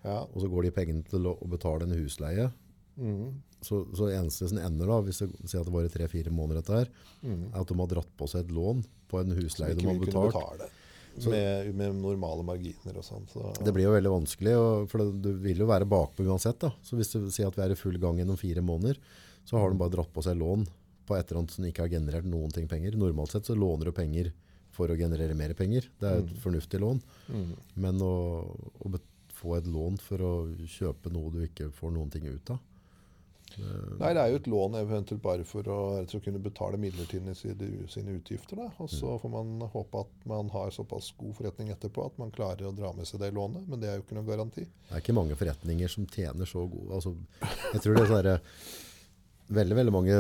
ja. 0.03 0.21
og 0.21 0.37
så 0.37 0.49
går 0.51 0.67
de 0.67 0.75
pengene 0.75 1.05
til 1.07 1.25
å 1.31 1.37
betale 1.49 1.87
en 1.87 1.97
husleie. 1.97 2.51
Mhm. 2.95 3.41
Så, 3.63 3.85
så 3.95 4.09
eneste 4.11 4.49
som 4.51 4.59
ender 4.59 4.89
da, 4.91 4.99
hvis 5.05 5.21
det 5.23 5.29
sier 5.47 5.61
at 5.61 5.67
det 5.69 5.73
var 5.73 5.85
i 5.87 5.91
tre-fire 5.91 6.31
måneder 6.35 6.59
dette 6.59 6.79
her, 6.81 6.89
mm. 7.23 7.43
er 7.53 7.61
at 7.61 7.69
de 7.69 7.77
har 7.79 7.91
dratt 7.93 8.09
på 8.19 8.27
seg 8.27 8.43
et 8.43 8.51
lån 8.51 8.81
på 9.07 9.21
en 9.21 9.35
husleie 9.37 9.77
de 9.79 9.85
har 9.87 10.01
betalt. 10.01 10.33
betale. 10.35 10.67
Så- 11.15 11.29
Med, 11.29 11.69
med 11.77 11.95
normale 11.95 12.43
marginer 12.43 12.97
og 12.97 13.05
sånn. 13.05 13.27
Så, 13.31 13.53
Det 13.63 13.71
blir 13.71 13.85
jo 13.85 13.93
veldig 13.93 14.11
vanskelig, 14.11 14.55
og, 14.57 14.89
for 14.89 14.99
det, 14.99 15.21
du 15.21 15.31
vil 15.45 15.61
jo 15.63 15.69
være 15.69 15.87
bakpå 15.87 16.25
uansett. 16.25 16.59
da. 16.59 16.73
Så 16.83 16.97
hvis 16.97 17.13
du 17.13 17.29
sier 17.31 17.47
at 17.47 17.55
vi 17.55 17.61
er 17.61 17.71
i 17.71 17.79
full 17.79 17.99
gang 18.01 18.17
gjennom 18.17 18.39
fire 18.39 18.65
måneder, 18.65 18.97
så 19.45 19.59
har 19.59 19.69
de 19.69 19.77
bare 19.77 19.93
dratt 19.93 20.11
på 20.11 20.23
seg 20.25 20.35
lån 20.41 20.67
på 21.05 21.15
et 21.15 21.29
eller 21.29 21.43
annet 21.43 21.51
som 21.51 21.65
ikke 21.65 21.85
har 21.85 21.93
generert 21.93 22.25
noen 22.25 22.51
ting 22.51 22.67
penger. 22.67 22.97
Normalt 22.97 23.31
sett 23.31 23.45
så 23.45 23.55
låner 23.55 23.85
du 23.85 23.91
penger 23.91 24.33
for 24.73 24.89
å 24.89 24.97
generere 24.97 25.35
mer 25.37 25.53
penger. 25.53 25.87
Det 25.99 26.09
er 26.09 26.23
et 26.23 26.35
fornuftig 26.41 26.81
lån. 26.81 27.01
Mm. 27.29 27.49
Men 27.75 28.01
å, 28.01 28.13
å 28.81 28.91
få 29.29 29.57
et 29.59 29.67
lån 29.67 29.99
for 30.01 30.23
å 30.23 30.33
kjøpe 30.65 31.11
noe 31.13 31.31
du 31.31 31.43
ikke 31.45 31.69
får 31.71 31.93
noen 31.93 32.11
ting 32.11 32.25
ut 32.27 32.55
av 32.55 32.59
Nei, 33.59 34.09
det 34.15 34.21
er 34.23 34.31
jo 34.33 34.39
et 34.39 34.47
lån 34.49 34.77
eventuelt 34.79 35.21
bare 35.23 35.43
for 35.47 35.67
å, 35.69 35.77
for 36.09 36.19
å 36.19 36.23
kunne 36.25 36.41
betale 36.43 36.79
midlertidig 36.81 37.35
sine, 37.37 38.15
utgifter. 38.17 38.57
Da. 38.57 38.69
Og 38.79 38.89
Mm. 38.89 38.95
så 38.97 39.13
får 39.21 39.29
man 39.33 39.69
håpe 39.73 39.99
at 40.05 40.25
man 40.29 40.49
har 40.49 40.71
såpass 40.71 41.11
god 41.17 41.35
forretning 41.37 41.69
etterpå 41.69 42.05
at 42.05 42.17
man 42.17 42.31
klarer 42.31 42.67
å 42.67 42.75
dra 42.75 42.91
med 42.93 43.05
seg 43.07 43.19
det 43.21 43.31
lånet. 43.33 43.67
Men 43.67 43.79
det 43.79 43.89
er 43.89 43.95
jo 43.97 44.03
ikke 44.07 44.15
noen 44.17 44.27
garanti. 44.31 44.65
Det 44.65 44.91
er 44.97 45.01
ikke 45.05 45.15
mange 45.19 45.35
forretninger 45.39 45.87
som 45.89 46.05
tjener 46.07 46.45
så 46.49 46.65
gode 46.69 46.93
altså, 46.97 47.15
Jeg 47.73 47.81
tror 47.81 47.95
det 47.95 48.03
er 48.03 48.13
sånne, 48.15 48.37
veldig 49.53 49.75
veldig 49.75 49.93
mange 49.93 50.19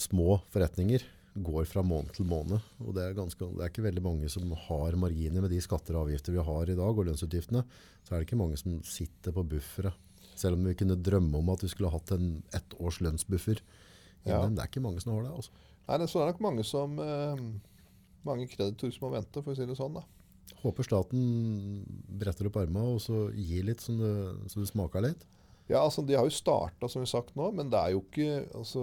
små 0.00 0.40
forretninger 0.52 1.02
går 1.42 1.64
fra 1.64 1.80
måned 1.82 2.12
til 2.12 2.26
måned. 2.28 2.60
Og 2.84 2.92
det 2.96 3.06
er, 3.06 3.14
ganske, 3.16 3.38
det 3.56 3.64
er 3.64 3.70
ikke 3.72 3.86
veldig 3.86 4.02
mange 4.04 4.28
som 4.28 4.50
har 4.66 4.96
marginer 5.00 5.40
med 5.40 5.50
de 5.50 5.60
skatter 5.64 5.96
og 5.96 6.08
avgifter 6.08 6.34
vi 6.34 6.42
har 6.44 6.68
i 6.68 6.76
dag, 6.76 6.92
og 6.98 7.06
lønnsutgiftene. 7.08 7.62
Så 8.04 8.12
er 8.12 8.20
det 8.20 8.26
ikke 8.28 8.40
mange 8.42 8.58
som 8.60 8.74
sitter 8.84 9.32
på 9.32 9.44
buffere. 9.48 9.94
Selv 10.42 10.58
om 10.58 10.64
vi 10.66 10.74
kunne 10.78 10.96
drømme 10.98 11.38
om 11.38 11.52
at 11.54 11.62
vi 11.64 11.70
skulle 11.70 11.92
hatt 11.92 12.10
en 12.16 12.32
ett 12.56 12.74
års 12.82 12.98
lønnsbuffer. 13.04 13.60
Ja. 14.26 14.40
Men 14.42 14.56
det 14.56 14.64
er 14.64 14.70
ikke 14.70 14.82
mange 14.84 15.02
som 15.02 15.14
har 15.14 15.26
det. 15.26 15.34
Altså. 15.34 15.50
Nei, 15.88 15.98
det- 15.98 16.08
er 16.14 16.26
nok 16.32 16.40
mange 16.44 16.64
som 16.66 16.98
eh, 17.02 17.44
mange 18.26 18.48
kreditorer 18.50 18.94
som 18.94 19.08
må 19.08 19.14
vente, 19.16 19.42
for 19.42 19.52
å 19.52 19.56
si 19.56 19.66
det 19.66 19.76
sånn. 19.78 19.94
da. 19.98 20.02
Håper 20.62 20.86
staten 20.86 21.22
bretter 22.06 22.46
opp 22.46 22.56
armene 22.60 22.94
og 22.94 23.00
så 23.02 23.24
gir 23.34 23.64
litt 23.66 23.82
så 23.82 23.94
det, 23.98 24.50
så 24.50 24.60
det 24.62 24.68
smaker 24.70 25.02
litt. 25.02 25.24
Ja, 25.70 25.80
altså 25.84 26.04
De 26.04 26.14
har 26.14 26.26
jo 26.26 26.34
starta, 26.34 26.88
som 26.90 27.00
vi 27.00 27.06
har 27.06 27.12
sagt 27.22 27.36
nå, 27.38 27.46
men 27.54 27.70
det 27.70 27.78
er 27.78 27.92
jo 27.94 28.02
ikke 28.02 28.48
altså, 28.58 28.82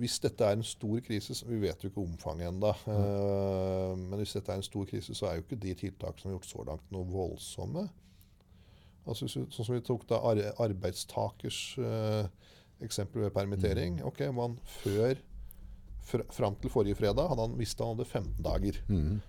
Hvis 0.00 0.18
dette 0.24 0.40
er 0.46 0.56
en 0.56 0.64
stor 0.64 1.00
krise 1.04 1.36
Vi 1.46 1.58
vet 1.60 1.82
jo 1.84 1.90
ikke 1.90 2.02
omfanget 2.02 2.48
ennå. 2.48 2.72
men 2.86 4.18
hvis 4.18 4.32
dette 4.32 4.50
er 4.52 4.56
en 4.60 4.66
stor 4.66 4.86
krise, 4.86 5.14
så 5.14 5.28
er 5.28 5.36
jo 5.38 5.44
ikke 5.44 5.60
de 5.60 5.74
tiltakene 5.74 6.20
som 6.22 6.30
er 6.30 6.38
gjort 6.38 6.48
så 6.50 6.64
langt, 6.66 6.86
noe 6.90 7.04
voldsomme. 7.04 7.88
Altså, 9.06 9.28
sånn 9.30 9.48
som 9.50 9.74
vi 9.74 9.80
tok 9.86 10.06
da 10.10 10.18
arbeidstakers 10.60 11.60
eh, 11.78 12.26
eksempel 12.84 13.22
ved 13.26 13.32
permittering. 13.34 14.02
ok, 14.04 14.20
man 14.36 14.58
Før 14.82 15.14
fr 16.10 16.20
Fram 16.32 16.54
til 16.60 16.70
forrige 16.72 16.94
fredag 16.98 17.28
hadde 17.30 17.42
han 17.44 17.58
visst 17.58 17.78
han 17.80 17.88
hadde 17.94 18.04
15 18.08 18.42
dager. 18.44 18.74
Mm. 18.88 19.20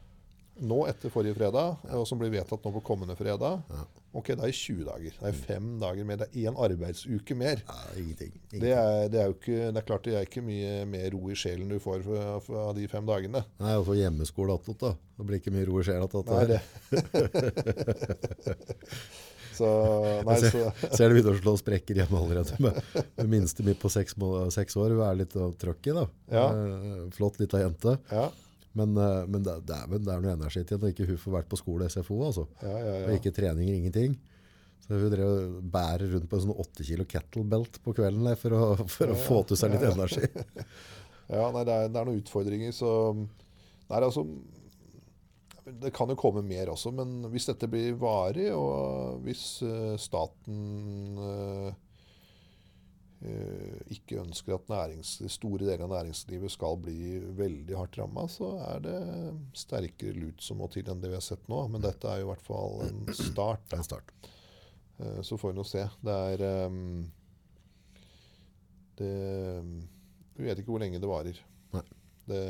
Nå 0.61 0.83
etter 0.85 1.09
forrige 1.09 1.33
fredag, 1.37 1.77
og 1.95 2.03
som 2.05 2.19
blir 2.19 2.29
vedtatt 2.33 2.63
nå 2.65 2.71
på 2.75 2.81
kommende 2.85 3.15
fredag, 3.17 3.61
Ja. 3.71 3.83
ok, 4.13 4.27
det 4.35 4.43
er 4.45 4.51
20 4.53 4.83
dager. 4.85 5.11
Det 5.19 5.27
er 5.29 5.33
fem 5.47 5.79
dager 5.81 6.03
mer. 6.05 6.17
Det 6.21 6.27
er 6.29 6.37
én 6.51 6.57
arbeidsuke 6.59 7.35
mer. 7.35 7.55
Ja, 7.65 7.73
ingenting. 7.97 8.31
ingenting. 8.35 8.61
Det 8.61 8.71
er, 8.77 9.07
det 9.09 9.19
er 9.21 9.25
jo 9.31 9.35
ikke, 9.39 9.71
det 9.71 9.77
er 9.81 9.87
klart 9.87 10.03
det 10.05 10.13
er 10.15 10.21
ikke 10.27 10.41
mye 10.45 10.85
mer 10.85 11.09
ro 11.15 11.29
i 11.31 11.35
sjelen 11.39 11.69
du 11.71 11.79
får 11.81 11.99
fra 12.45 12.67
de 12.77 12.87
fem 12.91 13.05
dagene. 13.09 13.41
Nei, 13.59 13.75
og 13.79 13.85
så 13.87 13.93
hjemmeskole 13.97 14.53
attåt, 14.59 14.79
da. 14.83 14.91
Det 15.17 15.25
blir 15.27 15.37
ikke 15.41 15.55
mye 15.55 15.65
ro 15.69 15.79
i 15.79 15.83
sjela 15.87 16.05
attåt. 16.05 16.27
Så, 19.55 19.69
nei, 20.25 20.37
Jeg 20.37 20.51
så, 20.53 20.63
ser, 20.79 20.93
ser 20.95 21.11
det 21.11 21.17
begynner 21.17 21.35
å 21.35 21.41
slå 21.41 21.55
sprekker 21.59 21.99
hjemme 22.01 22.21
allerede. 22.21 22.57
Med, 22.63 22.79
med 23.17 23.31
minste 23.31 23.65
mitt 23.67 23.81
på 23.81 23.91
seks, 23.91 24.15
seks 24.55 24.77
år. 24.79 24.95
Hun 24.95 25.03
er 25.07 25.19
litt 25.23 25.35
uh, 25.37 25.49
trøkk 25.61 25.91
i 25.91 25.95
da. 25.97 26.05
Ja. 26.31 26.45
Eh, 26.55 27.03
flott 27.15 27.39
lita 27.41 27.61
jente. 27.61 27.97
ja, 28.11 28.29
Men, 28.79 28.95
eh, 28.95 29.21
men 29.27 29.43
det, 29.43 29.57
det, 29.67 29.77
er, 29.77 29.97
det 29.97 30.13
er 30.13 30.23
noe 30.23 30.35
energi 30.37 30.63
til 30.67 30.79
når 30.79 30.93
ikke 30.93 31.09
hun 31.09 31.21
får 31.25 31.37
vært 31.39 31.51
på 31.51 31.59
skole 31.59 31.89
SFO. 31.91 32.21
Altså. 32.29 32.47
ja, 32.63 32.77
ja, 32.77 32.93
Og 33.07 33.17
ikke 33.19 33.35
treninger, 33.35 33.81
ingenting. 33.81 34.15
Så 34.85 34.97
hun 34.99 35.11
drev 35.13 35.59
bærer 35.71 36.07
rundt 36.15 36.29
på 36.31 36.39
en 36.39 36.47
sånn 36.47 36.63
8 36.63 36.87
kilo 36.87 37.05
kettlebelt 37.07 37.77
på 37.83 37.93
kvelden 37.95 38.25
der, 38.27 38.39
for, 38.39 38.55
å, 38.55 38.87
for 38.89 39.13
å 39.13 39.19
få 39.27 39.43
til 39.47 39.59
seg 39.59 39.75
litt 39.75 39.85
energi. 39.87 40.25
ja 41.35 41.45
nei, 41.53 41.67
det, 41.67 41.75
er, 41.75 41.91
det 41.91 42.01
er 42.01 42.09
noen 42.09 42.23
utfordringer, 42.23 42.73
så 42.75 42.95
Nei, 43.91 43.99
altså 44.07 44.23
Det 45.63 45.91
kan 45.93 46.09
jo 46.09 46.17
komme 46.17 46.41
mer 46.41 46.71
også, 46.73 46.89
men 46.95 47.21
hvis 47.29 47.45
dette 47.51 47.69
blir 47.69 47.93
varig, 48.01 48.47
og 48.55 49.21
hvis 49.25 49.61
eh, 49.65 49.93
staten 50.01 51.19
eh, 51.21 51.67
eh, 53.29 53.75
ikke 53.93 54.23
ønsker 54.23 54.55
at 54.55 54.71
nærings, 54.71 55.11
store 55.29 55.67
deler 55.67 55.85
av 55.85 55.93
næringslivet 55.93 56.53
skal 56.55 56.79
bli 56.81 57.19
veldig 57.37 57.77
hardt 57.77 57.99
ramma, 58.01 58.25
så 58.31 58.55
er 58.71 58.81
det 58.87 58.97
sterkere 59.61 60.17
lut 60.17 60.41
som 60.41 60.63
må 60.63 60.69
til 60.73 60.89
enn 60.89 61.03
det 61.03 61.11
vi 61.13 61.19
har 61.19 61.25
sett 61.25 61.45
nå. 61.51 61.61
Men 61.69 61.85
dette 61.85 62.09
er 62.09 62.23
jo 62.23 62.29
i 62.29 62.31
hvert 62.31 62.47
fall 62.47 62.81
en 62.87 63.03
start. 63.13 63.77
Er 63.77 63.85
start. 63.85 64.15
Så 65.25 65.37
får 65.37 65.53
vi 65.53 65.57
nå 65.57 65.65
se. 65.65 65.85
Det 66.01 66.15
er 66.33 66.41
det, 68.97 69.13
Vi 70.37 70.45
vet 70.45 70.59
ikke 70.61 70.73
hvor 70.73 70.81
lenge 70.81 71.01
det 71.01 71.09
varer. 71.09 71.37
Nei. 71.73 71.85
Det, 72.29 72.41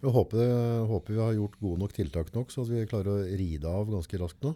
Vi 0.00 0.08
håper, 0.08 0.86
håper 0.88 1.12
vi 1.12 1.20
har 1.20 1.32
gjort 1.36 1.58
gode 1.60 1.78
nok 1.82 1.92
tiltak 1.92 2.30
nok, 2.34 2.48
så 2.52 2.62
at 2.64 2.68
vi 2.72 2.86
klarer 2.88 3.10
å 3.12 3.24
ride 3.36 3.68
av 3.68 3.90
ganske 3.92 4.18
raskt 4.22 4.42
nå. 4.46 4.54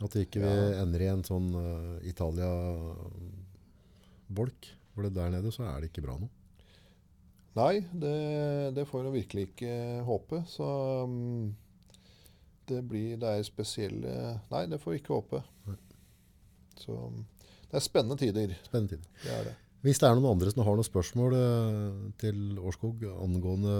At 0.00 0.14
vi 0.16 0.20
ikke 0.24 0.40
vi 0.40 0.46
Ja. 0.48 0.82
ender 0.82 1.00
i 1.02 1.06
en 1.10 1.24
sånn 1.26 1.48
uh, 1.54 1.98
Italia-bolk. 2.08 4.60
For 4.94 5.02
det 5.06 5.14
der 5.14 5.30
nede 5.30 5.50
så 5.54 5.62
er 5.68 5.80
det 5.80 5.86
ikke 5.92 6.02
bra 6.06 6.16
nå. 6.18 6.28
nei, 7.58 7.80
det, 7.92 8.16
det 8.76 8.84
får 8.86 9.02
vi 9.08 9.12
virkelig 9.20 9.44
ikke 9.50 9.72
håpe. 10.06 10.36
Så 10.50 10.66
um, 11.04 11.56
det 12.68 12.82
blir 12.86 13.16
Det 13.18 13.28
er 13.28 13.42
spesielle 13.46 14.40
Nei, 14.52 14.66
det 14.70 14.78
får 14.82 14.90
vi 14.94 14.98
ikke 15.02 15.14
håpe. 15.18 15.38
Så 16.78 16.92
mm, 16.94 17.24
det 17.70 17.76
er 17.76 17.80
spennende 17.84 18.16
tider. 18.20 18.48
Spennende 18.64 18.90
tider. 18.96 19.08
Det 19.24 19.32
er 19.34 19.42
det. 19.50 19.56
Hvis 19.78 20.00
det 20.02 20.08
er 20.08 20.16
noen 20.18 20.32
andre 20.32 20.50
som 20.50 20.64
har 20.66 20.74
noen 20.74 20.86
spørsmål 20.86 21.34
eh, 21.38 21.98
til 22.18 22.56
Årskog 22.58 23.04
angående 23.12 23.74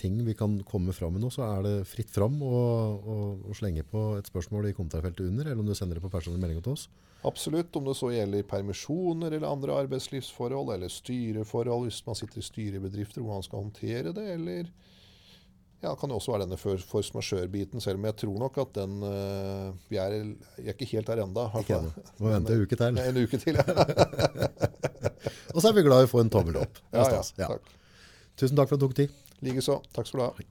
ting 0.00 0.16
vi 0.24 0.32
kan 0.38 0.56
komme 0.64 0.94
fram 0.96 1.12
med 1.16 1.26
nå, 1.26 1.28
så 1.34 1.44
er 1.50 1.66
det 1.66 1.74
fritt 1.90 2.08
fram 2.14 2.38
å, 2.40 2.60
å, 2.96 3.16
å 3.52 3.56
slenge 3.56 3.84
på 3.84 4.06
et 4.16 4.30
spørsmål 4.30 4.70
i 4.70 4.76
kommentarfeltet 4.76 5.28
under, 5.28 5.50
eller 5.50 5.60
om 5.60 5.68
du 5.68 5.76
sender 5.76 6.00
det 6.00 6.04
på 6.06 6.12
personlig 6.12 6.40
melding 6.40 6.64
til 6.64 6.78
oss. 6.78 6.86
Absolutt, 7.28 7.76
om 7.76 7.84
det 7.88 7.96
så 7.96 8.08
gjelder 8.12 8.48
permisjoner 8.48 9.36
eller 9.36 9.48
andre 9.48 9.76
arbeidslivsforhold, 9.84 10.72
eller 10.74 10.92
styreforhold, 10.92 11.90
hvis 11.90 12.00
man 12.08 12.18
sitter 12.20 12.40
i 12.40 12.48
styrebedrifter, 12.48 13.20
hvor 13.20 13.36
man 13.36 13.44
skal 13.44 13.66
håndtere 13.66 14.16
det, 14.16 14.26
eller 14.38 14.72
ja, 15.84 15.92
det 15.92 16.00
kan 16.00 16.10
jo 16.12 16.16
også 16.18 16.32
være 16.32 16.46
denne 16.46 16.56
for- 16.60 16.80
force 16.88 17.12
majeure-biten, 17.14 17.82
selv 17.84 18.00
om 18.00 18.06
jeg 18.08 18.16
tror 18.24 18.38
nok 18.40 18.56
at 18.64 18.72
den 18.80 18.96
uh, 19.04 19.70
Vi 19.92 19.98
er, 20.00 20.16
jeg 20.58 20.70
er 20.72 20.74
ikke 20.74 20.88
helt 20.94 21.10
der 21.12 21.22
ennå. 21.26 21.44
Må 22.18 22.32
vente 22.32 22.56
en 22.56 22.64
uke 22.64 22.78
til. 22.80 23.00
En 23.04 23.20
uke 23.22 23.40
til, 23.42 23.60
ja. 23.60 23.64
Og 25.54 25.60
så 25.62 25.68
er 25.70 25.76
vi 25.76 25.84
glad 25.86 26.04
i 26.04 26.08
å 26.08 26.10
få 26.10 26.24
en 26.24 26.32
tommel 26.32 26.56
opp. 26.64 26.80
Ja. 26.92 27.04
Ja. 27.38 27.52
Takk. 27.54 27.68
Tusen 28.40 28.58
takk 28.58 28.72
for 28.72 28.74
at 28.78 28.82
du 28.82 28.88
tok 28.88 28.96
tid. 28.98 29.12
Likeså. 29.44 29.78
Takk 29.94 30.08
skal 30.10 30.20
du 30.20 30.24
ha. 30.26 30.48